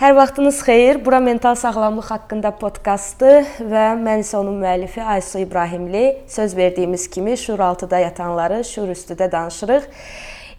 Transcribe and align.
Hər 0.00 0.14
vaxtınız 0.16 0.62
xeyir. 0.64 0.98
Bura 1.04 1.18
mental 1.20 1.58
sağlamlıq 1.60 2.06
haqqında 2.08 2.54
podkastı 2.56 3.42
və 3.60 3.82
mən 4.00 4.22
isə 4.22 4.38
onun 4.38 4.54
müəllifi 4.62 5.02
Aysu 5.04 5.42
İbrahimli. 5.42 6.22
Söz 6.26 6.56
verdiyimiz 6.56 7.04
kimi 7.10 7.36
şuur 7.38 7.60
altıda 7.60 7.98
yatanları 7.98 8.62
şuur 8.64 8.88
üstüdə 8.94 9.28
danışırıq. 9.32 9.84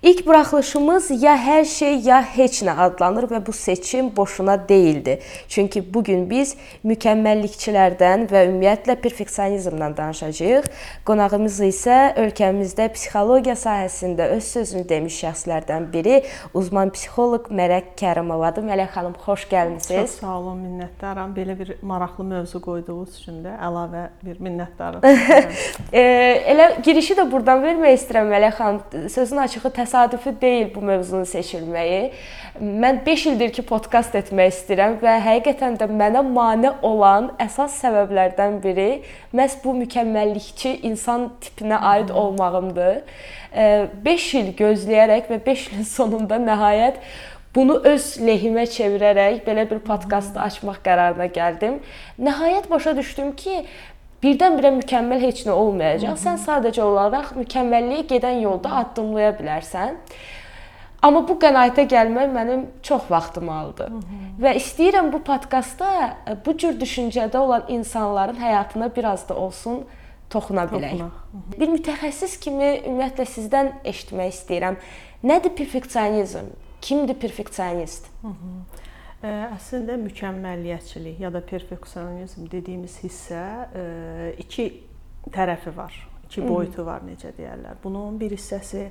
İlk 0.02 0.28
buraxılışımız 0.28 1.24
ya 1.24 1.36
hər 1.38 1.66
şey 1.70 2.00
ya 2.02 2.24
heç 2.26 2.64
nə 2.66 2.74
adlanır 2.74 3.28
və 3.30 3.40
bu 3.46 3.54
seçim 3.54 4.08
boşuna 4.16 4.56
deyildi. 4.70 5.20
Çünki 5.48 5.94
bu 5.94 6.02
gün 6.04 6.24
biz 6.30 6.56
mükəmməllikçilərdən 6.82 8.24
və 8.32 8.42
ümumiyyətlə 8.48 8.96
perfeksionizmdən 9.04 9.94
danışacağıq. 9.98 10.70
Qonağımız 11.06 11.60
isə 11.68 11.98
ölkəmizdə 12.18 12.88
psixologiya 12.96 13.54
sahəsində 13.54 14.32
öz 14.38 14.48
sözünü 14.56 14.88
demiş 14.90 15.20
şəxslərdən 15.22 15.86
biri 15.94 16.24
uzman 16.58 16.90
psixoloq 16.98 17.52
Mələk 17.54 17.94
Kərimovadır. 18.02 18.66
Mələk 18.72 18.98
xanım, 18.98 19.14
xoş 19.22 19.46
gəlmisiniz. 19.54 20.18
Çox 20.18 20.18
sağ 20.26 20.34
olun, 20.40 20.66
minnətdaram. 20.66 21.38
Belə 21.38 21.60
bir 21.62 21.76
maraqlı 21.86 22.26
mövzu 22.32 22.64
qoyduğunuz 22.66 23.22
üçün 23.22 23.46
də 23.46 23.54
əlavə 23.70 24.08
bir 24.26 24.42
minnətdarım. 24.42 25.06
e, 25.94 26.04
elə 26.56 26.72
girişi 26.82 27.22
də 27.22 27.30
burdan 27.30 27.62
vermək 27.62 28.02
istəyirəm 28.02 28.34
Mələk 28.34 28.60
xanım. 28.64 29.08
Sözün 29.20 29.46
açığı 29.46 29.68
təsəvvür 29.70 29.91
təsadüfi 29.92 30.42
deyil 30.42 30.70
bu 30.76 30.82
mövzunun 30.82 31.26
seçilməyi. 31.28 32.12
Mən 32.62 33.02
5 33.06 33.26
ildir 33.32 33.52
ki, 33.52 33.64
podkast 33.68 34.16
etmək 34.16 34.54
istəyirəm 34.54 34.98
və 35.02 35.18
həqiqətən 35.26 35.78
də 35.82 35.88
mənə 35.92 36.24
mane 36.28 36.72
olan 36.82 37.32
əsas 37.42 37.76
səbəblərdən 37.84 38.62
biri 38.64 39.02
məhz 39.36 39.58
bu 39.64 39.76
mükəmməllikçi 39.82 40.78
insan 40.88 41.30
tipinə 41.44 41.80
aid 41.94 42.10
olmağımdır. 42.10 43.02
5 44.06 44.30
il 44.40 44.54
gözləyərək 44.62 45.28
və 45.32 45.42
5 45.46 45.68
ilin 45.72 45.88
sonunda 45.88 46.40
nəhayət 46.40 47.04
bunu 47.56 47.82
öz 47.84 48.06
lehimə 48.24 48.64
çevirərək 48.72 49.42
belə 49.44 49.66
bir 49.68 49.82
podkast 49.84 50.38
açmaq 50.40 50.80
qərarına 50.86 51.28
gəldim. 51.36 51.82
Nəhayət 52.16 52.70
başa 52.72 52.96
düşdüm 52.96 53.34
ki, 53.36 53.66
birdən-birə 54.24 54.72
mükəmməl 54.80 55.24
heç 55.26 55.46
nə 55.48 55.56
olmayacaq. 55.56 56.20
Sən 56.22 56.38
sadəcə 56.42 56.84
olaraq 56.86 57.34
mükəmməlliyə 57.40 58.06
gedən 58.12 58.42
yolda 58.44 58.76
addımlaya 58.84 59.34
bilərsən. 59.40 59.98
Amma 61.02 61.24
bu 61.26 61.34
qənaətə 61.42 61.88
gəlmək 61.90 62.28
mənim 62.30 62.66
çox 62.86 63.08
vaxtımı 63.10 63.54
aldı. 63.54 63.88
Hı 63.90 64.02
-hı. 64.02 64.18
Və 64.44 64.52
istəyirəm 64.56 65.12
bu 65.14 65.24
podkastda 65.24 65.88
e, 66.28 66.36
bu 66.46 66.58
cür 66.58 66.74
düşüncədə 66.80 67.38
olan 67.38 67.64
insanların 67.68 68.38
həyatına 68.38 68.96
biraz 68.96 69.30
da 69.30 69.36
olsun 69.36 69.86
toxuna 70.30 70.64
bilək. 70.64 70.92
Toxuna. 70.92 71.10
Hı 71.32 71.38
-hı. 71.38 71.60
Bir 71.60 71.68
mütəxəssis 71.68 72.40
kimi 72.40 72.64
ümumiyyətlə 72.64 73.26
sizdən 73.26 73.72
eşitmək 73.84 74.30
istəyirəm. 74.30 74.76
Nədir 75.24 75.50
perfeksionizm? 75.50 76.46
Kimdir 76.82 77.14
perfeksionist? 77.14 78.06
Hı 78.22 78.28
-hı. 78.28 78.52
Əslində 79.22 80.00
mükəmməliyyətçilik 80.02 81.20
ya 81.22 81.30
da 81.30 81.44
perfeksionizm 81.46 82.48
dediyimiz 82.50 82.96
hissə 83.04 83.42
iki 84.42 84.66
tərəfi 85.30 85.76
var. 85.78 85.94
İki 86.32 86.48
boyutu 86.48 86.86
var, 86.88 87.02
necə 87.04 87.34
deyirlər. 87.36 87.76
Bunun 87.84 88.16
bir 88.16 88.32
hissəsi 88.32 88.86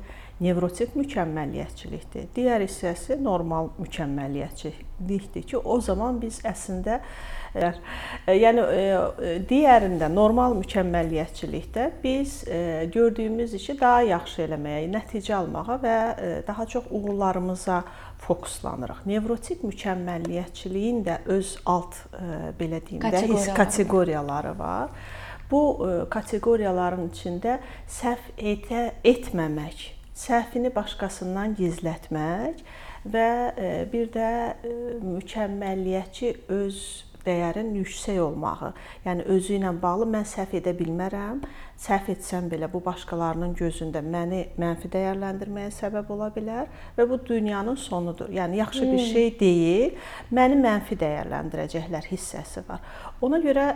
nevrotik 0.45 0.93
mükəmməliyyətçilikdir. 0.93 2.27
Digər 2.37 2.61
hissəsi 2.61 3.17
normal 3.17 3.71
mükəmməliyyətçilikdir 3.81 5.47
ki, 5.49 5.57
o 5.57 5.79
zaman 5.81 6.21
biz 6.21 6.43
əslində 6.45 6.99
yəni 8.29 8.67
digərində 9.49 10.11
normal 10.13 10.53
mükəmməliyyətçilikdə 10.61 11.87
biz 12.05 12.45
gördüyümüz 12.93 13.57
işi 13.57 13.79
daha 13.81 14.05
yaxşı 14.11 14.45
eləməyə, 14.45 14.85
nəticə 14.93 15.35
almağa 15.41 15.79
və 15.81 15.97
daha 16.47 16.69
çox 16.69 16.93
uğurlarımıza 16.93 17.81
fokuslanırıq. 18.21 19.01
Nevrotik 19.09 19.65
mükəmməliyyətçiliyin 19.65 21.03
də 21.09 21.19
öz 21.33 21.57
alt 21.65 21.97
belə 22.61 22.85
deyim 22.85 23.01
də 23.01 23.25
his 23.33 23.49
kateqoriyaları 23.57 24.59
var. 24.59 24.93
Bu 25.51 25.63
kateqoriyaların 26.11 27.09
içində 27.11 27.59
səhv 27.91 28.31
etə, 28.39 28.93
etməmək, 29.05 29.89
səhvini 30.15 30.71
başqasından 30.75 31.57
gizlətmək 31.59 32.63
və 33.11 33.29
bir 33.93 34.11
də 34.15 34.31
mükəmməliyyətçi 35.03 36.35
öz 36.55 36.81
dəyərin 37.25 37.75
yüksək 37.79 38.21
olmağı. 38.23 38.73
Yəni 39.05 39.27
özü 39.35 39.59
ilə 39.59 39.73
bağlı 39.83 40.09
mən 40.15 40.27
səhv 40.29 40.57
edə 40.61 40.75
bilmərəm. 40.79 41.43
Səhv 41.81 42.11
etsəm 42.13 42.51
belə 42.53 42.69
bu 42.73 42.83
başqalarının 42.85 43.55
gözündə 43.57 44.03
məni 44.05 44.43
mənfi 44.61 44.91
dəyərləndirməyə 44.93 45.71
səbəb 45.73 46.11
ola 46.13 46.29
bilər 46.35 46.67
və 46.99 47.07
bu 47.09 47.17
dünyanın 47.25 47.79
sonudur. 47.81 48.29
Yəni 48.35 48.61
yaxşı 48.61 48.83
bir 48.83 48.99
hmm. 48.99 49.13
şey 49.13 49.31
deyil, 49.41 49.95
məni 50.33 50.59
mənfi 50.61 50.99
dəyərləndirəcəklər 51.01 52.11
hissəsi 52.11 52.65
var. 52.69 52.85
Ona 53.25 53.41
görə 53.45 53.67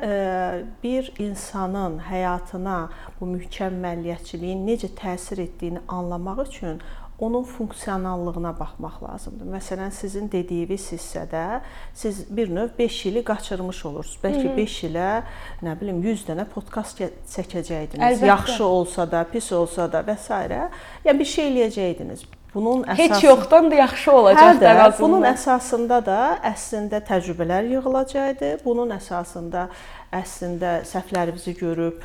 bir 0.82 1.12
insanın 1.18 1.98
həyatına 2.10 2.76
bu 3.20 3.30
mükəmməliyyətçiliyin 3.34 4.66
necə 4.68 4.92
təsir 5.00 5.40
etdiyini 5.46 5.84
anlamaq 5.88 6.44
üçün 6.48 6.80
onun 7.18 7.44
funksionallığına 7.44 8.54
baxmaq 8.58 9.02
lazımdır. 9.02 9.46
Məsələn, 9.54 9.90
sizin 9.94 10.30
dediyiniz 10.32 10.88
hissədə 10.92 11.60
siz 11.94 12.24
bir 12.36 12.50
növ 12.54 12.68
5 12.78 13.06
ili 13.06 13.24
qaçırmış 13.24 13.84
olursunuz. 13.86 14.18
Bəlkə 14.24 14.56
5 14.56 14.78
ilə 14.90 15.10
nə 15.62 15.74
bilim 15.80 16.02
100 16.02 16.24
dənə 16.28 16.46
podkast 16.50 16.98
çəkəcəydiniz. 17.00 18.02
Əlbəttə. 18.02 18.26
Yaxşı 18.26 18.64
olsa 18.64 19.10
da, 19.10 19.24
pis 19.30 19.52
olsa 19.52 19.86
da 19.92 20.02
və 20.02 20.16
s. 20.18 20.40
Yəni 21.04 21.18
bir 21.18 21.30
şey 21.36 21.52
eləyəcəydiniz. 21.52 22.26
Bunun 22.54 22.84
əsası 22.86 23.02
heç 23.02 23.24
yoxdan 23.24 23.70
da 23.70 23.74
yaxşı 23.74 24.12
olacaq 24.12 24.60
da 24.60 24.70
azından. 24.70 24.92
Bunun 24.98 25.24
əsasında 25.26 26.00
da 26.06 26.18
əslində 26.50 27.00
təcrübələr 27.02 27.70
yığılacaqdı. 27.72 28.52
Bunun 28.64 28.94
əsasında 28.94 29.68
əslində 30.14 30.76
səhvlərinizi 30.86 31.56
görüb 31.58 32.02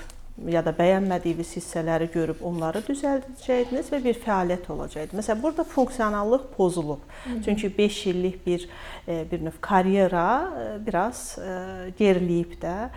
ya 0.48 0.62
da 0.64 0.72
bəyənmədiyiniz 0.76 1.52
hissələri 1.58 2.08
görüb 2.14 2.44
onları 2.46 2.82
düzəldəcəydiniz 2.88 3.90
və 3.94 4.00
bir 4.04 4.20
fəaliyyət 4.24 4.70
olacaqdı. 4.72 5.18
Məsələn, 5.20 5.42
burada 5.44 5.64
funksionallıq 5.64 6.48
pozulub. 6.56 7.02
Hı 7.24 7.30
-hı. 7.30 7.44
Çünki 7.46 7.78
5 7.78 8.08
illik 8.08 8.46
bir 8.46 8.70
e, 9.08 9.32
bir 9.32 9.46
növ 9.46 9.58
karyera 9.62 10.50
e, 10.62 10.86
biraz 10.86 11.38
e, 11.38 11.52
geriləyib 12.00 12.56
də. 12.62 12.90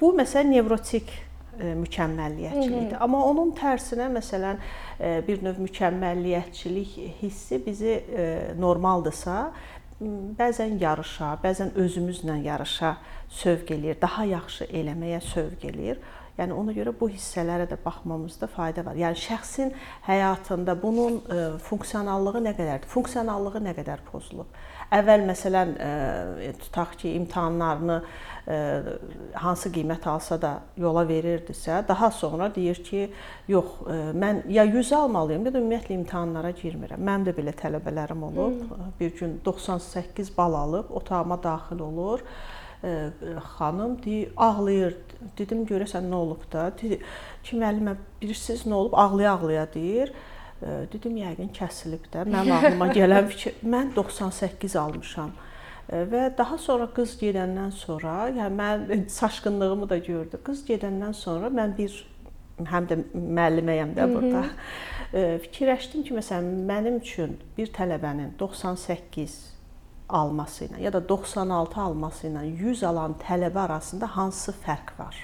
Bu 0.00 0.12
məsələn 0.12 0.50
nevrotik 0.50 1.08
mükəmməlliyyətçilikdir. 1.56 2.98
Amma 3.00 3.24
onun 3.24 3.54
tərsinə 3.56 4.10
məsələn 4.12 4.58
bir 5.28 5.42
növ 5.42 5.56
mükəmməlliyyətçilik 5.64 7.22
hissi 7.22 7.66
bizi 7.66 8.04
normaldırsa, 8.58 9.52
bəzən 10.00 10.76
yarışa, 10.80 11.36
bəzən 11.40 11.72
özümüzlə 11.80 12.42
yarışa 12.44 12.96
sövq 13.32 13.72
eləyir, 13.76 13.96
daha 14.00 14.26
yaxşı 14.28 14.68
eləməyə 14.68 15.22
sövq 15.24 15.64
eləyir. 15.70 16.00
Yəni 16.36 16.52
ona 16.52 16.74
görə 16.76 16.92
bu 16.92 17.08
hissələrə 17.08 17.64
də 17.70 17.78
baxmamızda 17.80 18.46
fayda 18.52 18.84
var. 18.84 18.98
Yəni 19.00 19.16
şəxsin 19.16 19.70
həyatında 20.04 20.74
bunun 20.82 21.22
e, 21.32 21.38
funksionallığı 21.64 22.42
nə 22.44 22.52
qədərdir? 22.58 22.90
Funksionallığı 22.92 23.62
nə 23.64 23.72
qədər 23.78 24.02
pozulub? 24.10 24.50
Əvvəl 24.92 25.24
məsələn 25.30 25.72
e, 25.80 26.52
tutaq 26.60 26.92
ki, 27.00 27.14
imtahanlarını 27.22 28.02
hansı 29.34 29.72
qiymət 29.74 30.04
alsa 30.06 30.36
da 30.42 30.52
yola 30.78 31.02
verirdisə, 31.08 31.80
daha 31.88 32.10
sonra 32.14 32.46
deyir 32.54 32.78
ki, 32.86 33.08
yox, 33.50 33.80
mən 34.14 34.44
ya 34.50 34.64
100 34.64 34.92
almalıyam, 35.00 35.48
ya 35.48 35.54
da 35.54 35.62
ümumiyyətlə 35.62 35.96
imtahanlara 35.96 36.52
girmirəm. 36.60 37.02
Mənim 37.02 37.26
də 37.26 37.34
belə 37.34 37.56
tələbələrim 37.58 38.22
olub. 38.28 38.60
Hmm. 38.68 38.92
Bir 39.00 39.16
gün 39.18 39.40
98 39.44 40.36
bal 40.36 40.54
alıb 40.54 40.90
otağıma 40.90 41.42
daxil 41.42 41.80
olur 41.80 42.22
xanım 43.58 44.02
deyir, 44.04 44.30
ağlayır. 44.36 44.96
Dedim 45.38 45.64
görəsən 45.66 46.10
nə 46.10 46.14
olub 46.14 46.42
da? 46.52 46.68
Dedi 46.76 46.98
ki, 47.44 47.56
müəllimə 47.56 47.96
bilirsiniz 48.20 48.66
nə 48.68 48.74
olub? 48.74 48.94
Ağlaya-ağlaya 49.00 49.66
deyir. 49.74 50.12
Dedim 50.92 51.16
yəqin 51.20 51.48
kəsilib 51.56 52.04
də. 52.12 52.26
Mənim 52.28 52.52
ağlıma 52.52 52.90
gələn 52.98 53.28
fikir, 53.32 53.56
mən 53.64 53.94
98 53.96 54.76
almışam. 54.76 55.32
Və 55.86 56.26
daha 56.38 56.58
sonra 56.58 56.88
qız 56.90 57.14
gedəndən 57.20 57.70
sonra, 57.70 58.26
yəni 58.34 58.56
mən 58.58 59.08
saçqınlığımı 59.12 59.88
da 59.90 59.98
gördü. 59.98 60.40
Qız 60.44 60.64
gedəndən 60.66 61.14
sonra 61.14 61.50
mən 61.54 61.76
bir 61.78 61.94
həm 62.72 62.88
də 62.90 62.98
müəlliməyəm 63.14 63.92
də 63.94 64.06
burada. 64.10 64.42
Fikirləşdim 65.44 66.02
ki, 66.08 66.16
məsələn, 66.16 66.64
mənim 66.66 66.98
üçün 67.02 67.36
bir 67.58 67.70
tələbənin 67.76 68.34
98 68.40 69.36
alması 70.08 70.66
ilə 70.66 70.80
ya 70.82 70.92
da 70.94 71.00
96 71.08 71.80
alması 71.80 72.28
ilə 72.28 72.44
100 72.46 72.82
alan 72.90 73.14
tələbə 73.22 73.64
arasında 73.66 74.06
hansı 74.16 74.54
fərq 74.66 74.92
var? 74.98 75.16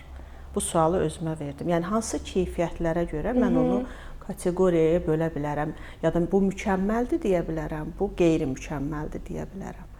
Bu 0.54 0.60
sualı 0.60 1.02
özümə 1.06 1.38
verdim. 1.40 1.70
Yəni 1.72 1.90
hansı 1.90 2.18
keyfiyyətlərə 2.22 3.06
görə 3.10 3.34
mən 3.34 3.58
onu 3.58 3.78
kateqoriyaya 4.26 5.00
bölə 5.06 5.30
bilərəm 5.34 5.72
ya 6.02 6.12
da 6.14 6.22
bu 6.32 6.42
mükəmməldir 6.50 7.22
deyə 7.22 7.42
bilərəm, 7.46 7.94
bu 7.98 8.12
qeyri-mükəmməldir 8.18 9.24
deyə 9.26 9.46
bilərəm. 9.54 9.91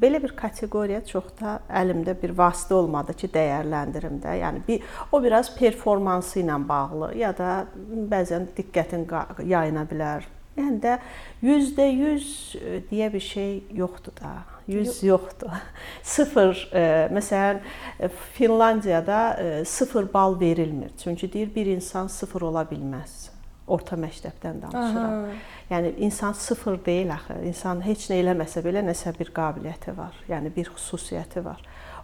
Belə 0.00 0.22
bir 0.22 0.32
kateqoriya 0.38 1.00
çox 1.06 1.32
da 1.40 1.58
əlimdə 1.68 2.14
bir 2.22 2.34
vasitə 2.38 2.76
olmadı 2.78 3.16
ki, 3.18 3.30
dəyərləndirim 3.34 4.20
də. 4.22 4.36
Yəni 4.42 4.62
bir 4.68 4.86
o 5.12 5.22
biraz 5.22 5.50
performansı 5.56 6.40
ilə 6.42 6.60
bağlı 6.68 7.12
ya 7.18 7.32
da 7.36 7.64
bəzən 8.12 8.48
diqqətin 8.56 9.08
yayına 9.44 9.84
bilər, 9.90 10.28
Yəni 10.56 10.82
də 10.84 10.98
%100 11.40 12.24
e, 12.60 12.80
deyə 12.90 13.08
bir 13.12 13.24
şey 13.24 13.52
yoxdur 13.72 14.12
da. 14.20 14.32
100 14.68 15.02
yoxdur. 15.08 15.54
0 16.02 16.68
e, 16.76 16.84
məsələn 17.16 17.62
e, 17.98 18.10
Finlandiyada 18.36 19.64
0 19.64 20.12
bal 20.12 20.40
verilmir. 20.40 20.92
Çünki 21.04 21.32
deyir 21.32 21.54
bir 21.54 21.66
insan 21.66 22.06
0 22.06 22.42
ola 22.42 22.68
bilməz. 22.68 23.31
Orta 23.66 23.96
məktəbdən 23.96 24.62
danışıram. 24.64 25.12
Aha. 25.24 25.34
Yəni 25.70 25.94
insan 26.06 26.32
0 26.32 26.80
deyil 26.86 27.12
axı. 27.14 27.38
İnsan 27.46 27.84
heç 27.86 28.08
nə 28.10 28.18
eləməsə 28.22 28.64
belə 28.64 28.82
nəsə 28.84 29.14
bir 29.18 29.30
qabiliyyəti 29.34 29.96
var. 29.96 30.16
Yəni 30.28 30.50
bir 30.56 30.72
xüsusiyyəti 30.74 31.44
var. 31.44 31.62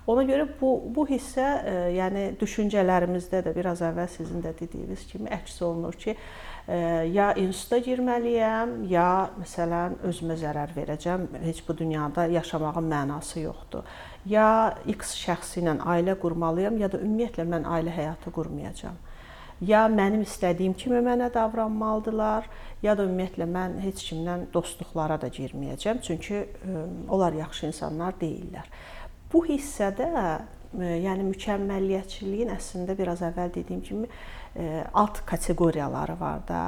Ona 0.08 0.22
görə 0.25 0.46
bu 0.60 0.70
bu 0.94 1.05
hissə, 1.10 1.46
e, 1.69 1.72
yəni 1.99 2.22
düşüncələrimizdə 2.40 3.43
də 3.44 3.52
biraz 3.56 3.82
əvvəl 3.84 4.08
sizin 4.08 4.40
də 4.44 4.55
dediyiniz 4.60 5.02
kimi 5.10 5.28
əks 5.34 5.58
olunur 5.66 5.99
ki, 6.00 6.14
ya 7.12 7.31
instituta 7.40 7.78
girməliyəm, 7.81 8.72
ya 8.90 9.31
məsələn 9.40 9.99
özümə 10.05 10.37
zərər 10.37 10.75
verəcəm. 10.76 11.25
Heç 11.46 11.62
bu 11.64 11.76
dünyada 11.78 12.26
yaşamağın 12.28 12.90
mənası 12.90 13.40
yoxdur. 13.40 13.88
Ya 14.28 14.76
X 14.87 15.14
şəxsi 15.16 15.62
ilə 15.62 15.78
ailə 15.81 16.19
qurmalıyam, 16.20 16.76
ya 16.76 16.90
da 16.93 17.00
ümumiyyətlə 17.00 17.46
mən 17.49 17.64
ailə 17.64 17.94
həyatı 17.96 18.32
qurmayacağam. 18.37 18.99
Ya 19.60 19.87
mənim 19.90 20.22
istədiyim 20.22 20.75
kimi 20.78 21.00
mənə 21.02 21.32
davranmalıdılar, 21.34 22.46
ya 22.82 22.94
da 22.99 23.06
ümumiyyətlə 23.08 23.49
mən 23.50 23.81
heç 23.82 24.05
kimdən 24.10 24.46
dostluqlara 24.55 25.19
da 25.20 25.32
girməyəcəm, 25.34 26.02
çünki 26.02 26.44
onlar 27.08 27.34
yaxşı 27.34 27.66
insanlar 27.72 28.14
deyillər. 28.20 28.70
Bu 29.32 29.43
hissədə 29.49 30.12
yəni 30.76 31.25
mükəmməlliyətçiliyin 31.31 32.50
əslində 32.52 32.94
biraz 32.96 33.22
əvvəl 33.25 33.55
dediyim 33.55 33.81
kimi 33.82 34.08
alt 34.94 35.22
kateqoriyaları 35.26 36.16
var 36.20 36.43
da. 36.49 36.62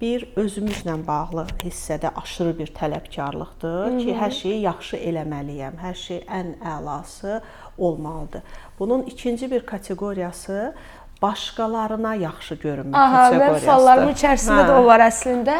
Bir 0.00 0.26
özümüzlə 0.36 0.96
bağlı 1.06 1.46
hissədə 1.62 2.10
aşırı 2.22 2.58
bir 2.58 2.72
tələbkarlıqdır 2.76 3.86
Hı 3.86 3.90
-hı. 3.90 3.98
ki, 4.04 4.12
hər 4.12 4.30
şeyi 4.30 4.60
yaxşı 4.60 4.96
eləməliyəm, 4.96 5.80
hər 5.82 5.94
şey 5.94 6.18
ən 6.28 6.54
əlası 6.60 7.40
olmalıdır. 7.78 8.42
Bunun 8.78 9.02
ikinci 9.02 9.50
bir 9.50 9.66
kateqoriyası 9.66 10.74
başqalarına 11.22 12.14
yaxşı 12.14 12.54
görünmə 12.54 12.96
Aha, 12.96 13.22
kateqoriyasıdır. 13.22 13.68
Aha, 13.68 13.78
suallarım 13.78 14.10
içərisində 14.10 14.62
hə. 14.62 14.66
də 14.68 14.80
o 14.80 14.86
var 14.86 15.00
əslində. 15.06 15.56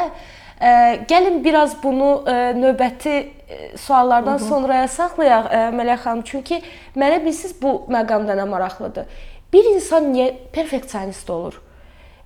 Gəlin 1.11 1.43
biraz 1.45 1.77
bunu 1.83 2.25
növbəti 2.57 3.15
suallardan 3.77 4.39
Hı 4.39 4.45
-hı. 4.45 4.49
sonraya 4.49 4.89
saxlayaq 4.89 5.47
Mələk 5.79 6.01
xanım, 6.05 6.23
çünki 6.23 6.63
mənə 6.97 7.25
bilsiz 7.25 7.63
bu 7.63 7.87
məqamda 7.89 8.37
nə 8.37 8.49
maraqlıdır. 8.49 9.05
Bir 9.53 9.65
insan 9.75 10.15
niyə 10.15 10.35
perfeksionist 10.53 11.31
olur? 11.31 11.63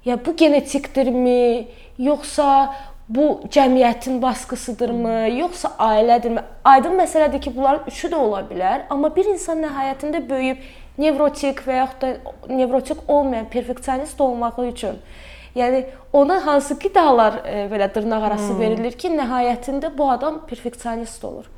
Ya 0.05 0.25
bu 0.27 0.37
genetikdirmi, 0.37 1.67
yoxsa 1.99 2.75
bu 3.09 3.41
cəmiyyətin 3.51 4.23
baskısıdırmı, 4.23 5.29
yoxsa 5.41 5.69
ailədirmi? 5.79 6.43
Aydın 6.65 6.95
məsələdir 7.01 7.41
ki, 7.41 7.57
bunların 7.57 7.83
üçü 7.87 8.09
də 8.09 8.15
ola 8.15 8.41
bilər, 8.41 8.81
amma 8.91 9.17
bir 9.17 9.25
insan 9.25 9.59
nəhayətində 9.63 10.29
böyüyüb 10.31 10.59
nevrotik 11.01 11.65
və 11.67 11.81
yaxud 11.81 12.05
da 12.05 12.55
nevrotik 12.55 13.03
olmayan 13.09 13.51
perfeksionist 13.51 14.21
olmağı 14.21 14.69
üçün 14.69 15.03
Yəni 15.51 15.81
ona 16.13 16.37
hansı 16.47 16.77
qidalar 16.79 17.41
e, 17.43 17.65
belə 17.73 17.89
dırnaq 17.95 18.23
arası 18.23 18.53
hmm. 18.53 18.61
verilir 18.61 18.95
ki, 18.95 19.09
nəhayətində 19.19 19.91
bu 19.99 20.07
adam 20.11 20.45
perfeksionist 20.47 21.25
olur? 21.27 21.49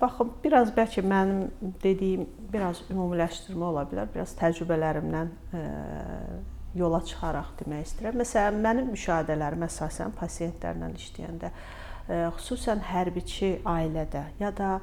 Baxın, 0.00 0.30
biraz 0.44 0.70
bəlkə 0.72 1.02
mənim 1.04 1.72
dediyim 1.82 2.28
biraz 2.52 2.78
ümumiləşdirmə 2.88 3.66
ola 3.68 3.82
bilər, 3.90 4.06
biraz 4.14 4.32
təcrübələrimdən 4.38 5.28
yola 6.78 7.02
çıxaraq 7.04 7.52
demək 7.60 7.84
istəyirəm. 7.88 8.18
Məsələn, 8.22 8.60
mənim 8.64 8.90
müşahidələrim 8.94 9.66
əsasən 9.66 10.14
pasientlərlə 10.16 10.88
işləyəndə, 10.96 11.50
e, 12.08 12.20
xüsusən 12.38 12.80
hərbiçi 12.88 13.58
ailədə 13.68 14.24
ya 14.40 14.52
da 14.56 14.78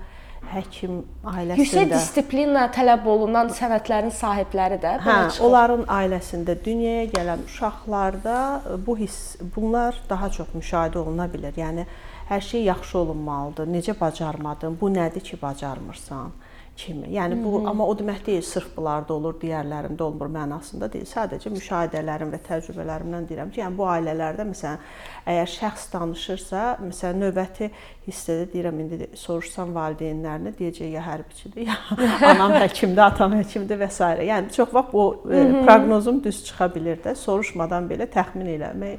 həkim 0.49 1.03
ailəsində 1.23 1.61
yüksək 1.61 1.89
disiplinlə 1.91 2.65
tələb 2.73 3.05
olunan 3.11 3.51
sənədlərin 3.53 4.13
sahibləri 4.15 4.79
də 4.81 4.95
hə, 5.05 5.17
onların 5.45 5.85
ailəsində 5.99 6.55
dünyaya 6.65 7.05
gələn 7.13 7.43
uşaqlarda 7.45 8.37
bu 8.85 8.97
hiss 8.97 9.37
bunlar 9.55 9.99
daha 10.09 10.29
çox 10.33 10.55
müşahidə 10.55 11.03
oluna 11.03 11.29
bilər. 11.29 11.53
Yəni 11.59 11.85
hər 12.29 12.41
şey 12.41 12.63
yaxşı 12.63 12.97
olunmalıdır. 12.97 13.67
Necə 13.67 13.99
bacarmadın? 13.99 14.77
Bu 14.81 14.89
nədir 14.93 15.23
ki, 15.25 15.37
bacarmırsan? 15.41 16.31
Kimi. 16.79 17.07
Yəni 17.11 17.43
bu 17.43 17.51
Hı 17.53 17.63
-hı. 17.63 17.69
amma 17.69 17.85
o 17.87 17.93
demək 17.99 18.25
deyil 18.25 18.41
sırf 18.41 18.77
bunlarda 18.77 19.13
olur, 19.13 19.33
digərlərində 19.41 20.01
olmur 20.03 20.29
mənasında 20.39 20.91
deyil. 20.93 21.05
Sadəcə 21.05 21.51
müşahidələrim 21.51 22.31
və 22.33 22.39
təcrübələrimdən 22.49 23.27
deyirəm 23.29 23.51
ki, 23.51 23.61
yəni 23.61 23.77
bu 23.77 23.85
ailələrdə 23.95 24.45
məsələn 24.51 24.79
əgər 25.27 25.49
şəxs 25.59 25.85
danışırsa, 25.93 26.61
məsələn 26.89 27.23
növbəti 27.23 27.69
hissədə 28.07 28.45
deyirəm 28.53 28.79
indi 28.79 29.09
soruşsam 29.13 29.73
valideynlərinə 29.75 30.53
deyəcək 30.59 30.91
ya 30.97 31.03
hərbiçidir, 31.09 31.67
ya 31.67 31.75
anam 32.33 32.51
həkimdir, 32.51 33.03
atam 33.03 33.33
həkimdir 33.39 33.81
və 33.83 33.89
s. 33.89 33.99
Yəni 34.31 34.51
çox 34.55 34.73
vaxt 34.73 34.93
bu 34.93 35.03
Hı 35.25 35.43
-hı. 35.43 35.65
proqnozum 35.65 36.23
düz 36.23 36.45
çıxa 36.45 36.65
bilər 36.75 36.97
də. 37.05 37.15
Soruşmadan 37.15 37.89
belə 37.91 38.07
təxmin 38.07 38.47
eləmək 38.57 38.97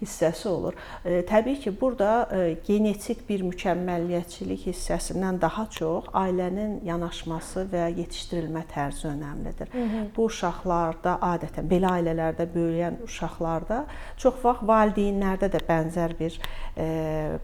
hissəsi 0.00 0.48
olur. 0.48 0.76
E, 1.04 1.20
təbii 1.26 1.60
ki, 1.60 1.72
burada 1.80 2.28
e, 2.32 2.56
genetik 2.66 3.22
bir 3.28 3.44
mükəmməlliyətçilik 3.48 4.66
hissəsindən 4.68 5.40
daha 5.40 5.66
çox 5.76 6.10
ailənin 6.16 6.80
yanaşması 6.86 7.66
və 7.72 7.88
yetişdirilmə 7.98 8.64
tərzi 8.72 9.08
önəmlidir. 9.12 9.72
Hı 9.72 9.84
-hı. 9.84 10.04
Bu 10.16 10.24
uşaqlarda 10.30 11.18
adətən 11.32 11.68
belə 11.72 11.94
ailələrdə 11.98 12.48
böyüyən 12.54 13.02
uşaqlarda 13.04 13.84
çox 14.16 14.44
vaxt 14.44 14.66
valideynlərdə 14.72 15.52
də 15.54 15.60
bənzər 15.68 16.18
bir 16.18 16.40
e, 16.76 17.38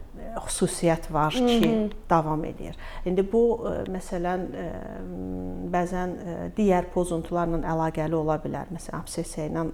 xüsusiyyət 0.47 1.11
var 1.13 1.33
ki, 1.33 1.61
Hı 1.61 1.71
-hı. 1.71 1.91
davam 2.09 2.45
edir. 2.45 2.75
İndi 3.05 3.31
bu 3.31 3.43
e, 3.69 3.91
məsələn 3.91 4.41
e, 4.63 4.65
bəzən 5.73 6.09
e, 6.09 6.35
digər 6.57 6.85
pozuntularla 6.93 7.57
əlaqəli 7.73 8.15
ola 8.15 8.37
bilər. 8.45 8.65
Məsələn, 8.73 8.99
obsessiya 9.01 9.45
ilə 9.47 9.65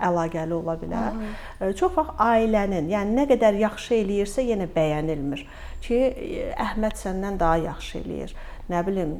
əlaqəli 0.00 0.52
ola 0.52 0.76
bilər. 0.82 1.12
Hı 1.12 1.66
-hı 1.66 1.74
çox 1.74 1.96
vaxt 1.96 2.14
ailənin, 2.18 2.88
yəni 2.90 3.16
nə 3.18 3.26
qədər 3.30 3.58
yaxşı 3.60 3.94
eləyirsə 3.94 4.42
yenə 4.42 4.66
bəyənilmir 4.76 5.46
ki, 5.80 5.98
Əhməd 6.58 6.94
səndən 6.96 7.38
daha 7.40 7.56
yaxşı 7.56 7.98
eləyir. 7.98 8.34
Nə 8.70 8.78
bilim, 8.86 9.16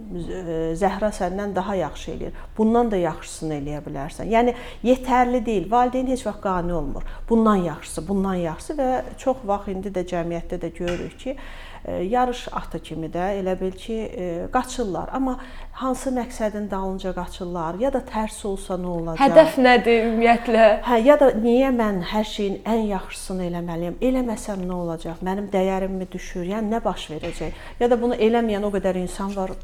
Zəhra 0.79 1.11
səndən 1.13 1.51
daha 1.57 1.75
yaxşı 1.75 2.13
eləyir. 2.13 2.37
Bundan 2.57 2.93
da 2.93 3.01
yaxşısını 3.01 3.57
eləyə 3.59 3.81
bilərsən. 3.83 4.31
Yəni 4.31 4.55
yetərli 4.87 5.41
deyil. 5.45 5.67
Valideyn 5.71 6.13
heç 6.13 6.23
vaxt 6.29 6.45
qane 6.45 6.75
olmur. 6.75 7.03
Bundan 7.29 7.65
yaxşısı, 7.67 8.07
bundan 8.09 8.39
yaxşısı 8.39 8.77
və 8.79 8.89
çox 9.19 9.43
vaxt 9.51 9.73
indi 9.75 9.91
də 9.93 10.07
cəmiyyətdə 10.13 10.61
də 10.63 10.71
görürük 10.79 11.19
ki, 11.19 11.37
yarış 11.89 12.47
atı 12.53 12.79
kimi 12.79 13.09
də 13.11 13.25
elə 13.41 13.57
bil 13.61 13.73
ki, 13.75 13.97
qaçırlar. 14.53 15.11
Amma 15.13 15.39
hansı 15.73 16.13
məqsədin 16.15 16.69
dalınca 16.71 17.13
qaçırlar, 17.17 17.81
ya 17.83 17.91
da 17.93 17.99
tərs 18.07 18.39
olsa 18.47 18.77
nə 18.79 18.87
olacaq? 18.87 19.23
Hədəf 19.23 19.59
nədir 19.59 20.07
ümumiyyətlə? 20.07 20.69
Hə, 20.87 21.01
ya 21.03 21.19
da 21.19 21.33
niyə 21.35 21.73
mən 21.75 21.99
hər 22.13 22.29
şeyin 22.29 22.61
ən 22.71 22.87
yaxşısını 22.93 23.49
eləməliyəm? 23.49 23.99
Eləməsəm 23.99 24.63
nə 24.69 24.79
olacaq? 24.79 25.27
Mənim 25.27 25.51
dəyərimmi 25.51 26.07
düşür? 26.13 26.47
Yəni 26.55 26.71
nə 26.77 26.83
baş 26.85 27.09
verəcək? 27.17 27.59
Ya 27.83 27.91
da 27.91 27.99
bunu 27.99 28.15
eləməyən 28.15 28.63
o 28.69 28.71
qədər 28.77 29.03
insan 29.03 29.35
var, 29.35 29.57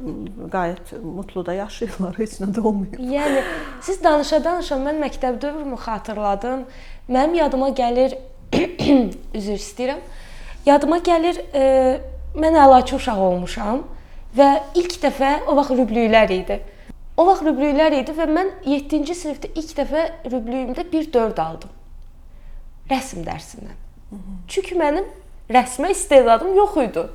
qayət 0.51 0.97
mutlu 0.99 1.45
da 1.47 1.55
yaşayırlar, 1.61 2.19
heç 2.19 2.39
nə 2.43 2.51
də 2.51 2.65
olmuyor. 2.67 2.99
Yəni 2.99 3.45
siz 3.85 4.03
danışa-danışa 4.03 4.81
mən 4.83 4.99
məktəb 5.07 5.39
dövrümü 5.41 5.79
xatırladım. 5.87 6.67
Mənim 7.09 7.39
yadıma 7.39 7.71
gəlir 7.77 8.19
üzr 9.39 9.55
istəyirəm 9.55 10.03
Yadıma 10.65 10.97
gəlir, 10.97 11.39
e, 11.53 12.01
mən 12.35 12.57
əlaçı 12.65 12.95
uşaq 12.97 13.21
olmuşam 13.29 13.83
və 14.37 14.49
ilk 14.77 14.99
dəfə 15.03 15.31
o 15.49 15.55
vaxt 15.57 15.75
rüblüklər 15.77 16.33
idi. 16.33 16.59
O 17.17 17.25
vaxt 17.27 17.45
rüblüklər 17.47 17.97
idi 17.99 18.15
və 18.15 18.27
mən 18.29 18.51
7-ci 18.65 19.15
sinifdə 19.17 19.51
ilk 19.55 19.71
dəfə 19.79 20.03
rüblüyümdə 20.29 20.85
1-4 20.91 21.41
aldım. 21.43 21.71
Rəsm 22.89 23.25
dərsindən. 23.25 23.75
Çünki 24.49 24.77
mənim 24.79 25.07
rəsmə 25.51 25.91
istedadım 25.93 26.55
yox 26.57 26.77
idi. 26.85 27.07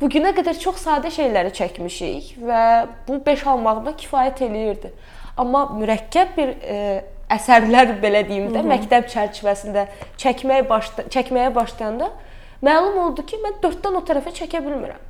Bu 0.00 0.08
günə 0.08 0.32
qədər 0.36 0.56
çox 0.56 0.80
sadə 0.86 1.10
şeyləri 1.12 1.52
çəkmişik 1.56 2.36
və 2.40 2.60
bu 3.08 3.18
5 3.26 3.46
almağıma 3.52 3.92
kifayət 4.00 4.44
eləyirdi. 4.46 4.92
Amma 5.40 5.66
mürəkkəb 5.76 6.32
bir 6.38 6.54
e, 6.64 6.78
əsərlər 7.30 7.98
belə 8.00 8.22
deyim 8.28 8.48
də, 8.54 8.62
məktəb 8.64 9.10
çərçivəsində 9.12 9.86
çəkməyə 10.20 10.64
başla 10.68 11.04
çəkməyə 11.12 11.52
başlayanda 11.54 12.08
Məlum 12.62 12.98
oldu 13.00 13.24
ki, 13.26 13.38
mən 13.40 13.60
4-dən 13.62 13.96
o 13.96 14.02
tərəfə 14.04 14.34
çəkə 14.36 14.60
bilmirəm. 14.64 15.00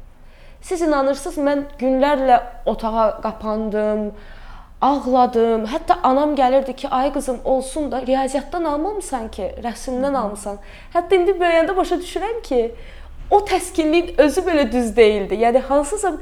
Siz 0.62 0.83
inanırsınız, 0.85 1.38
mən 1.42 1.64
günlərlə 1.80 2.37
otağa 2.69 3.07
qapandım, 3.25 4.11
ağladım. 4.80 5.66
Hətta 5.73 5.99
anam 6.07 6.37
gəlirdi 6.38 6.76
ki, 6.76 6.88
ay 6.88 7.12
qızım 7.12 7.40
olsun 7.45 7.90
da 7.92 8.02
riyaziyyatdan 8.07 8.64
almamısan 8.64 9.28
ki, 9.35 9.50
rəsmdən 9.64 10.16
almısan. 10.23 10.61
Hətta 10.95 11.16
indi 11.16 11.35
böyüyəndə 11.40 11.76
başa 11.76 11.99
düşürəm 12.04 12.42
ki, 12.47 12.61
o 13.30 13.40
təskinlik 13.47 14.19
özü 14.19 14.47
belə 14.47 14.66
düz 14.73 14.95
deyildi. 14.97 15.40
Yəni 15.45 15.64
hansısa 15.69 16.12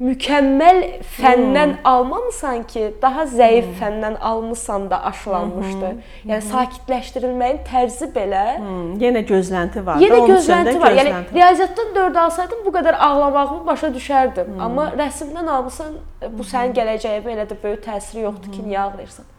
mükəmməl 0.00 0.78
fəndən 1.16 1.74
hmm. 1.74 1.86
almamısan 1.86 2.62
ki, 2.70 2.84
daha 3.02 3.26
zəif 3.30 3.66
hmm. 3.66 3.74
fəndən 3.80 4.16
almısan 4.30 4.88
da 4.90 5.02
aşılanmışdı. 5.10 5.90
Hmm. 5.90 6.30
Yəni 6.30 6.46
sakitləşdirilməyin 6.48 7.60
tərzi 7.68 8.08
belə. 8.14 8.44
Hmm. 8.58 8.94
Yenə 9.02 9.24
gözlənti 9.28 9.84
var. 9.86 10.00
Yenə 10.02 10.22
gözlənti 10.30 10.78
var. 10.80 10.96
Yəni 10.98 11.14
riyaziyyatdan 11.34 11.92
4 11.98 12.22
alsaydım 12.24 12.64
bu 12.66 12.74
qədər 12.78 12.98
ağlamağımı 13.08 13.66
başa 13.66 13.92
düşərdim. 13.94 14.54
Hmm. 14.54 14.64
Amma 14.68 14.88
rəsmdən 14.98 15.52
almısan, 15.58 15.94
bu 16.30 16.48
sənin 16.48 16.74
gələcəyinə 16.78 17.36
elə 17.36 17.46
də 17.50 17.58
böyük 17.62 17.84
təsiri 17.86 18.26
yoxdur 18.26 18.52
ki, 18.52 18.66
niyə 18.66 18.82
ağlayırsan? 18.88 19.31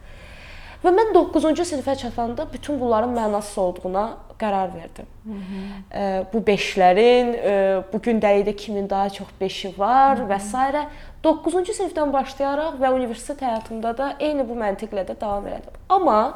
Və 0.84 0.92
mən 0.92 1.14
9-cu 1.14 1.64
sinifə 1.64 1.94
çatanda 1.96 2.44
bütün 2.52 2.76
bunların 2.80 3.14
mənasız 3.16 3.58
olduğuna 3.58 4.04
qərar 4.38 4.74
verdim. 4.74 5.06
Hı 5.24 5.30
-hı. 5.32 6.24
Bu 6.32 6.38
5-lərin, 6.38 7.28
bu 7.92 7.96
gündəlikdə 7.96 8.56
kimin 8.56 8.90
daha 8.90 9.10
çox 9.10 9.28
5-i 9.40 9.78
var 9.78 10.18
Hı 10.18 10.22
-hı. 10.22 10.28
və 10.28 10.40
s. 10.40 10.86
9-cu 11.24 11.72
sinifdən 11.72 12.12
başlayaraq 12.12 12.74
və 12.80 12.92
universitet 12.92 13.42
həyatımda 13.42 13.98
da 13.98 14.16
eyni 14.20 14.48
bu 14.48 14.52
məntiqlə 14.52 15.06
də 15.08 15.20
davam 15.20 15.46
elədim. 15.46 15.74
Amma 15.88 16.34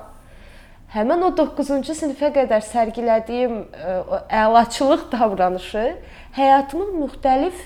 həmin 0.95 1.23
o 1.23 1.29
9-cu 1.29 1.95
sinifə 1.95 2.33
qədər 2.33 2.61
sərgilədiyim 2.61 3.65
o 4.11 4.17
əlaçılıq 4.31 5.13
davranışı 5.13 5.97
həyatımın 6.33 6.91
müxtəlif 7.03 7.57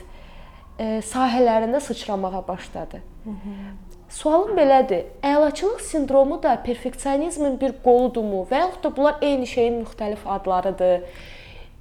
sahələrində 1.12 1.80
sıçramağa 1.80 2.48
başladı. 2.48 2.98
Hı 3.24 3.30
-hı. 3.30 3.81
Sualım 4.12 4.56
belədir. 4.56 5.06
Əlaçılıq 5.24 5.80
sindromu 5.80 6.36
da 6.42 6.58
perfeksionizmin 6.66 7.56
bir 7.60 7.72
qoludurmu 7.84 8.42
və 8.50 8.66
yaxud 8.66 8.82
da 8.84 8.96
bunlar 8.96 9.22
eyni 9.24 9.46
şeyin 9.48 9.78
müxtəlif 9.82 10.26
adlarıdır? 10.34 11.06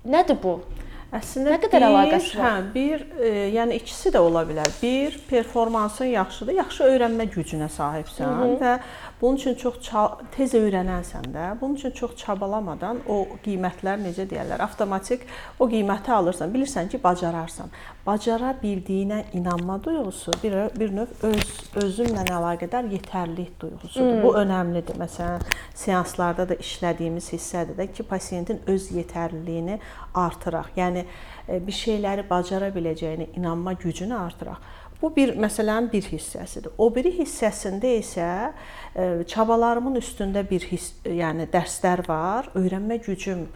Nədir 0.08 0.40
bu? 0.44 0.62
Əslində 1.12 1.52
nə 1.52 1.58
qədər 1.60 1.82
bir, 1.84 1.86
əlaqəsi 1.90 2.38
var? 2.40 2.46
Hə, 2.46 2.60
bir, 2.72 3.02
e, 3.20 3.32
yəni 3.52 3.82
ikisi 3.82 4.14
də 4.16 4.20
ola 4.24 4.46
bilər. 4.48 4.72
Bir, 4.80 5.18
performansın 5.28 6.08
yaxşıdır, 6.14 6.56
yaxşı 6.62 6.88
öyrənmə 6.88 7.26
gücünə 7.34 7.68
sahibsən 7.68 8.30
Hı 8.30 8.46
-hı. 8.46 8.54
və 8.62 8.78
bunun 9.22 9.36
üçün 9.36 9.56
çox 9.56 9.76
tez 10.36 10.54
öyrənənsən 10.58 11.30
də, 11.34 11.46
bunun 11.62 11.76
üçün 11.76 11.92
çox 11.92 12.16
çabalamadan 12.18 13.04
o 13.08 13.22
qiymətlər 13.46 14.02
necə 14.02 14.26
deyirlər, 14.30 14.64
avtomatik 14.66 15.28
o 15.60 15.68
qiyməti 15.70 16.12
alırsan. 16.12 16.54
Bilirsən 16.54 16.90
ki, 16.90 17.00
bacararsan. 17.04 17.70
Bacara 18.06 18.56
bildiyinə 18.64 19.24
inanma 19.38 19.78
duyğusu 19.84 20.34
bir 20.44 20.58
bir 20.80 20.94
növ 20.96 21.14
öz 21.30 21.54
özünlə 21.84 22.26
əlaqədar 22.34 22.90
yetərlilik 22.90 23.54
duyğusudur. 23.62 24.10
Hmm. 24.10 24.24
Bu 24.24 24.34
önəmlidir. 24.42 24.98
Məsələn, 25.02 25.46
seanslarda 25.78 26.48
da 26.50 26.58
işlədiyimiz 26.66 27.30
hissədir 27.36 27.78
də 27.78 27.92
ki, 27.94 28.04
pasiyentin 28.10 28.62
öz 28.68 28.92
yetərliliyini 28.98 29.80
artıraq. 30.18 30.74
Yəni 30.76 31.06
e, 31.48 31.62
bir 31.68 31.78
şeyləri 31.78 32.26
bacara 32.30 32.74
biləcəyinə 32.74 33.36
inanma 33.38 33.74
gücünü 33.74 34.18
artıraq. 34.18 34.62
Bu 35.02 35.10
bir 35.16 35.34
məsələnin 35.34 35.90
bir 35.92 36.06
hissəsidir. 36.06 36.76
O 36.78 36.90
biri 36.94 37.10
hissəsində 37.16 37.90
isə 37.98 38.28
çabalarımın 39.28 39.96
üstündə 40.02 40.44
bir 40.50 40.66
hiss, 40.72 40.94
yəni 41.06 41.48
dərslər 41.52 42.04
var. 42.08 42.50
Öyrənmə 42.60 42.98
gücüm 43.06 43.48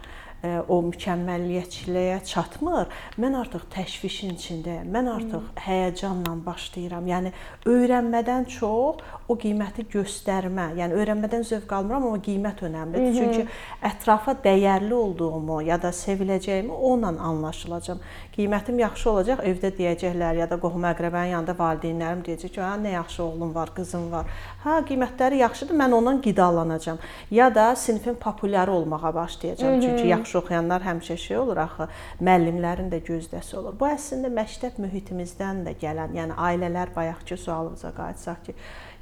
o 0.68 0.78
mükəmməlliyətçiliyə 0.88 2.20
çatmır. 2.28 2.90
Mən 3.20 3.36
artıq 3.40 3.66
təşvişin 3.72 4.34
içindəyəm. 4.36 4.88
Mən 4.92 5.10
artıq 5.10 5.42
hmm. 5.42 5.62
həyəcanla 5.66 6.34
başlayıram. 6.46 7.08
Yəni 7.10 7.32
öyrənmədən 7.72 8.48
çox 8.58 9.02
o 9.28 9.36
qiyməti 9.40 9.86
göstərmə, 9.92 10.68
yəni 10.78 10.98
öyrənmədən 11.00 11.46
zövq 11.48 11.72
almıram, 11.78 12.06
amma 12.10 12.20
qiymət 12.22 12.62
önəmlidir. 12.68 13.08
Hmm. 13.08 13.16
Çünki 13.16 13.46
ətrafa 13.90 14.36
dəyərli 14.44 14.92
olduğumu 14.94 15.62
ya 15.66 15.80
da 15.82 15.90
seviləcəyimi 15.96 16.70
onunla 16.70 17.22
anlaşılacağam. 17.30 18.04
Qiymətim 18.36 18.78
yaxşı 18.82 19.10
olacaq, 19.10 19.42
evdə 19.48 19.72
deyəcəklər 19.78 20.42
ya 20.42 20.50
da 20.50 20.60
qohum-əqrəbənin 20.60 21.32
yanında 21.34 21.56
valideynlərim 21.58 22.22
deyəcək 22.26 22.52
ki, 22.54 22.60
"Hə, 22.60 22.76
nə 22.84 22.92
yaxşı 22.92 23.22
oğlum 23.22 23.54
var, 23.54 23.72
qızım 23.74 24.10
var." 24.12 24.26
Hə, 24.64 24.82
qiymətləri 24.88 25.40
yaxşıdır, 25.40 25.74
mən 25.74 25.92
ondan 25.92 26.20
qidalanacağam. 26.20 26.98
Ya 27.30 27.54
da 27.54 27.76
sinifin 27.76 28.14
populyarı 28.14 28.72
olmağa 28.72 29.14
başlayacağam. 29.14 29.80
Çünki 29.80 30.06
yaxşı 30.06 30.26
yaxşı 30.26 30.38
oxuyanlar 30.38 30.82
həmişə 30.82 31.16
şey 31.16 31.38
olur 31.38 31.56
axı, 31.56 31.88
müəllimlərin 32.20 32.90
də 32.90 33.00
gözdəsi 33.06 33.56
olur. 33.56 33.74
Bu 33.78 33.86
əslində 33.88 34.30
məktəb 34.32 34.80
mühitimizdən 34.82 35.64
də 35.66 35.76
gələn, 35.80 36.14
yəni 36.16 36.34
ailələr 36.34 36.94
bayaqki 36.94 37.36
sualımıza 37.36 37.92
qayıtsaq 37.96 38.42
ki, 38.46 38.54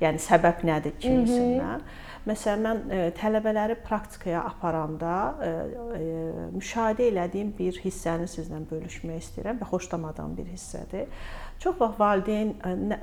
yəni 0.03 0.23
səbəb 0.23 0.65
nədir 0.67 0.99
kimisindən? 1.03 1.85
Məsələn, 2.25 2.63
mən 2.65 2.79
e, 2.89 2.99
tələbələri 3.19 3.75
praktikaya 3.85 4.47
aparanda 4.49 5.15
e, 5.45 5.49
e, 5.99 6.05
müşahidə 6.55 7.05
elədiyim 7.11 7.51
bir 7.59 7.77
hissəni 7.83 8.25
sizlə 8.33 8.63
bölüşmək 8.71 9.19
istəyirəm 9.21 9.59
və 9.61 9.69
xoşlamadığım 9.69 10.33
bir 10.39 10.49
hissədir. 10.55 11.11
Çox 11.61 11.77
vaxt 11.81 12.01
valideyn 12.01 12.55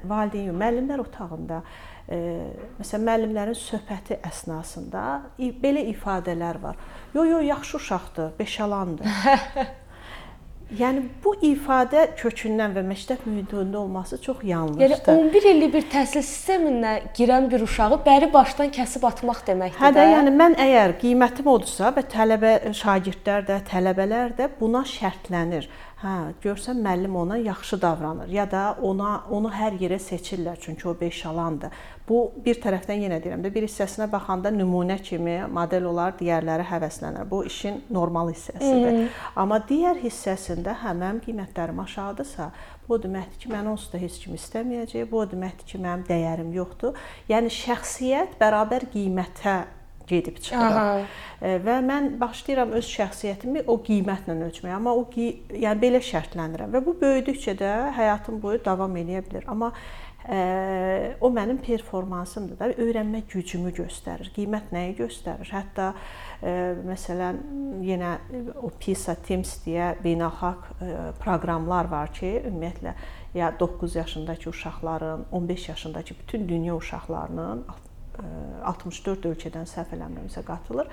valideyn 0.10 0.58
müəllimlər 0.58 1.04
otağında 1.06 1.62
məsələn 2.12 3.06
müəllimlərin 3.08 3.56
söhbəti 3.56 4.18
əsnasında 4.28 5.04
belə 5.62 5.86
ifadələr 5.94 6.60
var. 6.62 6.82
Yo 7.14 7.24
yo 7.30 7.40
yaxşı 7.46 7.78
uşaqdır, 7.78 8.34
beşalandır. 8.40 9.06
Yəni 10.80 11.02
bu 11.24 11.34
ifadə 11.44 12.06
kökündən 12.16 12.72
və 12.78 12.82
məktəb 12.88 13.26
mühitində 13.28 13.82
olması 13.82 14.22
çox 14.24 14.40
yanlışdır. 14.48 14.94
Yəni 15.04 15.26
11 15.28 15.48
illik 15.50 15.74
bir 15.74 15.88
təhsil 15.92 16.24
sisteminə 16.24 16.94
girən 17.18 17.50
bir 17.52 17.66
uşağı 17.66 17.98
bəri 18.06 18.30
başdan 18.32 18.72
kəsib 18.72 19.04
atmaq 19.10 19.44
deməkdir 19.50 19.84
hə 19.84 19.92
də. 19.92 20.06
Hə 20.08 20.16
yəni 20.16 20.34
mən 20.40 20.56
əgər 20.64 20.96
qiymətim 21.02 21.52
odursa 21.52 21.92
və 21.98 22.06
tələbə 22.16 22.54
şagirdlər 22.84 23.48
də, 23.50 23.60
tələbələr 23.68 24.38
də 24.40 24.48
buna 24.62 24.86
şərtlənir. 24.88 25.68
Hə, 26.02 26.16
görsən 26.42 26.80
müəllim 26.82 27.20
ona 27.20 27.36
yaxşı 27.38 27.82
davranır 27.82 28.32
ya 28.34 28.48
da 28.50 28.62
ona 28.82 29.20
onu 29.30 29.52
hər 29.54 29.76
yerə 29.78 30.00
seçirlər 30.02 30.56
çünki 30.64 30.88
o 30.90 30.96
beşalandır. 31.02 31.76
Bu 32.12 32.26
bir 32.44 32.58
tərəfdən 32.60 33.06
yenə 33.06 33.22
deyirəm 33.24 33.44
də 33.46 33.50
bir 33.56 33.64
hissəsinə 33.64 34.10
baxanda 34.12 34.52
nümunə 34.52 34.98
kimi 35.00 35.38
model 35.56 35.88
olar, 35.94 36.12
digərləri 36.20 36.66
həvəslənər. 36.68 37.30
Bu 37.30 37.46
işin 37.48 37.80
normal 37.90 38.34
hissəsidir. 38.34 38.98
Hmm. 38.98 39.06
Amma 39.40 39.62
digər 39.70 40.02
hissəsində 40.02 40.76
hə 40.82 40.92
mənim 40.92 41.22
qiymətlərim 41.24 41.80
aşağıdırsa, 41.86 42.50
bu 42.90 43.00
deməkdir 43.06 43.46
ki, 43.46 43.52
məni 43.54 43.72
onsuz 43.72 43.94
da 43.94 44.02
heç 44.02 44.20
kim 44.26 44.36
istəməyəcək. 44.36 45.08
Bu 45.12 45.24
deməkdir 45.32 45.72
ki, 45.72 45.80
mənim 45.86 46.04
dəyərim 46.10 46.52
yoxdur. 46.58 47.00
Yəni 47.32 47.54
şəxsiyyət 47.62 48.36
bərabər 48.42 48.90
qiymətə 48.92 49.62
gedib 50.08 50.38
çıxır. 50.44 50.78
Aha. 50.82 51.02
Və 51.42 51.78
mən 51.86 52.12
başlayıram 52.22 52.76
öz 52.78 52.86
şəxsiyyətimi 52.86 53.64
o 53.72 53.80
qiymətlə 53.82 54.36
ölçməyə, 54.48 54.76
amma 54.78 54.94
o 54.94 55.08
yəni 55.16 55.82
belə 55.82 56.02
şərtlənirəm 56.06 56.76
və 56.76 56.84
bu 56.86 56.94
böyüdükcə 57.02 57.58
də 57.58 57.74
həyatım 57.98 58.38
boyu 58.44 58.62
davam 58.66 58.96
edə 59.02 59.24
bilər. 59.26 59.48
Amma 59.50 59.72
ə, 60.30 61.18
o 61.22 61.32
mənim 61.34 61.58
performansımdır 61.64 62.60
da, 62.60 62.70
öyrənmə 62.82 63.24
gücümü 63.32 63.74
göstərir. 63.82 64.30
Qiymət 64.36 64.70
nəyi 64.76 64.96
göstərir? 65.00 65.50
Hətta 65.50 65.92
ə, 65.94 66.56
məsələn 66.86 67.42
yenə 67.88 68.14
o 68.62 68.72
PISA 68.82 69.18
Teams 69.26 69.58
deyə 69.66 69.96
beynəlxalq 70.04 70.70
ə, 70.78 71.04
proqramlar 71.22 71.90
var 71.92 72.14
ki, 72.14 72.36
ümumiyyətlə 72.52 72.96
ya 73.34 73.54
9 73.60 73.96
yaşındakı 73.96 74.50
uşaqların, 74.50 75.26
15 75.32 75.70
yaşındakı 75.70 76.16
bütün 76.20 76.50
dünya 76.50 76.76
uşaqlarının 76.76 77.66
64 78.64 79.26
ölkədən 79.32 79.68
səhv 79.70 79.96
eləmirəmsə 79.98 80.44
qatılır. 80.46 80.90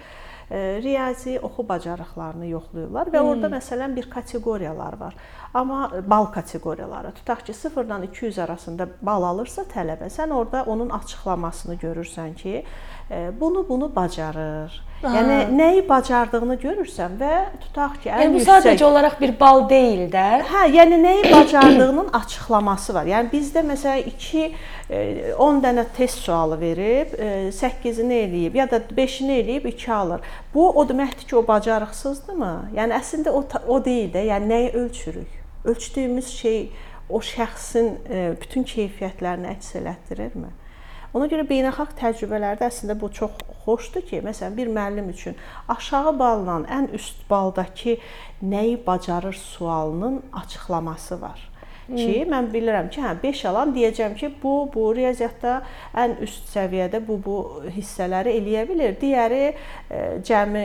Riyazi 0.82 1.34
oxu 1.44 1.64
bacarıqlarını 1.68 2.46
yoxlayırlar 2.48 3.10
və 3.12 3.20
hmm. 3.20 3.30
orada 3.32 3.50
məsələn 3.52 3.96
bir 3.96 4.08
kateqoriyalar 4.10 4.96
var. 5.00 5.16
Amma 5.54 5.90
bal 6.06 6.30
kateqoriyaları 6.32 7.12
tutaq 7.20 7.44
ki, 7.44 7.52
0-dan 7.52 8.02
200 8.08 8.38
arasında 8.38 8.88
bal 9.02 9.26
alırsa 9.28 9.66
tələbə, 9.68 10.08
sən 10.08 10.32
orada 10.32 10.62
onun 10.64 10.88
açıqlamasını 10.88 11.76
görürsən 11.82 12.34
ki, 12.34 12.64
bunu 13.40 13.66
bunu 13.68 13.94
bacarır. 13.96 14.88
Aha. 14.98 15.14
Yəni 15.14 15.34
nəyi 15.54 15.82
bacardığını 15.86 16.56
görürsən 16.58 17.12
və 17.20 17.34
tutaq 17.62 18.00
ki, 18.02 18.08
ən 18.10 18.24
yəni, 18.24 18.32
bu 18.34 18.40
yüksək 18.40 18.64
sadəcə 18.64 18.84
olaraq 18.88 19.14
bir 19.20 19.34
bal 19.38 19.62
deyil 19.70 20.08
də. 20.10 20.24
Hə, 20.48 20.64
yəni 20.74 20.98
nəyi 21.04 21.28
bacardığının 21.30 22.08
açıqlaması 22.18 22.96
var. 22.96 23.06
Yəni 23.06 23.30
bizdə 23.30 23.62
məsələn 23.68 24.08
2 24.10 25.36
10 25.38 25.62
dənə 25.62 25.86
test 25.94 26.24
sualı 26.26 26.58
verib, 26.58 27.14
8-ini 27.54 28.20
eləyib 28.24 28.58
ya 28.58 28.66
da 28.70 28.82
5-ini 28.90 29.38
eləyib 29.38 29.70
2 29.70 29.92
alır. 29.92 30.26
Bu 30.54 30.66
o 30.70 30.88
deməkdir 30.88 31.30
ki, 31.30 31.36
o 31.36 31.46
bacarıqsızdırmı? 31.46 32.52
Yəni 32.74 32.98
əslində 32.98 33.30
o 33.30 33.44
o 33.68 33.78
deyil 33.84 34.10
də. 34.16 34.26
Yəni 34.32 34.50
nəyi 34.50 34.72
ölçürük? 34.82 35.30
Ölçdüyümüz 35.64 36.34
şey 36.42 36.72
o 37.08 37.22
şəxsin 37.22 37.94
bütün 38.42 38.66
keyfiyyətlərini 38.66 39.54
əks 39.54 39.76
elətdirirmi? 39.78 40.50
Ona 41.16 41.28
görə 41.30 41.44
beynəlxalq 41.48 41.94
təcrübələrdə 41.98 42.68
əslində 42.68 42.98
bu 43.00 43.08
çox 43.18 43.36
xoşdur 43.64 44.04
ki, 44.08 44.22
məsələn, 44.26 44.56
bir 44.56 44.72
müəllim 44.72 45.08
üçün 45.12 45.36
aşağı 45.68 46.12
balla 46.18 46.60
ən 46.78 46.90
üst 46.96 47.22
baldakı 47.30 47.96
nəyi 48.42 48.76
bacarır 48.86 49.32
sualının 49.32 50.22
açıqlaması 50.42 51.20
var 51.20 51.48
ki, 51.96 52.24
mən 52.28 52.50
bilirəm 52.52 52.90
ki, 52.92 53.00
hə 53.00 53.14
5 53.22 53.44
alan 53.50 53.72
deyəcəm 53.76 54.16
ki, 54.20 54.30
bu 54.42 54.54
bu 54.74 54.88
riyaziyyatda 54.96 55.54
ən 56.04 56.18
üst 56.24 56.50
səviyyədə 56.52 57.00
bu 57.06 57.18
bu 57.24 57.38
hissələri 57.76 58.36
eləyə 58.40 58.66
bilər. 58.68 58.96
Digəri 59.00 59.42
e, 59.48 60.02
cəmi 60.28 60.64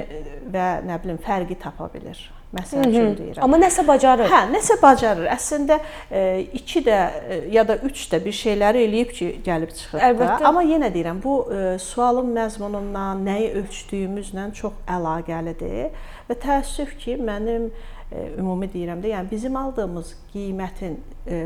və 0.53 0.69
nə 0.88 1.00
bilim 1.03 1.21
fərqi 1.23 1.59
tapa 1.63 1.88
bilər. 1.93 2.19
Məsəl 2.53 2.83
üçün 2.86 3.15
deyirəm. 3.17 3.41
Amma 3.41 3.57
nəsə 3.57 3.81
bacarır. 3.88 4.29
Hə, 4.29 4.41
nəsə 4.53 4.75
bacarır. 4.81 5.25
Əslində 5.33 5.79
2 6.13 6.83
də 6.86 6.98
e, 7.33 7.38
ya 7.55 7.63
da 7.65 7.79
3 7.81 8.03
də 8.12 8.19
bir 8.22 8.36
şeyləri 8.38 8.83
eləyib 8.86 9.13
ki, 9.17 9.29
gəlib 9.45 9.74
çıxır 9.74 9.98
da. 9.98 10.12
Əlbəttə. 10.12 10.45
Amma 10.50 10.62
yenə 10.69 10.91
deyirəm, 10.93 11.22
bu 11.24 11.39
e, 11.50 11.63
sualın 11.81 12.29
məzmunundan, 12.36 13.25
nəyi 13.25 13.50
ölçdüyümüzlə 13.63 14.51
çox 14.60 14.77
əlaqəlidir 14.86 15.98
və 16.29 16.39
təəssüf 16.45 16.93
ki, 17.01 17.17
mənim 17.25 17.72
e, 17.72 18.29
ümumi 18.38 18.69
deyirəm 18.69 19.01
də, 19.01 19.15
yəni 19.15 19.33
bizim 19.33 19.57
aldığımız 19.57 20.13
qiymətin 20.36 21.00
e, 21.25 21.43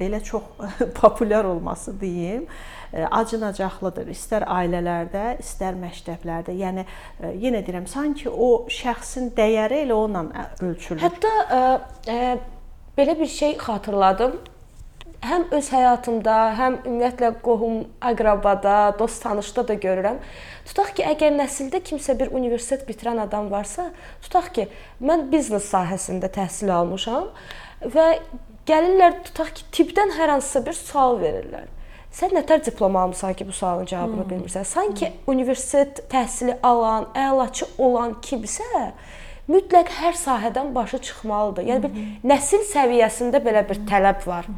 belə 0.00 0.24
çox 0.24 0.48
populyar 1.02 1.44
olması 1.52 2.00
deyim, 2.00 2.48
e, 2.48 2.79
acınacaqlıdır. 2.92 4.08
İstər 4.10 4.46
ailələrdə, 4.50 5.24
istər 5.42 5.76
məktəblərdə. 5.78 6.54
Yəni 6.58 6.84
e, 6.84 7.32
yenə 7.44 7.62
deyirəm, 7.66 7.86
sanki 7.90 8.30
o 8.30 8.66
şəxsin 8.70 9.30
dəyəri 9.36 9.84
elə 9.84 9.94
onunla 9.96 10.48
ölçülür. 10.64 11.02
Hətta 11.04 11.34
ə, 11.42 11.60
ə, 12.10 12.32
belə 12.98 13.18
bir 13.20 13.30
şey 13.30 13.56
xatırladım. 13.60 14.38
Həm 15.20 15.50
öz 15.52 15.66
həyatımda, 15.68 16.34
həm 16.56 16.76
ümumiyyətlə 16.80 17.28
qohum, 17.44 17.82
əqrabada, 18.08 18.76
dost 18.98 19.20
tanışda 19.20 19.66
da 19.68 19.74
görürəm. 19.82 20.16
Tutaq 20.64 20.94
ki, 20.96 21.04
əgər 21.12 21.34
nəsildə 21.36 21.82
kimsə 21.84 22.14
bir 22.16 22.32
universitet 22.32 22.86
bitirən 22.88 23.20
adam 23.26 23.50
varsa, 23.52 23.90
tutaq 24.24 24.48
ki, 24.56 24.64
mən 25.04 25.26
biznes 25.32 25.68
sahəsində 25.68 26.32
təhsil 26.32 26.72
almışam 26.72 27.28
və 27.84 28.06
gəlirlər 28.70 29.20
tutaq 29.28 29.52
ki, 29.58 29.68
tibbdən 29.76 30.16
hər 30.16 30.32
hansısa 30.38 30.64
bir 30.64 30.78
sual 30.80 31.20
verirlər. 31.20 31.68
Sən 32.10 32.32
nətər 32.34 32.64
diplom 32.66 32.96
almısan 32.98 33.34
ki, 33.38 33.46
bu 33.46 33.52
sualın 33.54 33.86
cavabını 33.86 34.24
hmm. 34.24 34.30
bilmirsən? 34.30 34.64
Sanki 34.66 35.06
hmm. 35.06 35.18
universitet 35.30 36.02
təhsili 36.10 36.56
alan, 36.62 37.06
əlaçı 37.14 37.68
olan 37.78 38.16
kimsə 38.24 38.92
mütləq 39.50 39.90
hər 40.00 40.18
sahədən 40.18 40.74
başı 40.74 40.98
çıxmalıdır. 41.06 41.68
Yəni 41.70 41.82
bir 41.84 42.32
nəsil 42.32 42.66
səviyyəsində 42.70 43.42
belə 43.44 43.62
bir 43.68 43.82
tələb 43.88 44.26
var. 44.26 44.48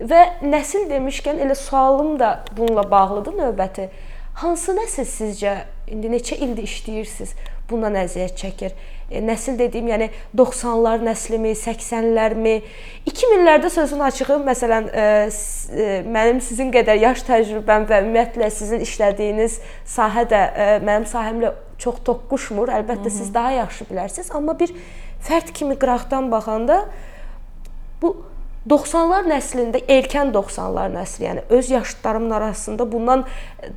Və 0.00 0.20
nəsil 0.42 0.88
demişkən 0.90 1.40
elə 1.44 1.56
sualım 1.56 2.18
da 2.20 2.36
bununla 2.56 2.84
bağlıdır 2.90 3.36
növbəti. 3.40 3.88
Hansı 4.40 4.74
nəsil 4.74 5.06
sizcə 5.06 5.54
indi 5.88 6.10
neçə 6.10 6.36
ildir 6.36 6.66
işləyirsiniz, 6.66 7.36
bundan 7.70 7.96
əziyyət 8.00 8.40
çəkir? 8.40 8.74
E, 9.10 9.20
nəsil 9.20 9.58
dediyim, 9.58 9.88
yəni 9.92 10.08
90-lar 10.36 11.04
nəslimi, 11.04 11.52
80-lərmi, 11.58 12.54
2000-lərdə 13.10 13.70
sözün 13.74 14.04
açığı, 14.08 14.38
məsələn, 14.48 14.90
e, 14.90 15.06
e, 15.84 15.88
mənim 16.16 16.40
sizin 16.44 16.72
qədər 16.74 17.00
yaş 17.02 17.24
təcrübəm 17.28 17.88
və 17.90 18.02
ümumiyyətlə 18.04 18.50
sizin 18.54 18.84
işlədiyiniz 18.84 19.60
sahə 19.96 20.26
də 20.30 20.44
mənim 20.84 21.08
sahəmlə 21.10 21.54
çox 21.78 22.00
toqquşmur. 22.06 22.72
Əlbəttə 22.80 23.08
Hı 23.08 23.14
-hı. 23.14 23.18
siz 23.18 23.34
daha 23.34 23.50
yaxşı 23.50 23.84
bilərsiniz, 23.90 24.30
amma 24.36 24.58
bir 24.60 24.72
fərd 25.28 25.52
kimi 25.52 25.74
qıraqdan 25.74 26.30
baxanda 26.30 26.84
bu 28.02 28.16
90-lar 28.68 29.26
nəslində, 29.28 29.80
erkən 29.92 30.30
90-lar 30.32 30.88
nəsli, 30.94 31.26
yəni 31.26 31.42
öz 31.52 31.70
yaşlarımın 31.70 32.30
arasında 32.30 32.92
bundan 32.92 33.24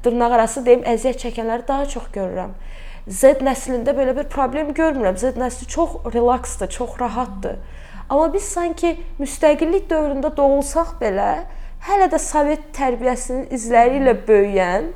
dırnaq 0.04 0.36
arası 0.38 0.66
deyim, 0.66 0.86
əziyyət 0.88 1.20
çəkənləri 1.26 1.68
daha 1.68 1.86
çox 1.92 2.06
görürəm. 2.14 2.54
Z 3.08 3.40
nəslində 3.46 3.94
belə 3.96 4.14
bir 4.18 4.28
problem 4.32 4.74
görmürəm. 4.76 5.18
Z 5.18 5.40
nəsli 5.40 5.68
çox 5.72 5.98
relaksdır, 6.14 6.70
çox 6.70 7.00
rahatdır. 7.00 7.58
Amma 8.10 8.28
biz 8.34 8.44
sanki 8.44 8.98
müstəqillik 9.20 9.88
dövründə 9.92 10.32
doğulsaq 10.36 10.96
belə, 11.02 11.48
hələ 11.88 12.08
də 12.12 12.20
Sovet 12.20 12.70
tərbiyəsinin 12.76 13.50
izləri 13.56 14.02
ilə 14.02 14.16
böyüyən, 14.28 14.92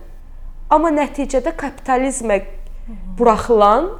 amma 0.71 0.91
nəticədə 0.95 1.53
kapitalizmə 1.59 2.39
buraxılan 3.19 3.91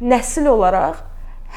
nəsil 0.00 0.48
olaraq 0.48 1.00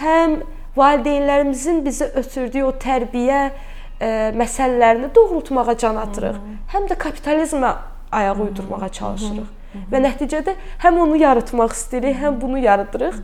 həm 0.02 0.42
valideynlərimizin 0.76 1.82
bizə 1.86 2.10
ötürdüyü 2.20 2.66
o 2.68 2.74
tərbiyə 2.82 3.42
ə, 3.44 3.52
e, 4.00 4.12
məsələlərini 4.40 5.12
doğrultmağa 5.16 5.78
can 5.80 6.00
atırıq. 6.02 6.40
Həm 6.74 6.88
də 6.90 6.98
kapitalizmə 7.00 7.76
ayaq 8.12 8.42
uydurmağa 8.48 8.90
çalışırıq. 9.00 9.63
Və 9.92 10.02
nəticədə 10.04 10.56
həm 10.84 11.00
onu 11.06 11.18
yaratmaq 11.22 11.74
istəyirik, 11.76 12.20
həm 12.22 12.42
bunu 12.42 12.62
yaradırıq. 12.64 13.20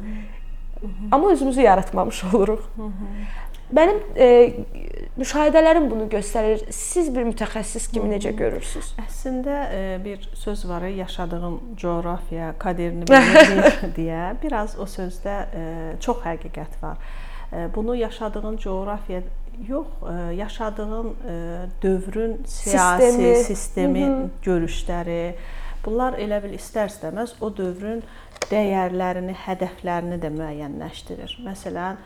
Amma 1.12 1.32
özümüzü 1.32 1.62
yaratmamış 1.62 2.24
oluruq. 2.24 2.66
Mənim 3.76 4.00
e, 4.18 4.28
müşahidələrim 5.20 5.90
bunu 5.92 6.08
göstərir. 6.10 6.64
Siz 6.74 7.12
bir 7.14 7.28
mütəxəssis 7.28 7.86
kimi 7.94 8.10
necə 8.16 8.32
görürsüz? 8.34 8.96
Əslində 9.04 9.60
e, 9.70 9.82
bir 10.06 10.26
söz 10.34 10.64
var, 10.70 10.88
yaşadığın 10.90 11.60
coğrafiya 11.78 12.56
kaderini 12.58 13.06
bilir 13.06 13.78
deyə. 13.98 14.24
Biraz 14.42 14.74
o 14.80 14.90
sözdə 14.90 15.36
e, 15.54 15.66
çox 16.02 16.26
həqiqət 16.26 16.82
var 16.82 16.98
bunu 17.76 17.96
yaşadığın 17.96 18.58
coğrafiya 18.58 19.22
yox, 19.68 19.88
yaşadığın 20.36 21.14
dövrün 21.82 22.42
siyasi 22.46 23.12
sistemi, 23.12 23.36
sistemi 23.36 24.06
Hı 24.06 24.12
-hı. 24.12 24.28
görüşləri 24.44 25.34
bunlar 25.90 26.18
elə 26.22 26.40
bil 26.44 26.54
istər-istəməz 26.58 27.40
o 27.42 27.50
dövrün 27.58 28.04
dəyərlərini, 28.50 29.36
hədəflərini 29.46 30.20
də 30.22 30.32
müəyyənləşdirir. 30.34 31.36
Məsələn, 31.46 32.00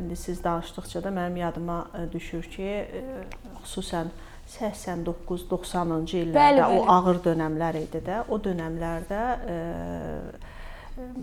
indi 0.00 0.16
siz 0.18 0.40
danışdıqca 0.44 1.04
da 1.04 1.12
mənim 1.14 1.38
yadıma 1.44 1.78
düşür 2.12 2.48
ki, 2.50 2.72
xüsusən 3.62 4.10
89-90-cı 4.50 6.16
illərdə 6.24 6.40
bəli, 6.40 6.62
bəli. 6.64 6.80
o 6.80 6.88
ağır 6.96 7.20
dönəmlər 7.28 7.78
idi 7.84 8.00
də. 8.06 8.24
O 8.28 8.40
dönəmlərdə 8.42 9.20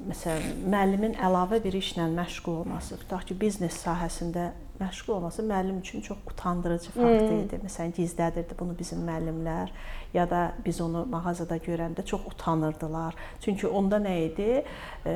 məsələn, 0.10 0.64
müəllimin 0.70 1.18
əlavə 1.24 1.60
bir 1.64 1.76
işlə 1.78 2.08
məşğul 2.14 2.64
olması, 2.64 2.98
tutaq 3.04 3.28
ki, 3.30 3.38
biznes 3.42 3.78
sahəsində 3.84 4.52
məşğul 4.80 5.14
olması 5.14 5.44
müəllim 5.44 5.80
üçün 5.80 6.02
çox 6.02 6.18
utandırıcı 6.32 6.92
fakt 6.92 7.24
idi. 7.32 7.58
Hmm. 7.58 7.66
Məsələn, 7.68 7.94
gizlədirdi 7.98 8.58
bunu 8.60 8.76
bizim 8.80 9.02
müəllimlər 9.08 9.70
ya 10.14 10.30
da 10.30 10.52
biz 10.66 10.82
onu 10.82 11.06
mağazada 11.10 11.58
görəndə 11.58 12.06
çox 12.06 12.22
utanırdılar. 12.32 13.16
Çünki 13.42 13.68
onda 13.68 13.98
nə 13.98 14.16
idi? 14.26 14.64
E, 15.06 15.16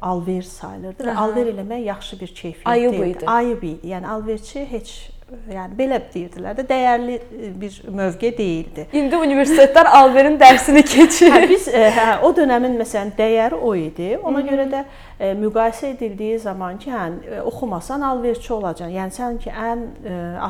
alver 0.00 0.42
sayılırdı 0.42 1.08
və 1.08 1.16
alver 1.16 1.52
eləmək 1.54 1.84
yaxşı 1.88 2.20
bir 2.20 2.34
keyfiyyət 2.34 2.68
Ayıb 2.68 3.00
idi. 3.06 3.26
Ayıb 3.26 3.62
idi. 3.62 3.88
Yəni 3.94 4.06
alverçi 4.06 4.66
heç 4.70 5.11
yəni 5.52 5.76
belə 5.76 5.98
deyirdilər 6.12 6.56
də 6.58 6.64
dəyərli 6.68 7.16
e, 7.18 7.50
bir 7.60 7.78
mövqe 7.88 8.30
deyildi. 8.38 8.86
İndi 8.96 9.18
universitetlər 9.18 9.90
Alverin 9.98 10.38
dərsini 10.40 10.82
keçir. 10.86 11.32
Hə, 11.34 11.42
biz 11.50 11.68
e, 11.68 11.82
hə, 11.96 12.06
o 12.26 12.32
dövrün 12.36 12.78
məsələn 12.80 13.12
dəyəri 13.18 13.58
o 13.58 13.74
idi. 13.76 14.16
Ona 14.22 14.38
Hı 14.38 14.42
-hı. 14.42 14.50
görə 14.50 14.66
də 14.72 14.84
e, 15.20 15.32
müqayisə 15.34 15.86
edildiyi 15.94 16.38
zaman 16.38 16.78
ki, 16.78 16.90
hə 16.90 17.40
oxumasan 17.42 18.00
alverçi 18.00 18.52
olacaqsan. 18.52 18.96
Yəni 18.98 19.12
sən 19.18 19.38
ki 19.38 19.50
ən 19.50 19.86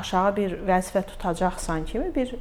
aşağı 0.01 0.37
bir 0.37 0.57
vəzifə 0.69 1.03
tutacaqsan 1.03 1.85
kimi 1.85 2.15
bir 2.15 2.35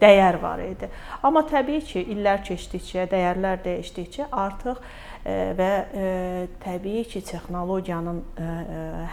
dəyər 0.00 0.42
var 0.42 0.58
idi. 0.58 0.88
Amma 1.22 1.40
təbii 1.42 1.80
ki, 1.80 2.00
illər 2.00 2.42
keçdikcə, 2.44 3.06
dəyərlər 3.10 3.64
dəyişdikcə 3.64 4.24
artıq 4.32 4.76
və 5.24 5.72
təbii 6.64 7.04
ki, 7.04 7.20
texnologiyanın 7.28 8.22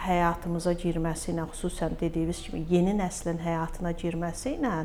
həyatımıza 0.06 0.72
girməsi 0.80 1.34
ilə, 1.34 1.44
xüsusən 1.52 1.98
dediyiniz 2.00 2.40
kimi 2.46 2.64
yeni 2.70 2.96
nəslin 2.96 3.40
həyatına 3.44 3.92
girməsi 3.98 4.56
ilə 4.56 4.76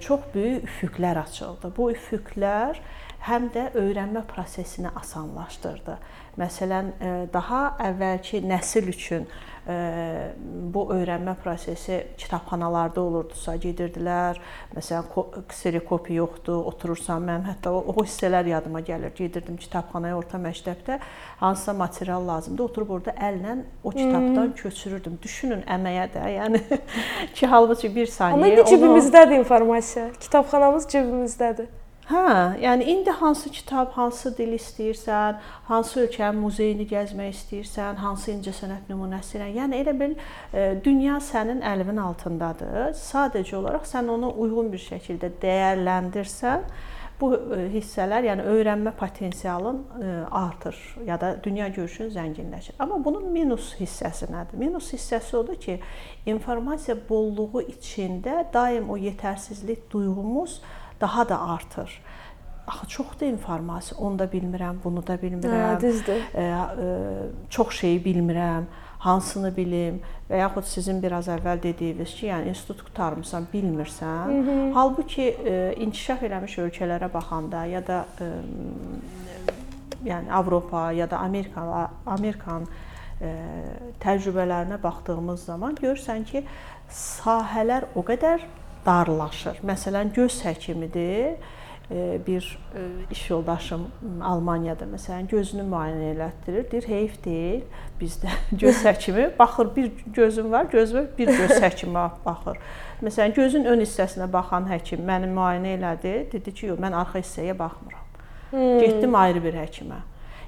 çox 0.00 0.20
böyük 0.34 0.64
üfüqlər 0.68 1.20
açıldı. 1.22 1.70
Bu 1.76 1.90
üfüqlər 1.92 2.80
həm 3.24 3.48
də 3.54 3.70
öyrənmə 3.80 4.24
prosesini 4.28 4.90
asanlaşdırdı. 5.00 5.96
Məsələn, 6.40 6.90
daha 7.32 7.76
əvvəlki 7.80 8.42
nəsil 8.44 8.90
üçün 8.92 9.28
bu 9.64 10.82
öyrənmə 10.92 11.34
prosesi 11.40 11.96
kitabxanalarda 12.20 13.00
olurdusa, 13.00 13.54
gedirdilər. 13.60 14.40
Məsələn, 14.76 15.06
kserokopi 15.48 16.18
yoxdur, 16.18 16.66
oturursan. 16.68 17.24
Mənim 17.24 17.46
hətta 17.48 17.72
o, 17.72 17.80
o 17.94 17.94
hissələr 18.02 18.50
yadıma 18.52 18.82
gəlir. 18.84 19.14
Gedirdim 19.16 19.56
kitabxanaya 19.60 20.18
orta 20.18 20.40
məktəbdə, 20.40 20.98
hansısa 21.40 21.72
material 21.80 22.26
lazımdı, 22.28 22.62
oturub 22.62 22.92
orada 22.98 23.14
əllə 23.16 23.56
o 23.82 23.94
kitabdan 23.94 24.50
hmm. 24.50 24.58
köçürürdüm. 24.60 25.16
Düşünün 25.22 25.64
əməyə 25.76 26.10
də, 26.12 26.26
yəni 26.34 26.60
ki, 27.36 27.46
halbuki 27.48 27.88
bir 27.94 28.12
saniyə. 28.12 28.36
Amma 28.36 28.52
indi 28.52 28.68
cibimizdədir 28.68 29.40
informasiya. 29.40 30.10
Kitabxanamız 30.20 30.90
cibimizdədir. 30.92 31.72
Hə, 32.04 32.58
yəni 32.60 32.84
indi 32.84 33.10
hansı 33.10 33.48
kitab, 33.48 33.94
hansı 33.96 34.34
dil 34.36 34.50
istəyirsən, 34.58 35.38
hansı 35.70 36.02
ölkənin 36.02 36.36
muzeyini 36.36 36.84
gəzmək 36.90 37.30
istəyirsən, 37.32 37.96
hansı 37.96 38.34
incəsənət 38.34 38.90
nümunəsi 38.92 39.38
ilə, 39.38 39.46
yəni 39.54 39.78
elə 39.80 39.94
bil 40.02 40.12
e, 40.12 40.66
dünya 40.84 41.16
sənin 41.24 41.62
əlinin 41.64 42.02
altındadır. 42.04 42.92
Sadəcə 43.00 43.56
olaraq 43.56 43.88
sən 43.88 44.12
onu 44.12 44.34
uyğun 44.44 44.68
bir 44.74 44.84
şəkildə 44.84 45.32
dəyərləndirsən, 45.46 46.68
bu 47.22 47.32
e, 47.38 47.62
hissələr, 47.78 48.28
yəni 48.28 48.46
öyrənmə 48.52 48.92
potensialın 49.00 49.80
e, 49.80 50.12
artır 50.44 50.76
ya 51.08 51.16
da 51.20 51.32
dünya 51.40 51.72
görüşün 51.72 52.12
zənginləşir. 52.12 52.76
Amma 52.84 53.00
bunun 53.04 53.32
minus 53.32 53.72
hissəsi 53.80 54.28
nədir? 54.28 54.60
Minus 54.60 54.92
hissəsi 54.92 55.40
odur 55.40 55.56
ki, 55.56 55.80
informasiya 56.28 57.00
bolluğu 57.08 57.64
içində 57.78 58.42
daim 58.52 58.92
o 58.92 59.00
yetərsizlik 59.00 59.88
duyğumuz 59.88 60.60
daha 61.00 61.28
da 61.28 61.40
artır. 61.40 62.00
axı 62.66 62.88
çoxdur 62.88 63.26
informasiya. 63.26 64.00
Onu 64.00 64.18
da 64.18 64.24
bilmirəm, 64.24 64.76
bunu 64.84 65.06
da 65.06 65.14
bilmirəm. 65.14 65.76
Hə, 65.76 65.80
düzdür. 65.80 66.20
E, 66.34 66.42
e, 66.42 66.88
çox 67.50 67.74
şeyi 67.80 68.00
bilmirəm 68.04 68.64
hansını 69.04 69.50
bilim 69.56 70.00
və 70.30 70.38
yaxud 70.40 70.64
sizin 70.68 71.02
biraz 71.02 71.28
əvvəl 71.28 71.60
dediyiniz 71.62 72.14
ki, 72.16 72.26
yəni 72.30 72.54
institut 72.54 72.80
qurtarmısan, 72.86 73.46
bilmirsən. 73.52 74.32
Hı 74.32 74.40
-hı. 74.46 74.72
Halbuki 74.74 75.22
e, 75.22 75.74
inkişaf 75.76 76.22
eləmiş 76.22 76.58
ölkələrə 76.64 77.12
baxanda 77.12 77.64
ya 77.64 77.86
da 77.86 78.06
e, 78.20 78.30
yəni 80.04 80.32
Avropa 80.32 80.92
ya 80.92 81.10
da 81.10 81.18
Amerika 81.18 81.90
Amerikan 82.06 82.66
e, 83.20 83.34
təcrübələrinə 84.00 84.82
baxdığımız 84.82 85.44
zaman 85.44 85.74
görürsən 85.74 86.24
ki, 86.24 86.44
sahələr 86.90 87.84
o 87.94 88.00
qədər 88.00 88.40
darlaşır. 88.86 89.60
Məsələn, 89.66 90.12
göz 90.14 90.40
həkimidir 90.44 91.36
bir 92.26 92.58
iş 93.10 93.30
yoldaşım 93.30 93.86
Almaniyada 94.22 94.86
məsələn 94.88 95.28
gözünü 95.28 95.66
müayinə 95.68 96.06
elətdirir. 96.14 96.70
Deyir, 96.70 96.88
heyf 96.88 97.18
deyil. 97.24 97.60
Bizdə 98.00 98.32
göz 98.62 98.84
həkimi 98.84 99.28
baxır, 99.38 99.68
bir 99.76 99.92
gözüm 100.16 100.52
var, 100.52 100.64
gözümə 100.72 101.04
bir 101.18 101.26
göz 101.26 101.60
həkimi 101.60 102.08
baxır. 102.24 102.58
Məsələn, 103.04 103.36
gözün 103.36 103.68
ön 103.68 103.84
hissəsinə 103.84 104.30
baxan 104.32 104.68
həkim 104.70 105.04
məni 105.04 105.28
müayinə 105.28 105.76
elədi. 105.76 106.16
Dedi 106.32 106.54
ki, 106.54 106.72
yox, 106.72 106.80
mən 106.80 106.96
arxa 106.96 107.20
hissəyə 107.20 107.58
baxmıram. 107.58 108.10
Hmm. 108.50 108.80
Getdim 108.80 109.14
ayrı 109.14 109.44
bir 109.44 109.60
həkimə. 109.60 110.00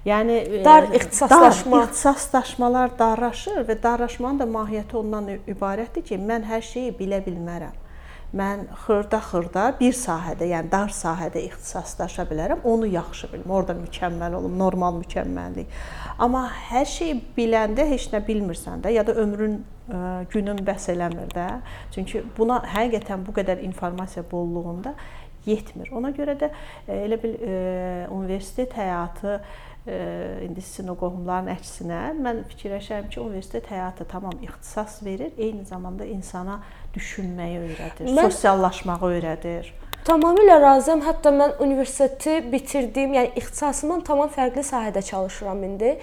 Yəni 0.06 0.64
dar 0.64 0.86
ixtisaslaşma, 0.94 1.80
dar, 1.80 1.88
ixtisaslaşmalar 1.88 2.92
darlaşır 2.98 3.64
və 3.66 3.82
darlaşmanın 3.82 4.38
da 4.38 4.46
mahiyyəti 4.46 4.96
ondan 4.96 5.32
ibarətdir 5.50 6.04
ki, 6.06 6.18
mən 6.22 6.46
hər 6.46 6.62
şeyi 6.62 6.92
bilə 6.94 7.18
bilmərəm 7.26 7.85
mən 8.34 8.64
xırda-xırda 8.84 9.66
bir 9.80 9.94
sahədə, 9.94 10.48
yəni 10.50 10.70
dar 10.72 10.90
sahədə 10.94 11.42
ixtisaslaşa 11.46 12.26
bilərəm, 12.30 12.64
onu 12.66 12.88
yaxşı 12.90 13.30
bilim. 13.32 13.50
Orda 13.50 13.76
mükəmməl 13.78 14.34
olum, 14.40 14.56
normal 14.58 14.98
mükəmməllik. 15.00 15.70
Amma 16.18 16.46
hər 16.70 16.88
şeyi 16.90 17.20
biləndə 17.36 17.86
heç 17.92 18.08
nə 18.14 18.22
bilmirsən 18.26 18.82
də, 18.84 18.92
ya 18.96 19.06
da 19.06 19.14
ömrün 19.22 19.60
ə, 19.60 20.00
günün 20.32 20.64
bəs 20.66 20.90
eləmir 20.94 21.30
də. 21.36 21.46
Çünki 21.94 22.24
buna 22.38 22.62
həqiqətən 22.74 23.22
bu 23.26 23.36
qədər 23.36 23.62
informasiya 23.68 24.26
bolluğunda 24.30 24.96
yetmir. 25.46 25.92
Ona 25.94 26.10
görə 26.16 26.34
də 26.40 26.50
elə 26.90 27.22
bil 27.22 27.38
ə, 27.38 27.56
universitet 28.10 28.74
həyatı 28.76 29.40
indi 29.86 30.62
sizin 30.66 30.88
o 30.90 30.96
qohumların 30.98 31.46
əksinə 31.52 32.00
mən 32.18 32.40
fikirləşirəm 32.50 33.06
ki, 33.06 33.20
universitet 33.22 33.68
həyatı 33.70 34.02
tamam 34.10 34.34
ixtisas 34.42 34.98
verir, 35.06 35.30
eyni 35.38 35.62
zamanda 35.64 36.04
insana 36.10 36.56
düşünməyi 36.96 37.60
öyrədir, 37.62 38.10
mən 38.16 38.32
sosiallaşmağı 38.32 39.12
öyrədir. 39.12 39.72
Tamamilə 40.06 40.60
razıyam. 40.62 41.00
Hətta 41.02 41.32
mən 41.34 41.56
universiteti 41.62 42.38
bitirdiyim, 42.52 43.16
yəni 43.18 43.32
ixtisasımdan 43.40 44.04
tamam 44.06 44.30
fərqli 44.30 44.62
sahədə 44.66 45.02
çalışıram 45.02 45.64
indi 45.66 45.96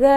və 0.00 0.14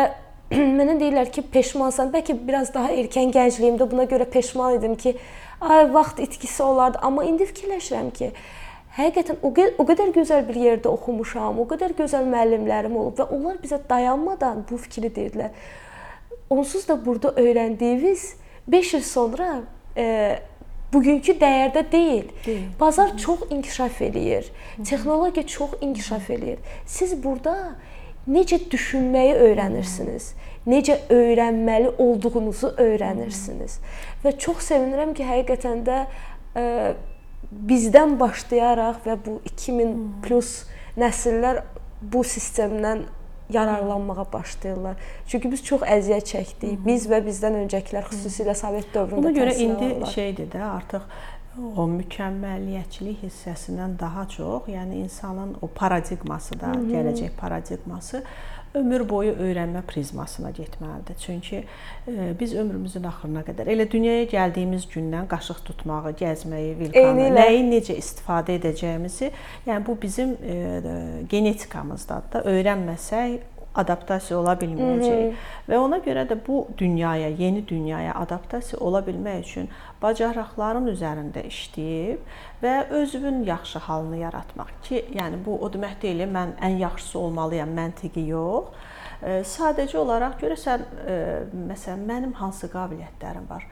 mənə 0.80 0.96
deyirlər 0.98 1.30
ki, 1.34 1.44
peşmansan. 1.54 2.10
Bəlkə 2.16 2.34
biraz 2.48 2.74
daha 2.74 2.96
erkən 2.98 3.34
gəncliyimdə 3.36 3.90
buna 3.92 4.08
görə 4.10 4.26
peşman 4.34 4.80
idim 4.80 4.96
ki, 4.98 5.14
ay 5.62 5.86
vaxt 5.94 6.24
itkisi 6.24 6.64
olardı, 6.64 7.04
amma 7.06 7.28
indi 7.30 7.46
fikirləşirəm 7.52 8.10
ki, 8.18 8.32
həqiqətən 8.98 9.42
o, 9.46 9.54
o 9.54 9.88
qədər 9.92 10.14
gözəl 10.18 10.46
bir 10.50 10.58
yerdə 10.64 10.90
oxumuşam, 10.90 11.62
o 11.62 11.70
qədər 11.70 11.94
gözəl 11.98 12.26
müəllimlərim 12.34 12.98
olub 12.98 13.22
və 13.22 13.30
onlar 13.38 13.62
bizə 13.62 13.78
dayanmadan 13.90 14.66
bu 14.70 14.82
fikri 14.82 15.14
dedilər. 15.14 15.54
Onsuz 16.50 16.88
da 16.90 16.98
burada 17.06 17.36
öyrəndiyiniz 17.38 18.32
5 18.68 18.94
il 18.94 19.04
sonra 19.04 19.62
bugünkü 20.94 21.36
dəyərdə 21.42 21.84
deyil. 21.92 22.30
deyil. 22.46 22.66
Bazar 22.80 23.14
Hı. 23.14 23.18
çox 23.18 23.40
inkişaf 23.50 24.02
eləyir. 24.02 24.46
Hı. 24.78 24.84
Texnologiya 24.84 25.48
çox 25.48 25.70
inkişaf 25.82 26.30
eləyir. 26.30 26.58
Siz 26.86 27.24
burada 27.24 27.76
necə 28.28 28.60
düşünməyi 28.72 29.36
öyrənirsiniz. 29.48 30.32
Necə 30.68 31.00
öyrənməli 31.10 31.94
olduğunuzu 31.98 32.74
öyrənirsiniz. 32.78 33.80
Və 34.24 34.38
çox 34.38 34.66
sevinirəm 34.72 35.14
ki, 35.16 35.24
həqiqətən 35.24 35.84
də 35.88 36.00
e, 36.60 36.94
bizdən 37.52 38.18
başlayaraq 38.20 39.04
və 39.06 39.18
bu 39.26 39.40
2000 39.54 39.94
plus 40.26 40.66
nəsillər 41.00 41.64
bu 42.02 42.24
sistemdən 42.28 43.06
yararlanmağa 43.50 44.26
başlayırlar. 44.34 44.96
Çünki 45.28 45.52
biz 45.52 45.64
çox 45.66 45.82
əziyyət 45.82 46.30
çəkdik. 46.34 46.78
Biz 46.86 47.08
və 47.12 47.22
bizdən 47.26 47.58
öncəkilər, 47.64 48.08
xüsusilə 48.12 48.56
Sovet 48.56 48.90
dövründə. 48.96 49.24
Ona 49.24 49.32
görə 49.36 49.56
indi 49.56 49.86
alırlar. 49.86 50.12
şeydir 50.12 50.52
də, 50.52 50.64
artıq 50.64 51.02
o 51.58 51.88
mükəmməliyyətçilik 51.90 53.24
hissəsindən 53.26 53.98
daha 54.00 54.28
çox, 54.30 54.68
yəni 54.70 55.04
insanın 55.06 55.56
o 55.62 55.68
paradigması 55.68 56.60
da, 56.60 56.68
Hı 56.68 56.80
-hı. 56.80 56.92
gələcək 56.94 57.30
paradigması 57.38 58.24
ömür 58.74 59.10
boyu 59.10 59.34
öyrənmə 59.34 59.82
prizmasına 59.88 60.52
getməlidir. 60.52 61.18
Çünki 61.20 61.64
e, 62.08 62.34
biz 62.40 62.54
ömrümüzün 62.56 63.04
axırına 63.04 63.42
qədər 63.48 63.72
elə 63.74 63.92
dünyaya 63.92 64.24
gəldiyimiz 64.32 64.88
gündən 64.94 65.28
qaşıq 65.32 65.64
tutmağı, 65.66 66.14
gəzməyi, 66.22 66.78
vilkanı, 66.80 67.30
nəyi 67.38 67.64
necə 67.72 67.98
istifadə 67.98 68.58
edəcəyimizi, 68.60 69.32
yəni 69.68 69.88
bu 69.88 69.98
bizim 70.02 70.36
e, 70.44 70.82
genetikamızdadır 71.30 72.34
da. 72.34 72.44
Öyrənməsək 72.52 73.57
adaptasiya 73.78 74.40
ola 74.40 74.56
bilməyəcək. 74.60 75.46
Və 75.70 75.80
ona 75.80 76.00
görə 76.06 76.26
də 76.30 76.38
bu 76.48 76.66
dünyaya, 76.78 77.30
yeni 77.30 77.64
dünyaya 77.68 78.14
adaptasiya 78.22 78.80
ola 78.82 79.02
bilmək 79.06 79.40
üçün 79.46 79.70
bacarıqların 80.02 80.90
üzərində 80.94 81.44
işləyib 81.48 82.28
və 82.64 82.76
özünün 83.02 83.44
yaxşı 83.48 83.80
halını 83.88 84.22
yaratmaq 84.26 84.76
ki, 84.84 85.06
yəni 85.18 85.42
bu 85.46 85.58
o 85.62 85.72
demək 85.74 85.98
deyil, 86.02 86.26
mən 86.32 86.56
ən 86.62 86.78
yaxşısı 86.84 87.20
olmalıyam 87.20 87.74
məntiqi 87.78 88.28
yox. 88.30 88.72
Sadəcə 89.18 89.98
olaraq 89.98 90.38
görəsən, 90.44 90.88
məsələn, 91.72 92.06
mənim 92.06 92.34
hansı 92.38 92.70
qabiliyyətlərim 92.70 93.50
var? 93.50 93.66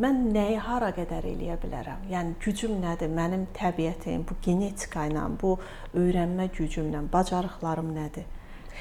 Mən 0.00 0.28
nəyi 0.30 0.56
hara 0.62 0.92
qədər 0.94 1.24
eləyə 1.26 1.56
bilərəm? 1.60 2.04
Yəni 2.12 2.36
gücüm 2.40 2.76
nədir? 2.80 3.10
Mənim 3.10 3.48
təbiətim, 3.56 4.22
bu 4.28 4.36
genetika 4.44 5.08
ilə, 5.10 5.24
bu 5.40 5.56
öyrənmə 5.98 6.46
gücümlə, 6.54 7.02
bacarıqlarım 7.12 7.90
nədir? 7.96 8.28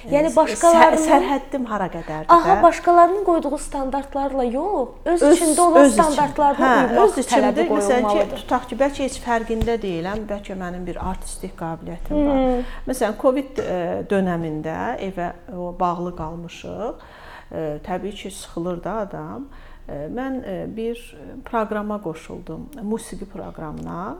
Yəni 0.07 0.29
başqalarının 0.31 1.03
sərhəddim 1.03 1.65
hara 1.67 1.87
qədərdir? 1.91 2.29
Aha, 2.31 2.55
başqalarının 2.63 3.23
qoyduğu 3.27 3.57
standartlarla 3.59 4.45
yox, 4.47 4.93
öz, 5.03 5.23
öz 5.27 5.33
içində 5.35 5.65
olan 5.65 5.87
öz 5.87 5.93
standartlarla 5.93 6.69
hə, 6.69 6.75
uymaq 6.85 7.17
öz 7.19 7.29
qoyulmalıdır. 7.33 7.71
Məsələn 7.73 8.07
ki, 8.13 8.41
tutaq 8.43 8.67
ki, 8.69 8.77
bəlkə 8.79 9.07
heç 9.07 9.17
fərqində 9.25 9.75
deyiləm, 9.81 10.23
bəlkə 10.29 10.55
mənim 10.59 10.85
bir 10.87 10.99
artistik 11.03 11.57
qabiliyyətim 11.59 12.15
hmm. 12.15 12.29
var. 12.29 12.69
Məsələn, 12.87 13.17
Covid 13.23 13.59
e, 13.63 13.79
dövründə 14.11 14.77
evə 15.09 15.31
bağlı 15.79 16.13
qalmışıq. 16.19 17.03
E, 17.51 17.65
təbii 17.87 18.15
ki, 18.21 18.31
sıxılır 18.37 18.79
da 18.85 18.95
adam. 19.03 19.49
E, 19.89 20.05
mən 20.15 20.39
bir 20.77 21.01
proqrama 21.49 21.99
qoşuldum, 22.05 22.69
musiqi 22.83 23.27
proqramına. 23.27 24.15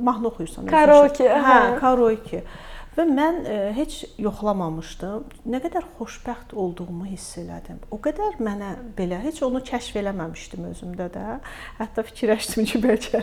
Mahnı 0.00 0.28
oxuyursan. 0.28 0.68
Karaoke. 0.68 1.24
Hə, 1.24 1.56
karaoke. 1.80 2.44
Və 2.92 3.06
mən 3.08 3.38
e, 3.48 3.54
heç 3.72 4.02
yoxlamamışdım. 4.20 5.22
Nə 5.48 5.60
qədər 5.64 5.86
xoşbəxt 5.96 6.50
olduğumu 6.60 7.06
hiss 7.08 7.38
elədim. 7.40 7.78
O 7.88 7.96
qədər 8.04 8.36
mənə 8.44 8.74
belə 8.98 9.16
heç 9.22 9.38
onu 9.46 9.62
kəşf 9.64 9.96
eləməmişdim 10.02 10.66
özümdə 10.68 11.06
də. 11.14 11.22
Hətta 11.78 12.04
fikirləşdim 12.10 12.68
ki, 12.68 12.80
bəlkə 12.82 13.22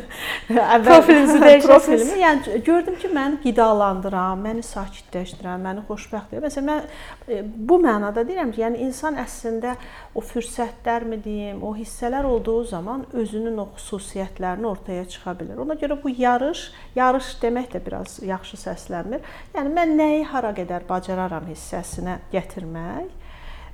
əvvəl 0.50 0.82
profilinizi 0.88 1.38
dəyişəsiniz. 1.44 2.10
Yəni 2.24 2.58
gördüm 2.66 2.96
ki, 2.98 3.12
məni 3.14 3.38
qidalandıran, 3.44 4.42
məni 4.48 4.66
sakitləşdirən, 4.66 5.62
məni 5.62 5.86
xoşbəxt 5.86 6.34
edir. 6.34 6.48
Məsələn, 6.48 6.66
mən 6.72 7.38
e, 7.38 7.40
bu 7.70 7.78
mənada 7.86 8.26
deyirəm 8.26 8.50
ki, 8.50 8.64
yəni 8.64 8.82
insan 8.88 9.20
əslində 9.22 9.76
o 10.10 10.24
fürsətlərmi 10.26 11.20
deyim, 11.22 11.62
o 11.62 11.70
hissələr 11.78 12.26
olduğu 12.32 12.58
zaman 12.74 13.06
özünün 13.14 13.62
o 13.62 13.70
xüsusiyyətlərini 13.78 14.70
ortaya 14.74 15.06
çıxa 15.06 15.38
bilər. 15.38 15.62
Ona 15.62 15.78
görə 15.78 16.02
bu 16.02 16.10
yarış, 16.10 16.66
yarış 16.98 17.36
demək 17.46 17.70
də 17.76 17.86
biraz 17.86 18.18
yaxşı 18.26 18.58
səslənir 18.66 19.03
göstərmir. 19.04 19.20
Yəni 19.54 19.74
mən 19.74 19.98
nəyi 19.98 20.24
hara 20.30 20.52
qədər 20.54 20.86
bacararam 20.88 21.46
hissəsinə 21.48 22.20
gətirmək, 22.32 23.10